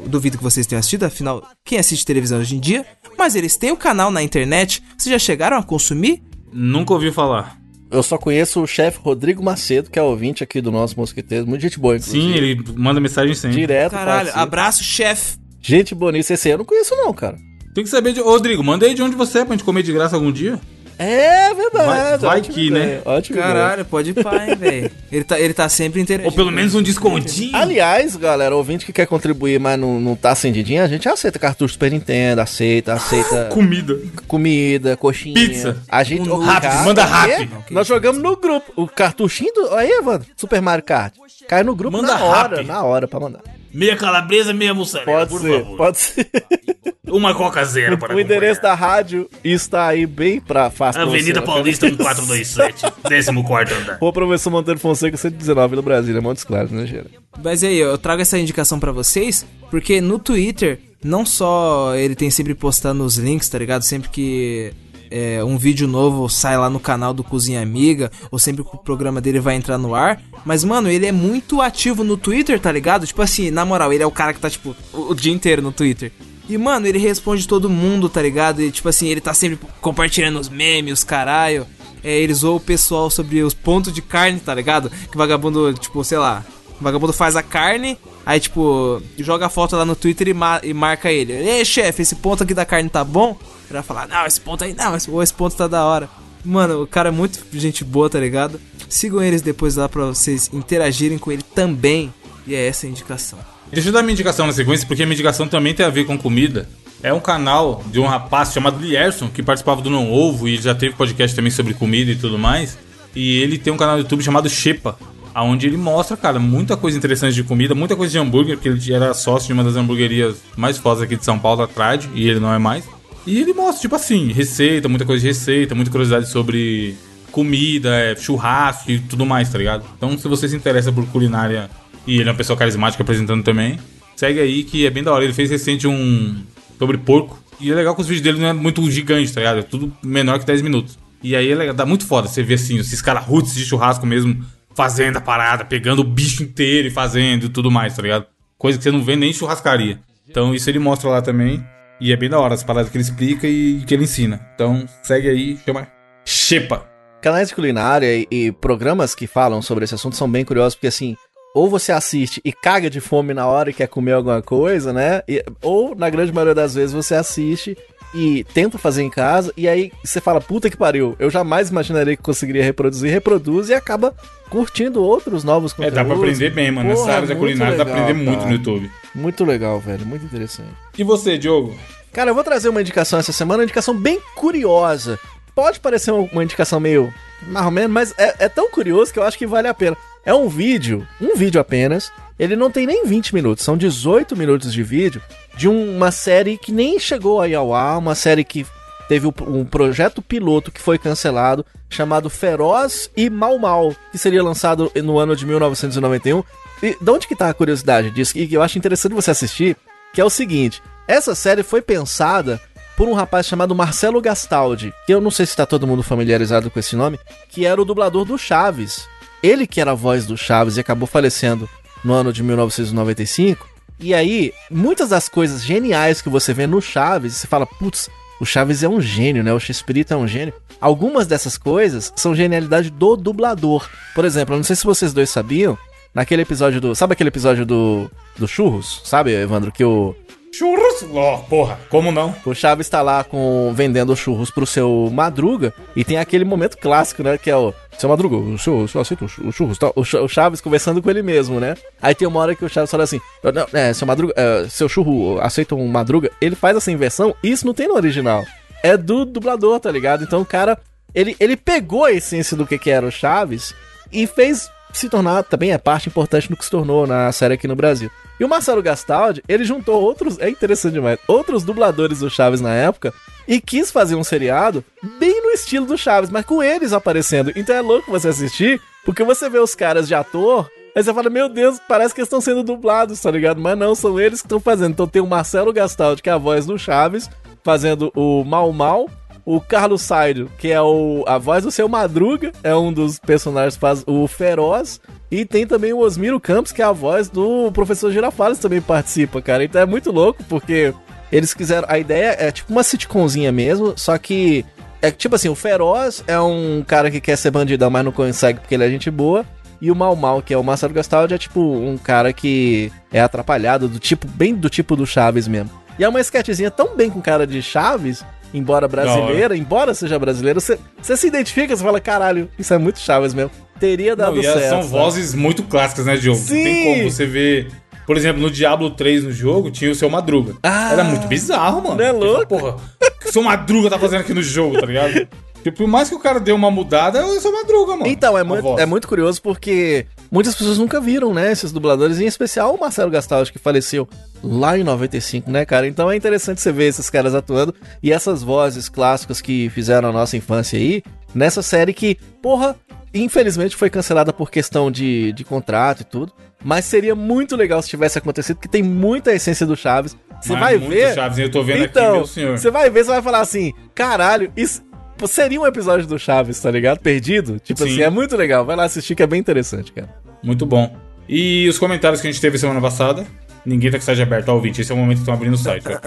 duvido 0.06 0.38
que 0.38 0.44
vocês 0.44 0.68
tenham 0.68 0.80
assistido, 0.80 1.04
afinal, 1.04 1.44
quem 1.66 1.80
assiste 1.80 2.06
televisão 2.06 2.40
hoje 2.40 2.56
em 2.56 2.60
dia? 2.60 2.86
Mas 3.18 3.36
eles 3.36 3.58
têm 3.58 3.72
o 3.72 3.78
canal 3.78 4.12
na 4.12 4.22
internet, 4.22 4.84
vocês 4.98 5.12
já 5.12 5.20
chegaram 5.20 5.58
a 5.58 5.64
consumir? 5.64 6.22
Nunca 6.52 6.94
ouvi 6.94 7.12
falar. 7.12 7.63
Eu 7.94 8.02
só 8.02 8.18
conheço 8.18 8.60
o 8.60 8.66
chefe 8.66 9.00
Rodrigo 9.00 9.44
Macedo, 9.44 9.92
que 9.92 10.00
é 10.00 10.02
ouvinte 10.02 10.44
aqui 10.44 10.60
do 10.60 10.72
nosso 10.72 11.00
Mosquiteiro. 11.00 11.46
Muito 11.46 11.62
gente 11.62 11.80
boa, 11.80 11.96
inclusive. 11.96 12.24
Sim, 12.24 12.34
ele 12.34 12.60
manda 12.76 13.00
mensagem 13.00 13.36
sempre. 13.36 13.56
Direto, 13.56 13.92
Caralho, 13.92 14.32
abraço, 14.34 14.84
chefe. 14.84 15.38
Gente 15.62 15.94
bonita, 15.94 16.34
esse 16.34 16.48
aí 16.48 16.54
eu 16.56 16.58
não 16.58 16.66
conheço 16.66 16.96
não, 16.96 17.14
cara. 17.14 17.38
Tem 17.76 17.84
que 17.84 17.90
saber 17.92 18.14
de. 18.14 18.20
Ô, 18.20 18.32
Rodrigo, 18.32 18.64
manda 18.64 18.88
aí 18.88 18.96
de 18.96 19.04
onde 19.04 19.16
você 19.16 19.40
é 19.40 19.46
pra 19.46 19.54
gente 19.56 19.64
comer 19.64 19.84
de 19.84 19.94
graça 19.94 20.16
algum 20.16 20.32
dia. 20.32 20.60
É 20.98 21.54
verdade. 21.54 21.86
Vai- 21.86 22.18
vai 22.18 22.42
que, 22.42 22.68
ideia, 22.68 22.86
né? 22.98 23.02
Ótimo. 23.06 23.38
Caralho, 23.40 23.86
pode 23.86 24.12
ir 24.12 24.14
hein, 24.18 24.56
velho. 24.60 24.92
Ele 25.12 25.24
tá, 25.24 25.40
ele 25.40 25.54
tá 25.54 25.68
sempre 25.70 26.02
interagindo. 26.02 26.30
Ou 26.30 26.36
pelo 26.36 26.52
menos 26.52 26.76
um 26.76 26.82
descontinho. 26.82 27.56
Aliás, 27.56 28.16
galera, 28.16 28.56
ouvinte 28.56 28.86
que 28.86 28.94
quer 28.94 29.06
contribuir, 29.08 29.60
mas 29.60 29.80
não, 29.80 30.00
não 30.00 30.16
tá 30.16 30.32
acendidinho, 30.32 30.84
a 30.84 30.88
gente 30.88 31.08
aceita 31.10 31.38
cartucho 31.40 31.74
Super 31.74 31.92
Nintendo, 31.92 32.42
aceita, 32.42 32.94
aceita 32.94 33.46
Comida. 33.54 33.98
comida, 34.28 34.96
coxinha. 34.98 35.34
Pizza. 35.34 35.78
A 35.90 36.04
gente, 36.04 36.30
Um 36.30 36.34
o 36.36 36.40
rap, 36.40 36.62
cara- 36.62 36.84
manda 36.84 37.04
rap. 37.06 37.50
Nós 37.70 37.88
jogamos 37.88 38.22
no 38.22 38.36
grupo. 38.38 38.72
O 38.76 38.88
cartuchinho 38.88 39.54
do. 39.54 39.74
Aí, 39.76 39.90
Evandro, 39.90 40.28
Super 40.36 40.62
Mario 40.62 40.84
Kart. 40.84 41.14
Cai 41.48 41.64
no 41.64 41.76
grupo 41.76 41.98
Manda 41.98 42.14
na 42.14 42.24
hora, 42.24 42.58
rap. 42.58 42.66
na 42.68 42.84
hora 42.84 43.08
pra 43.08 43.20
mandar. 43.20 43.42
Meia 43.74 43.96
calabresa, 43.96 44.54
meia 44.54 44.74
mussarela, 44.74 45.20
Pode 45.26 45.30
por 45.32 45.42
ser, 45.42 45.60
favor. 45.64 45.78
pode 45.78 45.98
ser. 45.98 46.28
Uma 47.08 47.36
coca 47.36 47.64
zero 47.66 47.98
para 47.98 48.16
o 48.16 48.20
endereço 48.20 48.62
da 48.62 48.74
rádio 48.74 49.30
está 49.44 49.88
aí 49.88 50.06
bem 50.06 50.40
pra 50.40 50.70
fácil. 50.72 51.02
Avenida 51.02 51.42
você. 51.42 51.46
Paulista 51.46 51.86
1427, 51.88 52.82
14 52.82 53.30
andar. 53.76 53.98
Rua 54.00 54.14
Professor 54.14 54.50
Monteiro 54.50 54.80
Fonseca, 54.80 55.16
119, 55.18 55.70
Vila 55.72 55.82
Brasília, 55.82 56.22
Montes 56.22 56.44
Claros, 56.44 56.72
né, 56.72 56.86
Gera? 56.88 57.06
Mas 57.44 57.64
aí, 57.64 57.78
eu 57.78 57.98
trago 57.98 58.22
essa 58.22 58.38
indicação 58.38 58.80
pra 58.80 58.92
vocês, 58.92 59.46
porque 59.70 60.02
no 60.02 60.18
Twitter, 60.18 60.80
não 61.04 61.26
só 61.26 61.94
ele 61.96 62.16
tem 62.16 62.32
sempre 62.32 62.56
postando 62.56 63.04
os 63.04 63.18
links, 63.18 63.50
tá 63.50 63.60
ligado? 63.60 63.84
Sempre 63.84 64.10
que 64.10 64.74
é, 65.16 65.44
um 65.44 65.60
vídeo 65.60 65.88
novo 65.88 66.28
sai 66.28 66.58
lá 66.58 66.72
no 66.72 66.80
canal 66.80 67.14
do 67.14 67.24
Cozinha 67.24 67.62
Amiga, 67.62 68.12
ou 68.32 68.40
sempre 68.40 68.64
que 68.64 68.76
o 68.76 68.80
programa 68.80 69.22
dele 69.22 69.40
vai 69.40 69.54
entrar 69.54 69.78
no 69.78 69.94
ar. 69.94 70.20
Mas, 70.44 70.64
mano, 70.64 70.90
ele 70.90 71.06
é 71.06 71.12
muito 71.12 71.62
ativo 71.62 72.04
no 72.04 72.18
Twitter, 72.18 72.60
tá 72.60 72.72
ligado? 72.72 73.06
Tipo 73.06 73.22
assim, 73.22 73.52
na 73.52 73.64
moral, 73.64 73.94
ele 73.94 74.02
é 74.02 74.08
o 74.08 74.12
cara 74.12 74.34
que 74.34 74.40
tá, 74.40 74.50
tipo, 74.50 74.76
o, 74.92 75.14
dia 75.14 75.32
inteiro 75.32 75.62
no 75.62 75.72
Twitter. 75.72 76.12
E, 76.50 76.58
mano, 76.58 76.88
ele 76.88 76.98
responde 76.98 77.48
todo 77.48 77.70
mundo, 77.70 78.10
tá 78.10 78.24
ligado? 78.24 78.60
E, 78.60 78.72
tipo 78.72 78.90
assim, 78.90 79.08
ele 79.08 79.22
tá 79.22 79.36
sempre 79.36 79.60
compartilhando 79.80 80.40
os 80.40 80.50
memes, 80.50 81.04
caralho. 81.04 81.68
É, 82.04 82.20
ele 82.20 82.34
zoou 82.34 82.58
o 82.58 82.60
pessoal 82.60 83.08
sobre 83.12 83.44
os 83.44 83.54
pontos 83.54 83.94
de 83.94 84.02
carne, 84.02 84.40
tá 84.40 84.56
ligado? 84.56 84.90
Que 84.90 85.16
vagabundo, 85.16 85.76
tipo, 85.76 86.04
sei 86.04 86.18
lá, 86.18 86.44
o 86.84 86.86
vagabundo 86.86 87.14
faz 87.14 87.36
a 87.36 87.42
carne, 87.42 87.98
aí, 88.26 88.40
tipo, 88.40 89.02
joga 89.18 89.46
a 89.48 89.50
foto 89.50 89.76
lá 89.76 89.86
no 89.86 89.96
Twitter 89.96 90.28
e, 90.28 90.34
ma- 90.34 90.60
e 90.64 90.74
marca 90.74 91.12
ele. 91.12 91.34
Ei, 91.34 91.64
chefe, 91.66 92.02
esse 92.02 92.16
ponto 92.16 92.44
aqui 92.44 92.54
da 92.54 92.66
carne 92.66 92.90
tá 92.90 93.04
bom? 93.04 93.38
Vai 93.72 93.82
falar, 93.82 94.08
não, 94.08 94.26
esse 94.26 94.40
ponto 94.40 94.64
aí 94.64 94.74
não, 94.74 94.96
esse, 94.96 95.10
ou 95.10 95.24
esse 95.24 95.34
ponto 95.34 95.56
tá 95.56 95.68
da 95.68 95.84
hora. 95.84 96.08
Mano, 96.46 96.84
o 96.84 96.88
cara 96.88 97.10
é 97.10 97.12
muito 97.12 97.40
gente 97.54 97.84
boa, 97.84 98.10
tá 98.10 98.20
ligado? 98.20 98.60
Sigam 98.90 99.24
eles 99.24 99.42
depois 99.42 99.76
lá 99.76 99.88
pra 99.90 100.06
vocês 100.06 100.50
interagirem 100.54 101.18
com 101.18 101.32
ele 101.32 101.42
também. 101.56 102.14
E 102.46 102.54
é 102.54 102.68
essa 102.68 102.86
a 102.86 102.90
indicação. 102.90 103.40
Deixa 103.72 103.88
eu 103.90 103.94
dar 103.94 104.02
minha 104.04 104.12
indicação 104.14 104.46
na 104.46 104.52
sequência, 104.54 104.86
porque 104.86 105.02
a 105.02 105.06
minha 105.06 105.16
indicação 105.16 105.48
também 105.48 105.74
tem 105.74 105.86
a 105.86 105.90
ver 105.90 106.06
com 106.06 106.18
comida. 106.18 106.68
É 107.02 107.12
um 107.14 107.20
canal 107.20 107.82
de 107.88 108.00
um 108.00 108.06
rapaz 108.06 108.52
chamado 108.54 108.78
Lierson, 108.86 109.30
que 109.30 109.42
participava 109.42 109.82
do 109.82 109.90
Não 109.90 110.12
Ovo 110.12 110.48
e 110.48 110.58
já 110.58 110.76
teve 110.76 110.94
podcast 110.96 111.36
também 111.36 111.50
sobre 111.52 111.74
comida 111.74 112.12
e 112.12 112.16
tudo 112.16 112.38
mais. 112.38 112.78
E 113.16 113.42
ele 113.42 113.58
tem 113.58 113.72
um 113.72 113.78
canal 113.78 113.96
no 113.96 114.02
YouTube 114.04 114.22
chamado 114.24 114.50
Shepa, 114.50 114.98
onde 115.42 115.68
ele 115.68 115.78
mostra, 115.78 116.16
cara, 116.16 116.40
muita 116.40 116.78
coisa 116.78 116.98
interessante 116.98 117.34
de 117.34 117.44
comida, 117.44 117.74
muita 117.74 117.96
coisa 117.96 118.12
de 118.12 118.20
hambúrguer, 118.20 118.58
porque 118.58 118.70
ele 118.70 118.94
era 118.94 119.14
sócio 119.14 119.48
de 119.48 119.54
uma 119.54 119.64
das 119.64 119.76
hamburguerias 119.76 120.38
mais 120.56 120.78
fodas 120.78 121.02
aqui 121.02 121.16
de 121.16 121.26
São 121.26 121.40
Paulo, 121.40 121.64
a 121.64 121.68
Trad, 121.68 122.06
e 122.14 122.28
ele 122.28 122.40
não 122.40 122.54
é 122.54 122.60
mais. 122.60 122.84
E 123.26 123.40
ele 123.40 123.54
mostra, 123.54 123.82
tipo 123.82 123.96
assim, 123.96 124.32
receita, 124.32 124.90
muita 124.90 125.06
coisa 125.06 125.22
de 125.22 125.28
receita, 125.28 125.74
muita 125.74 125.90
curiosidade 125.90 126.30
sobre 126.30 126.96
comida, 127.32 127.90
é, 127.96 128.16
churrasco 128.16 128.92
e 128.92 129.00
tudo 129.00 129.26
mais, 129.26 129.50
tá 129.50 129.58
ligado? 129.58 129.84
Então, 129.98 130.18
se 130.18 130.28
você 130.28 130.48
se 130.48 130.56
interessa 130.56 130.92
por 130.92 131.06
culinária 131.08 131.70
e 132.06 132.20
ele 132.20 132.30
é 132.30 132.32
uma 132.32 132.38
pessoa 132.38 132.58
carismática 132.58 133.02
apresentando 133.02 133.44
também, 133.44 133.80
segue 134.16 134.40
aí 134.40 134.64
que 134.64 134.86
é 134.86 134.90
bem 134.90 135.04
da 135.04 135.12
hora. 135.12 135.24
Ele 135.24 135.34
fez 135.34 135.50
recente 135.50 135.88
um 135.88 136.36
sobre 136.78 136.98
porco. 136.98 137.42
E 137.60 137.72
é 137.72 137.76
legal 137.76 137.96
que 137.96 138.02
os 138.02 138.08
vídeos 138.08 138.24
dele 138.24 138.40
não 138.40 138.48
é 138.48 138.54
muito 138.54 138.90
gigante, 138.92 139.32
tá 139.32 139.40
ligado? 139.40 139.60
É 139.60 139.64
tudo 139.64 139.92
menor 140.04 140.38
que 140.38 140.46
10 140.46 140.62
minutos. 140.62 140.98
E 141.24 141.36
aí 141.36 141.50
é 141.50 141.56
legal, 141.56 141.74
dá 141.74 141.86
muito 141.86 142.06
foda. 142.06 142.28
Você 142.28 142.44
vê 142.44 142.56
assim, 142.56 142.78
esses 142.78 143.02
caras 143.02 143.26
roots 143.26 143.56
de 143.56 143.66
churrasco 143.66 144.06
mesmo, 144.06 144.44
fazendo 144.76 145.18
a 145.18 145.22
parada, 145.22 145.66
pegando 145.66 146.00
o 146.02 146.04
bicho 146.06 146.44
inteiro 146.44 146.88
e 146.88 146.92
fazendo 146.92 147.46
e 147.46 147.50
tudo 147.50 147.70
mais, 147.72 147.96
tá 147.96 148.02
ligado? 148.02 148.26
Coisa 148.58 148.78
que 148.78 148.84
você 148.84 148.92
não 148.92 149.04
vê 149.04 149.16
nem 149.16 149.30
em 149.32 149.34
churrascaria. 149.34 150.00
Então 150.30 150.54
isso 150.56 150.70
ele 150.70 150.80
mostra 150.80 151.10
lá 151.10 151.22
também. 151.22 151.64
E 152.02 152.12
é 152.12 152.16
bem 152.18 152.30
da 152.30 152.40
hora 152.40 152.54
as 152.54 152.64
paradas 152.64 152.90
que 152.92 152.98
ele 152.98 153.04
explica 153.04 153.48
e 153.48 153.82
que 153.86 153.94
ele 153.94 154.04
ensina. 154.04 154.42
Então 154.56 154.86
segue 155.04 155.30
aí, 155.30 155.58
chama 155.66 155.88
Shepa. 156.26 156.86
canais 157.22 157.50
de 157.50 157.56
culinária 157.56 158.14
e, 158.16 158.28
e 158.32 158.52
programas 158.52 159.14
que 159.16 159.28
falam 159.28 159.62
sobre 159.62 159.84
esse 159.86 159.96
assunto 159.96 160.16
são 160.16 160.30
bem 160.30 160.44
curiosos, 160.44 160.76
porque 160.76 160.88
assim, 160.88 161.16
ou 161.56 161.70
você 161.70 161.92
assiste 161.92 162.42
e 162.44 162.52
caga 162.52 162.90
de 162.90 163.00
fome 163.00 163.34
na 163.34 163.46
hora 163.46 163.70
e 163.70 163.74
quer 163.74 163.88
comer 163.88 164.14
alguma 164.14 164.42
coisa, 164.42 164.92
né? 164.92 165.22
E- 165.28 165.44
ou, 165.62 165.96
na 165.96 166.10
grande 166.10 166.32
maioria 166.34 166.56
das 166.56 166.74
vezes, 166.74 166.94
você 166.94 167.14
assiste 167.16 167.78
e 168.14 168.44
tenta 168.54 168.78
fazer 168.78 169.02
em 169.04 169.10
casa, 169.10 169.52
e 169.58 169.68
aí 169.68 169.92
você 170.04 170.22
fala, 170.22 170.40
puta 170.40 170.70
que 170.70 170.78
pariu, 170.78 171.16
eu 171.20 171.30
jamais 171.30 171.70
imaginaria 171.70 172.16
que 172.16 172.22
conseguiria 172.24 172.64
reproduzir, 172.64 173.12
reproduz 173.12 173.70
e 173.70 173.74
acaba 173.74 174.14
curtindo 174.50 175.02
outros 175.04 175.44
novos 175.44 175.72
É, 175.74 175.76
conteúdos. 175.76 175.96
dá 175.96 176.06
pra 176.06 176.16
aprender 176.16 176.50
bem, 176.52 176.70
mano. 176.72 176.90
Nessa 176.90 177.02
Porra, 177.02 177.14
área 177.16 177.28
da 177.28 177.34
muito 177.36 177.40
culinária 177.40 177.78
dá 177.78 177.84
pra 177.86 177.94
legal, 177.94 178.10
aprender 178.10 178.24
muito 178.26 178.40
cara. 178.40 178.50
no 178.52 178.56
YouTube. 178.58 178.92
Muito 179.16 179.46
legal, 179.46 179.80
velho, 179.80 180.06
muito 180.06 180.26
interessante. 180.26 180.70
E 180.98 181.04
você, 181.04 181.38
Diogo? 181.38 181.76
Cara, 182.12 182.30
eu 182.30 182.36
vou 182.36 182.44
trazer 182.44 182.70
uma 182.70 182.82
indicação 182.82 183.18
essa 183.18 183.32
semana, 183.34 183.60
uma 183.60 183.64
indicação 183.64 183.96
bem 183.98 184.20
curiosa. 184.36 185.20
Pode 185.56 185.80
parecer 185.80 186.12
uma, 186.12 186.28
uma 186.32 186.44
indicação 186.44 186.80
meio 186.80 187.12
mais 187.48 187.66
ou 187.66 187.72
menos, 187.72 187.92
mas 187.92 188.14
é, 188.18 188.36
é 188.46 188.50
tão 188.50 188.70
curioso 188.70 189.12
que 189.12 189.18
eu 189.20 189.24
acho 189.24 189.38
que 189.38 189.48
vale 189.48 189.68
a 189.68 189.74
pena. 189.74 189.98
É 190.26 190.34
um 190.34 190.48
vídeo, 190.48 191.06
um 191.20 191.36
vídeo 191.36 191.60
apenas. 191.60 192.12
Ele 192.40 192.56
não 192.56 192.72
tem 192.72 192.86
nem 192.88 193.06
20 193.06 193.34
minutos, 193.36 193.64
são 193.64 193.78
18 193.78 194.36
minutos 194.36 194.74
de 194.74 194.82
vídeo 194.84 195.22
de 195.56 195.68
um- 195.68 195.96
uma 195.98 196.12
série 196.12 196.58
que 196.58 196.72
nem 196.72 197.00
chegou 197.00 197.42
aí 197.42 197.54
ao 197.54 197.74
ar, 197.74 197.98
uma 197.98 198.16
série 198.16 198.44
que 198.44 198.66
teve 199.08 199.28
um, 199.28 199.66
projeto 199.66 200.22
piloto 200.22 200.72
que 200.72 200.82
foi 200.82 200.98
cancelado, 200.98 201.66
chamado 201.90 202.30
Feroz 202.30 203.10
e 203.16 203.30
Mal 203.30 203.60
Mal, 203.60 203.96
que 204.12 204.18
seria 204.18 204.42
lançado 204.42 204.92
no 204.96 205.20
ano 205.20 205.36
de 205.36 205.46
1991. 205.46 206.44
E 206.82 206.98
de 207.00 207.12
onde 207.12 207.28
que 207.28 207.36
tá 207.36 207.50
a 207.50 207.54
curiosidade 207.54 208.10
disso? 208.12 208.38
E 208.38 208.52
eu 208.54 208.62
acho 208.62 208.78
interessante 208.78 209.14
você 209.14 209.32
assistir, 209.32 209.78
que 210.14 210.20
é 210.20 210.26
o 210.26 210.30
seguinte: 210.30 210.82
essa 211.08 211.36
série 211.36 211.64
foi 211.64 211.82
pensada 211.82 212.60
por 212.98 213.08
um 213.08 213.14
rapaz 213.14 213.46
chamado 213.48 213.74
Marcelo 213.76 214.22
Gastaldi, 214.22 214.94
que 215.06 215.14
eu 215.14 215.20
não 215.22 215.32
sei 215.32 215.46
se 215.46 215.56
tá 215.56 215.66
todo 215.66 215.88
mundo 215.88 216.04
familiarizado 216.04 216.70
com 216.70 216.80
esse 216.80 216.96
nome, 216.96 217.20
que 217.50 217.66
era 217.66 217.82
o 217.82 217.86
dublador 217.86 218.24
do 218.26 218.38
Chaves. 218.38 219.08
Ele 219.42 219.68
que 219.68 219.82
era 219.82 219.92
a 219.92 219.96
voz 219.96 220.26
do 220.26 220.38
Chaves 220.38 220.78
e 220.78 220.80
acabou 220.80 221.08
falecendo 221.08 221.70
no 222.04 222.14
ano 222.14 222.32
de 222.32 222.42
1995. 222.44 223.68
E 224.00 224.14
aí, 224.14 224.54
muitas 224.70 225.10
das 225.10 225.30
coisas 225.30 225.64
geniais 225.64 226.22
que 226.22 226.30
você 226.30 226.54
vê 226.54 226.68
no 226.68 226.82
Chaves, 226.82 227.36
você 227.36 227.48
fala, 227.48 227.66
putz, 227.66 228.10
o 228.40 228.46
Chaves 228.46 228.84
é 228.84 228.90
um 228.90 229.00
gênio, 229.00 229.44
né? 229.44 229.54
O 229.54 229.60
Chespirito 229.60 230.14
é 230.14 230.18
um 230.18 230.28
gênio. 230.28 230.54
Algumas 230.82 231.26
dessas 231.26 231.58
coisas 231.58 232.12
são 232.16 232.36
genialidade 232.36 232.90
do 232.90 233.16
dublador. 233.16 233.88
Por 234.14 234.26
exemplo, 234.26 234.54
eu 234.54 234.58
não 234.58 234.64
sei 234.64 234.76
se 234.76 234.84
vocês 234.84 235.14
dois 235.14 235.30
sabiam, 235.30 235.78
naquele 236.14 236.42
episódio 236.42 236.80
do. 236.80 236.96
Sabe 236.96 237.14
aquele 237.14 237.30
episódio 237.30 237.66
do. 237.66 238.12
do 238.38 238.48
Churros? 238.48 239.02
Sabe, 239.04 239.32
Evandro? 239.32 239.72
Que 239.72 239.84
o. 239.84 240.16
Churros? 240.54 241.04
Ó, 241.14 241.38
porra, 241.50 241.80
como 241.90 242.12
não? 242.12 242.34
O 242.46 242.54
Chaves 242.54 242.88
tá 242.88 243.02
lá 243.02 243.24
com, 243.24 243.72
vendendo 243.76 244.16
churros 244.16 244.52
pro 244.52 244.68
seu 244.68 245.10
Madruga 245.12 245.74
e 245.96 246.04
tem 246.04 246.18
aquele 246.18 246.46
momento 246.46 246.78
clássico, 246.78 247.24
né? 247.24 247.38
Que 247.38 247.50
é 247.50 247.58
o 247.58 247.74
seu 247.98 248.08
Madruga, 248.08 248.36
o 248.36 248.58
senhor, 248.58 248.84
o 248.84 248.88
senhor 248.88 249.02
aceita 249.02 249.26
o 249.26 249.52
churros? 249.52 249.78
Tá? 249.80 249.92
O 249.96 250.04
Ch- 250.06 250.14
o 250.16 250.28
Chaves 250.28 250.62
conversando 250.62 251.02
com 251.02 251.10
ele 251.10 251.24
mesmo, 251.24 251.60
né? 251.60 251.76
Aí 252.02 252.14
tem 252.14 252.28
uma 252.28 252.40
hora 252.40 252.56
que 252.56 252.64
o 252.64 252.70
Chaves 252.70 252.92
fala 252.92 253.04
assim: 253.04 253.20
"Eu 253.42 253.52
não, 253.52 253.66
é, 253.74 253.92
seu 253.94 254.06
Madruga, 254.06 254.34
é, 254.38 254.68
seu 254.70 254.88
churro 254.88 255.40
aceita 255.42 255.74
um 255.74 255.88
Madruga? 255.88 256.30
Ele 256.40 256.56
faz 256.56 256.78
essa 256.78 256.92
inversão 256.92 257.36
e 257.44 257.52
isso 257.52 257.66
não 257.66 257.74
tem 257.74 257.88
no 257.88 257.96
original. 257.96 258.44
É 258.84 258.96
do 258.96 259.26
dublador, 259.26 259.80
tá 259.80 259.90
ligado? 259.90 260.24
Então 260.24 260.42
o 260.42 260.46
cara, 260.46 260.78
ele, 261.16 261.36
ele 261.40 261.58
pegou 261.58 262.06
a 262.06 262.12
essência 262.12 262.56
do 262.56 262.68
que, 262.68 262.78
que 262.78 262.92
era 262.92 263.06
o 263.08 263.12
Chaves 263.12 263.74
e 264.12 264.28
fez 264.28 264.70
se 264.92 265.10
tornar 265.10 265.42
também 265.44 265.72
é 265.72 265.78
parte 265.80 266.08
importante 266.08 266.48
do 266.48 266.56
que 266.56 266.64
se 266.64 266.70
tornou 266.70 267.08
na 267.08 267.32
série 267.32 267.56
aqui 267.56 267.68
no 267.68 267.76
Brasil. 267.76 268.12
E 268.44 268.46
o 268.46 268.50
Marcelo 268.50 268.84
Gastaldi, 268.84 269.42
ele 269.48 269.64
juntou 269.64 270.02
outros, 270.02 270.38
é 270.38 270.50
interessante 270.50 270.96
demais, 270.96 271.18
outros 271.30 271.64
dubladores 271.64 272.20
do 272.20 272.30
Chaves 272.30 272.60
na 272.60 272.74
época 272.74 273.14
e 273.48 273.62
quis 273.62 273.90
fazer 273.90 274.16
um 274.16 274.24
seriado 274.24 274.84
bem 275.18 275.42
no 275.42 275.52
estilo 275.52 275.86
do 275.86 275.98
Chaves, 275.98 276.30
mas 276.30 276.46
com 276.46 276.62
eles 276.62 276.92
aparecendo. 276.92 277.54
Então 277.56 277.74
é 277.74 277.80
louco 277.80 278.12
você 278.12 278.28
assistir, 278.28 278.82
porque 279.06 279.24
você 279.24 279.50
vê 279.50 279.60
os 279.60 279.74
caras 279.74 280.10
de 280.10 280.14
ator, 280.14 280.70
aí 280.94 281.02
você 281.02 281.14
fala, 281.14 281.30
meu 281.30 281.48
Deus, 281.48 281.80
parece 281.88 282.14
que 282.14 282.20
eles 282.20 282.28
estão 282.28 282.42
sendo 282.42 282.64
dublados, 282.64 283.22
tá 283.22 283.32
ligado? 283.32 283.62
Mas 283.62 283.78
não, 283.78 283.96
são 283.96 284.20
eles 284.20 284.42
que 284.42 284.48
estão 284.48 284.60
fazendo. 284.60 284.92
Então 284.92 285.08
tem 285.08 285.22
o 285.22 285.26
Marcelo 285.26 285.72
Gastaldi, 285.72 286.22
que 286.22 286.30
é 286.30 286.34
a 286.34 286.38
voz 286.38 286.66
do 286.66 286.78
Chaves, 286.78 287.30
fazendo 287.64 288.12
o 288.14 288.44
Mal 288.44 288.74
Mal, 288.74 289.10
o 289.46 289.60
Carlos 289.60 290.02
Saido, 290.02 290.50
que 290.58 290.72
é 290.72 290.82
o, 290.82 291.24
a 291.28 291.38
voz 291.38 291.64
do 291.64 291.72
seu 291.72 291.90
Madruga, 291.90 292.52
é 292.64 292.74
um 292.76 292.94
dos 292.94 293.20
personagens 293.20 293.76
que 293.76 293.82
faz 293.82 294.04
o 294.08 294.28
Feroz. 294.28 295.02
E 295.30 295.46
tem 295.46 295.66
também 295.66 295.92
o 295.94 296.00
Osmiro 296.00 296.40
Campos, 296.40 296.72
que 296.72 296.82
é 296.82 296.86
a 296.86 296.92
voz 296.92 297.28
do 297.30 297.72
professor 297.72 298.12
Girafales, 298.12 298.60
também 298.60 298.80
participa, 298.80 299.42
cara. 299.42 299.64
Então 299.64 299.82
é 299.82 299.86
muito 299.86 300.12
louco, 300.12 300.44
porque 300.46 300.94
eles 301.32 301.54
quiseram. 301.54 301.88
A 301.90 301.98
ideia 301.98 302.36
é 302.40 302.52
tipo 302.52 302.72
uma 302.72 302.84
sitcomzinha 302.84 303.52
mesmo, 303.52 303.94
só 303.98 304.18
que. 304.18 304.66
É 305.02 305.12
tipo 305.12 305.36
assim, 305.36 305.50
o 305.50 305.56
Feroz 305.56 306.24
é 306.28 306.40
um 306.40 306.82
cara 306.88 307.12
que 307.12 307.20
quer 307.20 307.36
ser 307.36 307.52
bandidão, 307.52 307.90
mas 307.90 308.06
não 308.06 308.12
consegue 308.14 308.62
porque 308.62 308.74
ele 308.74 308.86
é 308.86 308.90
gente 308.90 309.12
boa. 309.12 309.46
E 309.82 309.92
o 309.92 309.96
Mal 309.96 310.16
Mal, 310.16 310.42
que 310.42 310.54
é 310.54 310.58
o 310.58 310.64
Marcelo 310.64 310.94
Gastaldi, 310.94 311.34
é 311.34 311.38
tipo 311.38 311.60
um 311.60 311.98
cara 311.98 312.32
que 312.32 312.90
é 313.12 313.20
atrapalhado, 313.20 313.90
do 313.90 314.00
tipo, 314.00 314.26
bem 314.26 314.56
do 314.56 314.70
tipo 314.70 314.96
do 314.96 315.06
Chaves 315.06 315.46
mesmo. 315.46 315.70
E 316.00 316.06
é 316.06 316.08
uma 316.08 316.22
sketchzinha 316.22 316.72
tão 316.72 316.96
bem 316.96 317.10
com 317.10 317.22
cara 317.22 317.46
de 317.46 317.62
Chaves, 317.62 318.24
embora 318.54 318.88
brasileira, 318.88 319.56
embora 319.58 319.94
seja 319.94 320.18
brasileira, 320.20 320.60
você 320.60 320.78
você 321.02 321.18
se 321.18 321.28
identifica, 321.28 321.76
você 321.76 321.84
fala, 321.84 322.00
caralho, 322.00 322.50
isso 322.58 322.74
é 322.74 322.78
muito 322.78 323.00
Chaves 323.00 323.34
mesmo. 323.34 323.52
Teria 323.80 324.16
dado 324.16 324.36
Não, 324.36 324.44
elas 324.44 324.60
certo. 324.60 324.70
são 324.70 324.82
sabe? 324.84 324.92
vozes 324.94 325.34
muito 325.34 325.64
clássicas, 325.64 326.06
né, 326.06 326.16
Diogo? 326.16 326.40
Sim! 326.40 326.64
Tem 326.64 326.84
como 326.98 327.12
você 327.12 327.26
ver. 327.26 327.72
Por 328.06 328.18
exemplo, 328.18 328.42
no 328.42 328.52
Diablo 328.52 328.90
3 328.92 329.24
no 329.24 329.32
jogo 329.32 329.72
tinha 329.72 329.92
o 329.92 329.96
seu 329.96 330.10
Madruga. 330.10 330.56
Ah! 330.62 330.92
Era 330.92 331.04
muito 331.04 331.28
bizarro, 331.28 331.82
mano. 331.82 331.96
Não 331.96 332.06
é 332.06 332.12
louco? 332.12 332.48
Porra, 332.48 332.76
o 332.76 333.20
que 333.20 333.30
o 333.30 333.32
seu 333.32 333.42
Madruga 333.44 333.90
tá 333.90 333.98
fazendo 333.98 334.22
aqui 334.22 334.34
no 334.34 334.44
jogo, 334.44 334.80
tá 334.80 334.86
ligado? 334.86 335.28
Tipo, 335.64 335.78
por 335.78 335.88
mais 335.88 336.10
que 336.10 336.16
o 336.16 336.20
cara 336.20 336.42
dê 336.42 336.52
uma 336.52 336.70
mudada, 336.70 337.20
é 337.20 337.24
o 337.24 337.40
seu 337.40 337.50
Madruga, 337.54 337.94
mano. 337.96 338.08
Então, 338.08 338.38
é 338.38 338.44
muito, 338.44 338.78
é 338.78 338.86
muito 338.86 339.08
curioso 339.08 339.42
porque 339.42 340.06
muitas 340.30 340.54
pessoas 340.54 340.78
nunca 340.78 341.00
viram, 341.00 341.34
né, 341.34 341.54
esses 341.54 341.72
dubladores, 341.72 342.20
em 342.20 342.26
especial 342.26 342.76
o 342.76 342.80
Marcelo 342.80 343.10
Gastaldi, 343.10 343.50
que 343.54 343.58
faleceu 343.58 344.06
lá 344.44 344.78
em 344.78 344.84
95, 344.84 345.50
né, 345.50 345.66
cara? 345.66 345.88
Então 345.88 346.12
é 346.12 346.16
interessante 346.16 346.60
você 346.60 346.72
ver 346.72 346.86
esses 346.86 347.10
caras 347.10 347.34
atuando 347.34 347.74
e 348.02 348.12
essas 348.12 348.44
vozes 348.44 348.90
clássicas 348.90 349.40
que 349.40 349.70
fizeram 349.70 350.10
a 350.10 350.12
nossa 350.12 350.36
infância 350.36 350.78
aí, 350.78 351.02
nessa 351.34 351.62
série 351.62 351.94
que, 351.94 352.18
porra, 352.42 352.76
infelizmente 353.14 353.76
foi 353.76 353.90
cancelada 353.90 354.34
por 354.34 354.52
questão 354.52 354.92
de, 354.92 355.32
de 355.32 355.44
contrato 355.44 356.02
e 356.02 356.04
tudo, 356.04 356.34
mas 356.64 356.86
seria 356.86 357.16
muito 357.16 357.56
legal 357.56 357.82
se 357.82 357.90
tivesse 357.90 358.18
acontecido, 358.18 358.58
porque 358.58 358.68
tem 358.68 358.84
muita 358.84 359.34
essência 359.34 359.66
do 359.66 359.76
Chaves. 359.76 360.16
Você 360.42 360.56
vai 360.56 360.78
ver... 360.78 361.14
Chaves, 361.14 361.40
eu 361.40 361.50
tô 361.50 361.64
vendo 361.64 361.84
aqui, 361.84 361.92
então, 361.98 362.16
meu 362.18 362.28
senhor. 362.28 362.58
você 362.58 362.70
vai 362.70 362.90
ver, 362.90 363.06
você 363.06 363.12
vai 363.12 363.22
falar 363.22 363.40
assim, 363.40 363.74
caralho, 363.96 364.52
isso 364.58 364.84
seria 365.28 365.60
um 365.60 365.66
episódio 365.66 366.06
do 366.06 366.20
Chaves, 366.20 366.60
tá 366.60 366.70
ligado? 366.70 367.00
Perdido. 367.00 367.60
Tipo 367.60 367.84
Sim. 367.84 367.94
assim, 367.94 368.02
é 368.02 368.10
muito 368.10 368.36
legal. 368.36 368.66
Vai 368.66 368.76
lá 368.76 368.84
assistir 368.84 369.16
que 369.16 369.24
é 369.24 369.28
bem 369.28 369.40
interessante, 369.40 369.94
cara. 369.94 370.10
Muito 370.44 370.66
bom. 370.66 370.94
E 371.28 371.68
os 371.70 371.78
comentários 371.78 372.20
que 372.20 372.28
a 372.28 372.32
gente 372.32 372.42
teve 372.42 372.58
semana 372.58 372.82
passada. 372.82 373.26
Ninguém 373.66 373.90
tá 373.92 373.98
com 373.98 374.02
o 374.02 374.06
site 374.06 374.22
aberto, 374.22 374.50
ó, 374.50 374.54
ouvinte. 374.56 374.82
Esse 374.82 374.92
é 374.92 374.96
o 374.96 374.98
momento 374.98 375.18
que 375.18 375.22
estão 375.22 375.34
abrindo 375.34 375.54
o 375.54 375.58
site, 375.58 375.86
ó. 375.88 376.00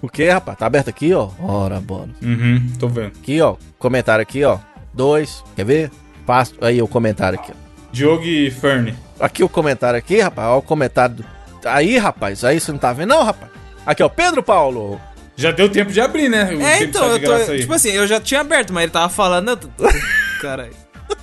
O 0.00 0.08
que, 0.08 0.28
rapaz? 0.28 0.58
Tá 0.58 0.66
aberto 0.66 0.88
aqui, 0.88 1.12
ó. 1.14 1.30
Ora, 1.38 1.80
bola. 1.80 2.08
Uhum, 2.22 2.72
tô 2.78 2.88
vendo. 2.88 3.08
Aqui, 3.20 3.40
ó. 3.40 3.56
Comentário 3.78 4.22
aqui, 4.22 4.42
ó. 4.44 4.58
Dois. 4.92 5.44
Quer 5.54 5.64
ver? 5.64 5.90
Faço. 6.26 6.54
Aí 6.60 6.82
o 6.82 6.88
comentário 6.88 7.38
aqui, 7.38 7.52
ó. 7.52 7.54
Diogo 7.92 8.24
e 8.24 8.50
Fern. 8.50 8.94
Aqui 9.20 9.44
o 9.44 9.48
comentário 9.48 9.98
aqui, 9.98 10.20
rapaz. 10.20 10.48
Ó, 10.48 10.58
o 10.58 10.62
comentário 10.62 11.16
do... 11.16 11.24
Aí, 11.64 11.96
rapaz. 11.98 12.42
Aí 12.44 12.58
você 12.58 12.72
não 12.72 12.78
tá 12.78 12.92
vendo, 12.92 13.10
não, 13.10 13.22
rapaz? 13.22 13.50
Aqui, 13.86 14.02
ó. 14.02 14.08
Pedro 14.08 14.42
Paulo. 14.42 15.00
Já 15.36 15.50
deu 15.52 15.68
tempo 15.68 15.92
de 15.92 16.00
abrir, 16.00 16.28
né? 16.28 16.52
O 16.52 16.60
É, 16.60 16.78
tempo 16.78 16.90
então, 16.90 17.06
eu 17.16 17.22
tô. 17.46 17.56
Tipo 17.56 17.72
assim, 17.72 17.90
eu 17.90 18.06
já 18.06 18.20
tinha 18.20 18.40
aberto, 18.40 18.72
mas 18.72 18.82
ele 18.84 18.92
tava 18.92 19.08
falando. 19.08 19.50
Eu... 19.50 19.56
tô- 19.56 19.70
Caralho. 20.42 20.72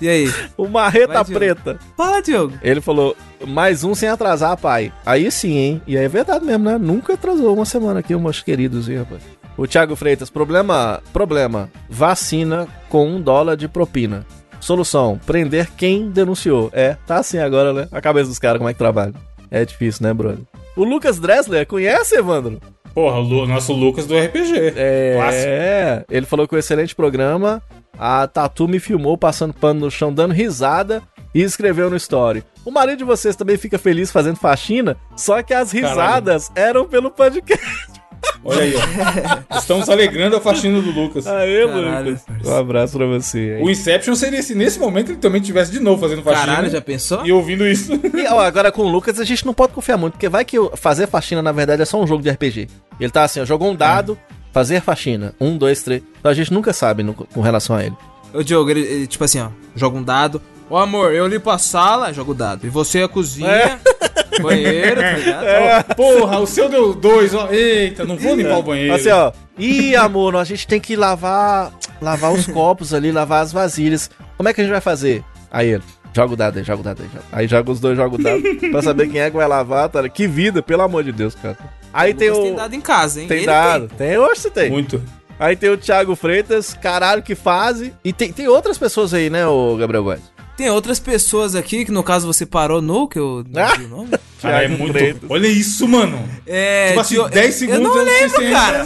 E 0.01 0.07
aí? 0.07 0.33
O 0.57 0.67
Marreta 0.67 1.23
Vai. 1.23 1.25
Preta. 1.25 1.79
Fala, 1.95 2.21
Diogo. 2.21 2.53
Ele 2.61 2.81
falou, 2.81 3.15
mais 3.47 3.83
um 3.83 3.93
sem 3.93 4.09
atrasar, 4.09 4.57
pai. 4.57 4.91
Aí 5.05 5.29
sim, 5.31 5.57
hein? 5.57 5.81
E 5.85 5.97
aí 5.97 6.05
é 6.05 6.09
verdade 6.09 6.45
mesmo, 6.45 6.65
né? 6.65 6.77
Nunca 6.77 7.13
atrasou 7.13 7.53
uma 7.53 7.65
semana 7.65 7.99
aqui, 7.99 8.15
meus 8.15 8.41
queridos, 8.41 8.87
hein, 8.89 8.99
rapaz. 8.99 9.21
O 9.57 9.67
Thiago 9.67 9.95
Freitas, 9.95 10.29
problema, 10.29 11.01
problema, 11.11 11.69
vacina 11.89 12.67
com 12.87 13.07
um 13.07 13.21
dólar 13.21 13.57
de 13.57 13.67
propina. 13.67 14.25
Solução, 14.59 15.19
prender 15.25 15.69
quem 15.77 16.09
denunciou. 16.09 16.69
É, 16.73 16.95
tá 17.05 17.17
assim 17.17 17.39
agora, 17.39 17.73
né? 17.73 17.87
A 17.91 18.01
cabeça 18.01 18.27
dos 18.29 18.39
caras, 18.39 18.57
como 18.57 18.69
é 18.69 18.73
que 18.73 18.79
trabalha. 18.79 19.13
É 19.51 19.65
difícil, 19.65 20.05
né, 20.05 20.13
brother? 20.13 20.39
O 20.75 20.83
Lucas 20.83 21.19
Dressler, 21.19 21.65
conhece, 21.65 22.15
Evandro? 22.15 22.59
Porra, 22.93 23.19
o 23.19 23.45
nosso 23.45 23.73
Lucas 23.73 24.05
do 24.05 24.17
RPG. 24.17 24.73
É, 24.75 25.13
Clássico. 25.15 26.05
ele 26.09 26.25
falou 26.25 26.47
que 26.47 26.55
o 26.55 26.57
excelente 26.57 26.95
programa. 26.95 27.61
A 27.97 28.27
Tatu 28.27 28.67
me 28.67 28.79
filmou 28.79 29.17
passando 29.17 29.53
pano 29.53 29.81
no 29.81 29.91
chão, 29.91 30.13
dando 30.13 30.33
risada 30.33 31.01
e 31.33 31.41
escreveu 31.41 31.89
no 31.89 31.95
story. 31.95 32.43
O 32.65 32.71
marido 32.71 32.99
de 32.99 33.03
vocês 33.03 33.35
também 33.35 33.57
fica 33.57 33.77
feliz 33.77 34.11
fazendo 34.11 34.37
faxina, 34.37 34.95
só 35.15 35.41
que 35.41 35.53
as 35.53 35.71
risadas 35.71 36.51
eram 36.55 36.85
pelo 36.87 37.11
podcast. 37.11 37.65
Olha 38.43 38.63
aí, 38.63 38.73
ó. 38.75 39.57
Estamos 39.57 39.89
alegrando 39.89 40.35
a 40.35 40.41
faxina 40.41 40.81
do 40.81 40.91
Lucas. 40.91 41.25
Aê, 41.25 41.65
Caralho, 41.65 42.11
Lucas. 42.11 42.47
Um 42.47 42.57
abraço 42.57 42.97
pra 42.97 43.05
você. 43.05 43.55
aí. 43.57 43.63
O 43.63 43.69
Inception 43.69 44.13
seria 44.15 44.41
se 44.43 44.53
nesse 44.55 44.77
momento 44.77 45.11
ele 45.11 45.19
também 45.19 45.41
tivesse 45.41 45.71
de 45.71 45.79
novo 45.79 46.01
fazendo 46.01 46.21
faxina. 46.21 46.45
Caralho, 46.45 46.69
já 46.69 46.81
pensou? 46.81 47.25
E 47.25 47.31
ouvindo 47.31 47.65
isso. 47.65 47.93
E, 47.93 48.27
ó, 48.27 48.41
agora 48.41 48.71
com 48.73 48.81
o 48.83 48.89
Lucas 48.89 49.19
a 49.19 49.23
gente 49.23 49.45
não 49.45 49.53
pode 49.53 49.71
confiar 49.73 49.97
muito, 49.97 50.13
porque 50.13 50.27
vai 50.27 50.43
que 50.43 50.57
fazer 50.75 51.07
faxina 51.07 51.41
na 51.41 51.51
verdade 51.53 51.81
é 51.81 51.85
só 51.85 52.01
um 52.01 52.05
jogo 52.07 52.21
de 52.21 52.29
RPG. 52.29 52.67
Ele 52.99 53.11
tá 53.11 53.23
assim, 53.23 53.39
ó, 53.39 53.45
jogou 53.45 53.71
um 53.71 53.75
dado, 53.75 54.17
É. 54.35 54.38
Fazer 54.59 54.81
faxina. 54.81 55.33
Um, 55.39 55.57
dois, 55.57 55.81
três. 55.81 56.03
Então 56.19 56.29
a 56.29 56.33
gente 56.33 56.51
nunca 56.51 56.73
sabe 56.73 57.01
no- 57.01 57.13
com 57.13 57.39
relação 57.39 57.77
a 57.77 57.85
ele. 57.85 57.95
O 58.33 58.43
Diogo, 58.43 58.69
ele, 58.69 58.81
ele, 58.81 59.07
tipo 59.07 59.23
assim, 59.23 59.39
ó, 59.39 59.47
joga 59.73 59.97
um 59.97 60.03
dado. 60.03 60.41
Ô 60.69 60.75
amor, 60.75 61.13
eu 61.13 61.25
limpo 61.27 61.49
a 61.49 61.57
sala, 61.57 62.11
joga 62.11 62.31
o 62.31 62.33
dado. 62.33 62.67
E 62.67 62.69
você 62.69 63.01
a 63.01 63.07
cozinha, 63.07 63.79
banheiro, 64.43 64.99
tá 64.99 65.11
ligado? 65.13 65.95
Porra, 65.95 66.39
o 66.39 66.45
seu 66.45 66.67
deu 66.67 66.93
dois, 66.93 67.33
ó. 67.33 67.47
Eita, 67.49 68.03
não 68.03 68.17
vou 68.17 68.35
limpar 68.35 68.57
o 68.57 68.63
banheiro. 68.63 68.93
Assim, 68.95 69.09
ó. 69.09 69.31
Ih, 69.57 69.95
amor, 69.95 70.35
a 70.35 70.43
gente 70.43 70.67
tem 70.67 70.79
que 70.81 70.93
lavar, 70.97 71.71
lavar 72.01 72.33
os 72.33 72.45
copos 72.45 72.93
ali, 72.93 73.13
lavar 73.13 73.41
as 73.41 73.53
vasilhas. 73.53 74.09
Como 74.35 74.49
é 74.49 74.53
que 74.53 74.59
a 74.59 74.63
gente 74.65 74.71
vai 74.73 74.81
fazer? 74.81 75.23
Aí 75.49 75.69
ele, 75.69 75.83
joga 76.13 76.33
o 76.33 76.35
dado 76.37 76.57
aí, 76.59 76.63
joga 76.63 76.81
o 76.81 76.83
dado 76.83 77.01
aí. 77.01 77.09
joga- 77.11 77.25
Aí 77.31 77.47
joga 77.47 77.71
os 77.71 77.79
dois, 77.79 77.97
joga 77.97 78.15
o 78.15 78.17
dado. 78.17 78.41
pra 78.71 78.81
saber 78.81 79.07
quem 79.09 79.21
é 79.21 79.29
que 79.29 79.37
vai 79.37 79.47
lavar, 79.47 79.89
tá? 79.89 80.07
Que 80.09 80.27
vida, 80.27 80.61
pelo 80.61 80.81
amor 80.83 81.03
de 81.03 81.11
Deus, 81.11 81.35
cara. 81.35 81.57
Aí 81.93 82.13
tem 82.13 82.29
Lucas 82.29 82.43
o... 82.43 82.47
tem 82.47 82.55
dado 82.55 82.73
em 82.75 82.81
casa, 82.81 83.21
hein? 83.21 83.27
Tem 83.27 83.37
Ele 83.37 83.45
dado. 83.45 83.87
Tem, 83.97 84.17
hoje 84.17 84.41
você 84.41 84.49
tem. 84.49 84.69
Muito. 84.69 85.01
Aí 85.39 85.55
tem 85.55 85.69
o 85.69 85.77
Thiago 85.77 86.15
Freitas, 86.15 86.73
caralho, 86.73 87.23
que 87.23 87.33
fase. 87.33 87.93
E 88.03 88.11
tem, 88.11 88.31
tem 88.33 88.47
outras 88.47 88.77
pessoas 88.77 89.13
aí, 89.13 89.29
né, 89.29 89.47
o 89.47 89.77
Gabriel 89.77 90.03
Góes? 90.03 90.21
Tem 90.59 90.69
outras 90.69 90.99
pessoas 90.99 91.55
aqui, 91.55 91.85
que 91.85 91.91
no 91.91 92.03
caso 92.03 92.27
você 92.27 92.45
parou 92.45 92.81
no, 92.81 93.07
que 93.07 93.17
eu 93.17 93.45
não 93.49 93.63
Ah! 93.63 93.75
vi 93.77 93.85
o 93.85 93.87
nome. 93.95 94.09
Cara, 94.41 94.63
é 94.65 94.67
muito. 94.67 94.93
Olha 95.29 95.47
isso, 95.47 95.87
mano. 95.87 96.19
É, 96.45 96.89
Tipo 96.89 96.99
assim, 96.99 97.13
Diogo- 97.15 97.29
10 97.29 97.55
segundos 97.55 97.81
Eu 97.81 97.95
não 97.95 98.03
lembro, 98.03 98.51
cara. 98.51 98.83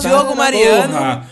Diogo 0.00 0.36
Mariano, 0.36 0.92
Porra. 0.92 1.26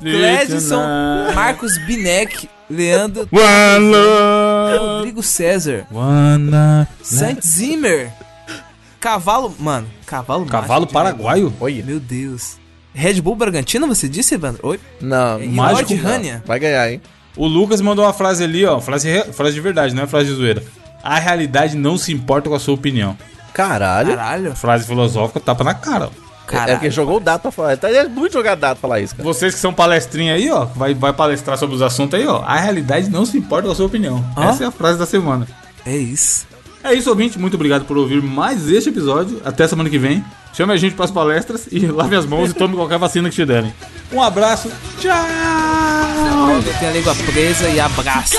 Me 0.00 0.10
Clédson, 0.12 0.68
tonight. 0.68 1.34
Marcos 1.34 1.78
Binek, 1.78 2.48
Leandro, 2.70 3.28
One 3.32 3.90
love. 3.90 4.78
Rodrigo 4.78 5.22
César, 5.22 5.86
Wanna... 5.92 6.86
Sant 7.02 7.40
Zimmer, 7.44 8.12
Cavalo, 9.00 9.52
mano, 9.58 9.86
Cavalo 10.06 10.46
Cavalo 10.46 10.86
paraguaio? 10.86 11.52
Olha. 11.60 11.84
Meu 11.84 11.98
Deus. 11.98 12.56
Red 12.94 13.20
Bull 13.20 13.34
Bragantino, 13.34 13.86
você 13.88 14.08
disse, 14.08 14.34
Evandro? 14.34 14.60
Oi? 14.66 14.78
Não, 15.00 15.38
É, 15.40 15.46
mágico, 15.46 15.94
Rania. 15.96 16.42
vai 16.46 16.58
ganhar, 16.60 16.90
hein? 16.92 17.00
O 17.36 17.46
Lucas 17.46 17.80
mandou 17.80 18.04
uma 18.04 18.12
frase 18.12 18.44
ali, 18.44 18.64
ó. 18.64 18.80
Frase, 18.80 19.24
frase 19.32 19.54
de 19.54 19.60
verdade, 19.60 19.94
não 19.94 20.04
é 20.04 20.06
frase 20.06 20.26
de 20.30 20.34
zoeira. 20.36 20.62
A 21.02 21.18
realidade 21.18 21.76
não 21.76 21.98
se 21.98 22.12
importa 22.12 22.48
com 22.48 22.54
a 22.54 22.60
sua 22.60 22.74
opinião. 22.74 23.16
Caralho. 23.52 24.10
Caralho. 24.16 24.54
Frase 24.56 24.86
filosófica, 24.86 25.40
tapa 25.40 25.64
na 25.64 25.74
cara. 25.74 26.06
ó. 26.06 26.08
É 26.08 26.50
Caralho. 26.50 26.72
porque 26.74 26.90
jogou 26.90 27.16
o 27.16 27.20
dado 27.20 27.40
pra 27.40 27.50
falar. 27.50 27.76
Tá 27.76 27.90
é 27.90 28.06
muito 28.06 28.32
jogar 28.34 28.54
dado 28.54 28.76
pra 28.78 28.82
falar 28.88 29.00
isso, 29.00 29.16
cara. 29.16 29.24
Vocês 29.26 29.54
que 29.54 29.60
são 29.60 29.72
palestrinha 29.72 30.34
aí, 30.34 30.50
ó, 30.50 30.64
vai, 30.66 30.94
vai 30.94 31.12
palestrar 31.12 31.56
sobre 31.58 31.74
os 31.74 31.82
assuntos 31.82 32.18
aí, 32.18 32.26
ó. 32.26 32.42
A 32.44 32.56
realidade 32.56 33.08
não 33.10 33.24
se 33.26 33.36
importa 33.38 33.66
com 33.66 33.72
a 33.72 33.74
sua 33.74 33.86
opinião. 33.86 34.24
Essa 34.36 34.64
é 34.64 34.66
a 34.66 34.70
frase 34.70 34.98
da 34.98 35.06
semana. 35.06 35.48
É 35.86 35.96
isso. 35.96 36.46
É 36.82 36.92
isso, 36.92 37.08
ouvinte. 37.10 37.38
Muito 37.38 37.54
obrigado 37.54 37.84
por 37.86 37.96
ouvir 37.96 38.22
mais 38.22 38.68
este 38.70 38.90
episódio. 38.90 39.40
Até 39.44 39.66
semana 39.66 39.88
que 39.90 39.98
vem. 39.98 40.22
Chame 40.54 40.72
a 40.72 40.76
gente 40.76 40.94
para 40.94 41.04
as 41.04 41.10
palestras 41.10 41.66
e 41.70 41.80
lave 41.90 42.14
as 42.14 42.24
mãos 42.24 42.50
e 42.50 42.54
tome 42.54 42.76
qualquer 42.76 42.98
vacina 42.98 43.28
que 43.28 43.34
te 43.34 43.44
derem. 43.44 43.74
Um 44.12 44.22
abraço. 44.22 44.70
Tchau! 45.00 45.12
Eu 46.64 46.74
tenho 46.78 46.90
a 46.90 46.94
língua 46.94 47.14
presa 47.14 47.68
e 47.68 47.80
abraço. 47.80 48.36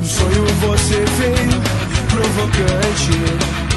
No 0.00 0.06
sonho 0.06 0.46
você 0.60 1.04
veio 1.18 1.62
provocante. 2.08 3.71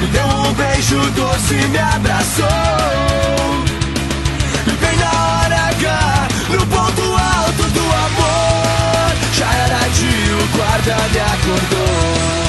Me 0.00 0.06
deu 0.06 0.26
um 0.26 0.52
beijo 0.54 0.98
doce 1.10 1.54
e 1.54 1.68
me 1.68 1.78
abraçou. 1.78 2.46
E 4.66 4.70
bem 4.70 4.96
na 4.96 5.10
hora 5.10 5.56
H, 5.76 6.28
no 6.48 6.66
ponto 6.66 7.02
alto 7.02 7.62
do 7.76 7.80
amor. 7.80 9.14
Já 9.34 9.52
era 9.52 9.88
dia, 9.90 10.36
o 10.36 10.46
guarda 10.56 10.96
me 11.12 11.20
acordou. 11.20 12.44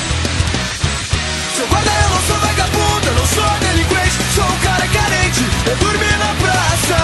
Seu 1.57 1.67
guarda, 1.67 1.91
eu 1.91 2.09
não 2.09 2.21
sou 2.21 2.37
vagabundo, 2.37 3.11
não 3.17 3.25
sou 3.27 3.59
delinquente. 3.59 4.17
Sou 4.33 4.45
um 4.45 4.57
cara 4.59 4.87
carente, 4.87 5.43
eu 5.65 5.75
dormi 5.75 6.11
na 6.23 6.33
praça, 6.41 6.99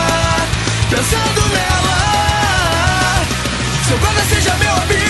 pensando 0.90 1.42
nela. 1.56 1.98
Seu 3.86 3.98
guarda, 3.98 4.22
seja 4.30 4.56
meu 4.56 4.72
amigo. 4.72 5.07